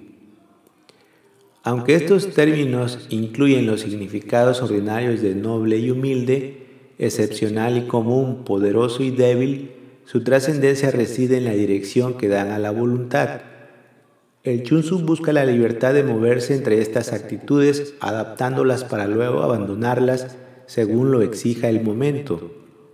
Aunque 1.65 1.97
estos 1.97 2.33
términos 2.33 3.09
incluyen 3.11 3.67
los 3.67 3.81
significados 3.81 4.63
ordinarios 4.63 5.21
de 5.21 5.35
noble 5.35 5.79
y 5.79 5.91
humilde, 5.91 6.59
excepcional 6.97 7.77
y 7.77 7.89
común, 7.89 8.45
poderoso 8.45 9.03
y 9.03 9.11
débil, 9.11 9.73
su 10.05 10.23
trascendencia 10.23 10.93
reside 10.93 11.39
en 11.39 11.47
la 11.47 11.55
dirección 11.55 12.17
que 12.19 12.29
dan 12.29 12.53
a 12.53 12.61
la 12.61 12.71
voluntad 12.71 13.56
el 14.47 14.63
Chunsu 14.63 15.01
busca 15.01 15.33
la 15.33 15.45
libertad 15.45 15.93
de 15.93 16.05
moverse 16.05 16.55
entre 16.55 16.81
estas 16.81 17.13
actitudes, 17.13 17.95
adaptándolas 17.99 18.85
para 18.85 19.09
luego 19.09 19.43
abandonarlas 19.43 20.37
según 20.67 21.11
lo 21.11 21.23
exija 21.23 21.69
el 21.69 21.83
momento. 21.83 22.53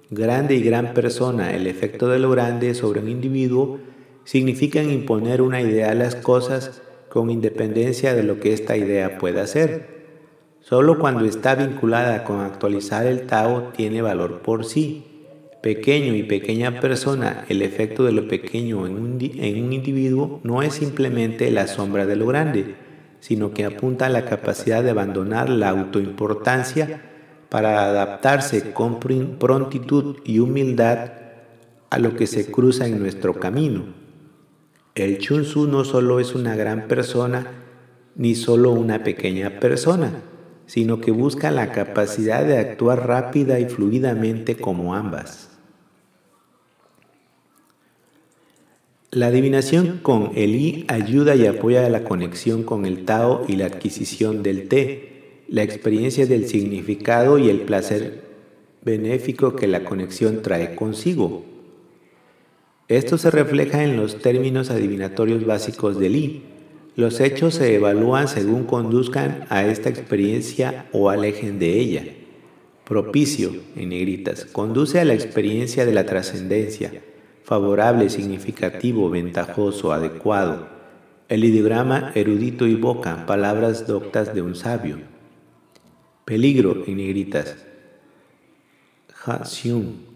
Grande 0.08 0.54
y 0.54 0.62
gran 0.62 0.94
persona, 0.94 1.54
el 1.54 1.66
efecto 1.66 2.08
de 2.08 2.18
lo 2.18 2.30
grande 2.30 2.74
sobre 2.74 3.00
un 3.00 3.10
individuo, 3.10 3.80
significan 4.24 4.90
imponer 4.90 5.42
una 5.42 5.60
idea 5.60 5.90
a 5.90 5.94
las 5.94 6.16
cosas 6.16 6.80
con 7.10 7.28
independencia 7.28 8.14
de 8.14 8.22
lo 8.22 8.40
que 8.40 8.54
esta 8.54 8.78
idea 8.78 9.18
pueda 9.18 9.46
ser. 9.46 9.92
Solo 10.60 10.98
cuando 10.98 11.26
está 11.26 11.54
vinculada 11.54 12.24
con 12.24 12.40
actualizar 12.40 13.06
el 13.06 13.26
Tao 13.26 13.72
tiene 13.76 14.00
valor 14.00 14.40
por 14.40 14.64
sí 14.64 15.11
pequeño 15.62 16.16
y 16.16 16.24
pequeña 16.24 16.80
persona, 16.80 17.44
el 17.48 17.62
efecto 17.62 18.02
de 18.04 18.10
lo 18.10 18.26
pequeño 18.26 18.84
en 18.84 18.96
un, 18.96 19.72
individuo 19.72 20.40
no 20.42 20.60
es 20.60 20.74
simplemente 20.74 21.50
la 21.52 21.68
sombra 21.68 22.04
de 22.04 22.16
lo 22.16 22.26
grande, 22.26 22.74
sino 23.20 23.54
que 23.54 23.64
apunta 23.64 24.06
a 24.06 24.10
la 24.10 24.24
capacidad 24.24 24.82
de 24.82 24.90
abandonar 24.90 25.48
la 25.48 25.68
autoimportancia 25.68 27.02
para 27.48 27.84
adaptarse 27.84 28.72
con 28.72 28.98
prontitud 28.98 30.16
y 30.24 30.40
humildad 30.40 31.12
a 31.90 31.98
lo 32.00 32.16
que 32.16 32.26
se 32.26 32.50
cruza 32.50 32.88
en 32.88 32.98
nuestro 32.98 33.34
camino. 33.34 33.84
El 34.96 35.18
Chunsu 35.18 35.68
no 35.68 35.84
solo 35.84 36.18
es 36.18 36.34
una 36.34 36.56
gran 36.56 36.88
persona, 36.88 37.46
ni 38.16 38.34
solo 38.34 38.72
una 38.72 39.04
pequeña 39.04 39.60
persona, 39.60 40.12
sino 40.66 41.00
que 41.00 41.12
busca 41.12 41.52
la 41.52 41.70
capacidad 41.70 42.44
de 42.44 42.58
actuar 42.58 43.06
rápida 43.06 43.60
y 43.60 43.66
fluidamente 43.66 44.56
como 44.56 44.94
ambas. 44.94 45.51
La 49.14 49.26
adivinación 49.26 49.98
con 50.00 50.30
el 50.36 50.54
I 50.54 50.86
ayuda 50.88 51.36
y 51.36 51.44
apoya 51.44 51.86
la 51.90 52.02
conexión 52.02 52.62
con 52.62 52.86
el 52.86 53.04
Tao 53.04 53.44
y 53.46 53.56
la 53.56 53.66
adquisición 53.66 54.42
del 54.42 54.68
Te, 54.68 55.42
la 55.48 55.62
experiencia 55.62 56.24
del 56.24 56.48
significado 56.48 57.36
y 57.36 57.50
el 57.50 57.60
placer 57.60 58.22
benéfico 58.82 59.54
que 59.54 59.66
la 59.66 59.84
conexión 59.84 60.40
trae 60.40 60.74
consigo. 60.76 61.44
Esto 62.88 63.18
se 63.18 63.30
refleja 63.30 63.84
en 63.84 63.98
los 63.98 64.16
términos 64.22 64.70
adivinatorios 64.70 65.44
básicos 65.44 65.98
del 65.98 66.16
I. 66.16 66.42
Los 66.96 67.20
hechos 67.20 67.56
se 67.56 67.74
evalúan 67.74 68.28
según 68.28 68.64
conduzcan 68.64 69.44
a 69.50 69.66
esta 69.66 69.90
experiencia 69.90 70.86
o 70.90 71.10
alejen 71.10 71.58
de 71.58 71.78
ella. 71.78 72.06
Propicio, 72.86 73.52
en 73.76 73.90
negritas, 73.90 74.46
conduce 74.46 75.00
a 75.00 75.04
la 75.04 75.12
experiencia 75.12 75.84
de 75.84 75.92
la 75.92 76.06
trascendencia 76.06 76.92
favorable, 77.44 78.08
significativo, 78.10 79.10
ventajoso, 79.10 79.92
adecuado. 79.92 80.68
El 81.28 81.44
ideograma 81.44 82.12
erudito 82.14 82.66
y 82.66 82.74
boca, 82.74 83.26
palabras 83.26 83.86
doctas 83.86 84.34
de 84.34 84.42
un 84.42 84.54
sabio. 84.54 84.98
Peligro 86.24 86.84
en 86.86 86.98
negritas. 86.98 87.56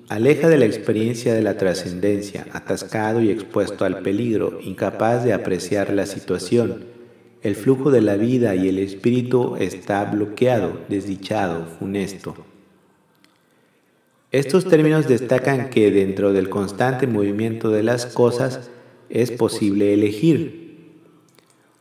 Aleja 0.08 0.48
de 0.48 0.58
la 0.58 0.66
experiencia 0.66 1.34
de 1.34 1.42
la 1.42 1.56
trascendencia, 1.56 2.46
atascado 2.52 3.20
y 3.20 3.30
expuesto 3.30 3.84
al 3.84 4.02
peligro, 4.02 4.60
incapaz 4.62 5.24
de 5.24 5.32
apreciar 5.32 5.92
la 5.92 6.06
situación. 6.06 6.84
El 7.42 7.56
flujo 7.56 7.90
de 7.90 8.02
la 8.02 8.16
vida 8.16 8.54
y 8.54 8.68
el 8.68 8.78
espíritu 8.78 9.56
está 9.56 10.04
bloqueado, 10.04 10.80
desdichado, 10.88 11.66
funesto. 11.78 12.36
Estos 14.36 14.66
términos 14.66 15.08
destacan 15.08 15.70
que 15.70 15.90
dentro 15.90 16.34
del 16.34 16.50
constante 16.50 17.06
movimiento 17.06 17.70
de 17.70 17.82
las 17.82 18.04
cosas 18.04 18.68
es 19.08 19.30
posible 19.30 19.94
elegir. 19.94 20.90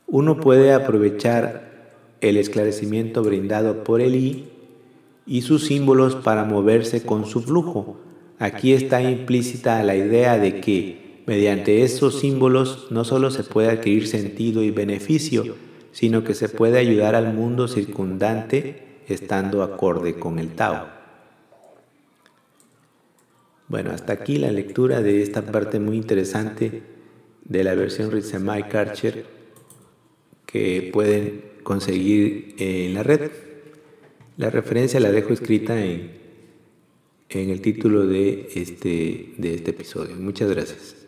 Uno 0.08 0.40
puede 0.40 0.72
aprovechar 0.72 1.92
el 2.22 2.38
esclarecimiento 2.38 3.24
brindado 3.24 3.84
por 3.84 4.00
el 4.00 4.16
I 4.16 4.46
y 5.26 5.42
sus 5.42 5.66
símbolos 5.66 6.16
para 6.16 6.46
moverse 6.46 7.04
con 7.04 7.26
su 7.26 7.42
flujo, 7.42 7.98
Aquí 8.40 8.72
está 8.72 9.02
implícita 9.02 9.84
la 9.84 9.98
idea 9.98 10.38
de 10.38 10.62
que, 10.62 11.24
mediante 11.26 11.84
esos 11.84 12.20
símbolos, 12.20 12.88
no 12.90 13.04
solo 13.04 13.32
se 13.32 13.44
puede 13.44 13.70
adquirir 13.70 14.08
sentido 14.08 14.64
y 14.64 14.72
beneficio, 14.72 15.56
sino 15.92 16.24
que 16.24 16.34
se 16.34 16.48
puede 16.48 16.80
ayudar 16.80 17.16
al 17.16 17.34
mundo 17.34 17.68
circundante 17.68 19.02
estando 19.10 19.62
acorde 19.62 20.16
con 20.16 20.40
el 20.40 20.50
Tao. 20.50 20.95
Bueno, 23.68 23.92
hasta 23.92 24.14
aquí 24.14 24.38
la 24.38 24.52
lectura 24.52 25.02
de 25.02 25.22
esta 25.22 25.42
parte 25.42 25.80
muy 25.80 25.98
interesante 25.98 26.84
de 27.44 27.64
la 27.64 27.76
versión 27.76 28.12
Ritsemai 28.12 28.70
Karcher 28.70 29.26
que 30.46 30.90
pueden 30.94 31.44
conseguir 31.64 32.56
en 32.60 32.94
la 32.94 33.04
red. 33.04 33.32
La 34.38 34.50
referencia 34.50 35.00
la 35.00 35.12
dejo 35.12 35.34
escrita 35.34 35.84
en 35.84 36.26
en 37.30 37.50
el 37.50 37.62
título 37.62 38.06
de 38.06 38.50
este, 38.56 39.34
de 39.38 39.56
este 39.56 39.72
episodio. 39.72 40.16
Muchas 40.16 40.50
gracias. 40.50 41.05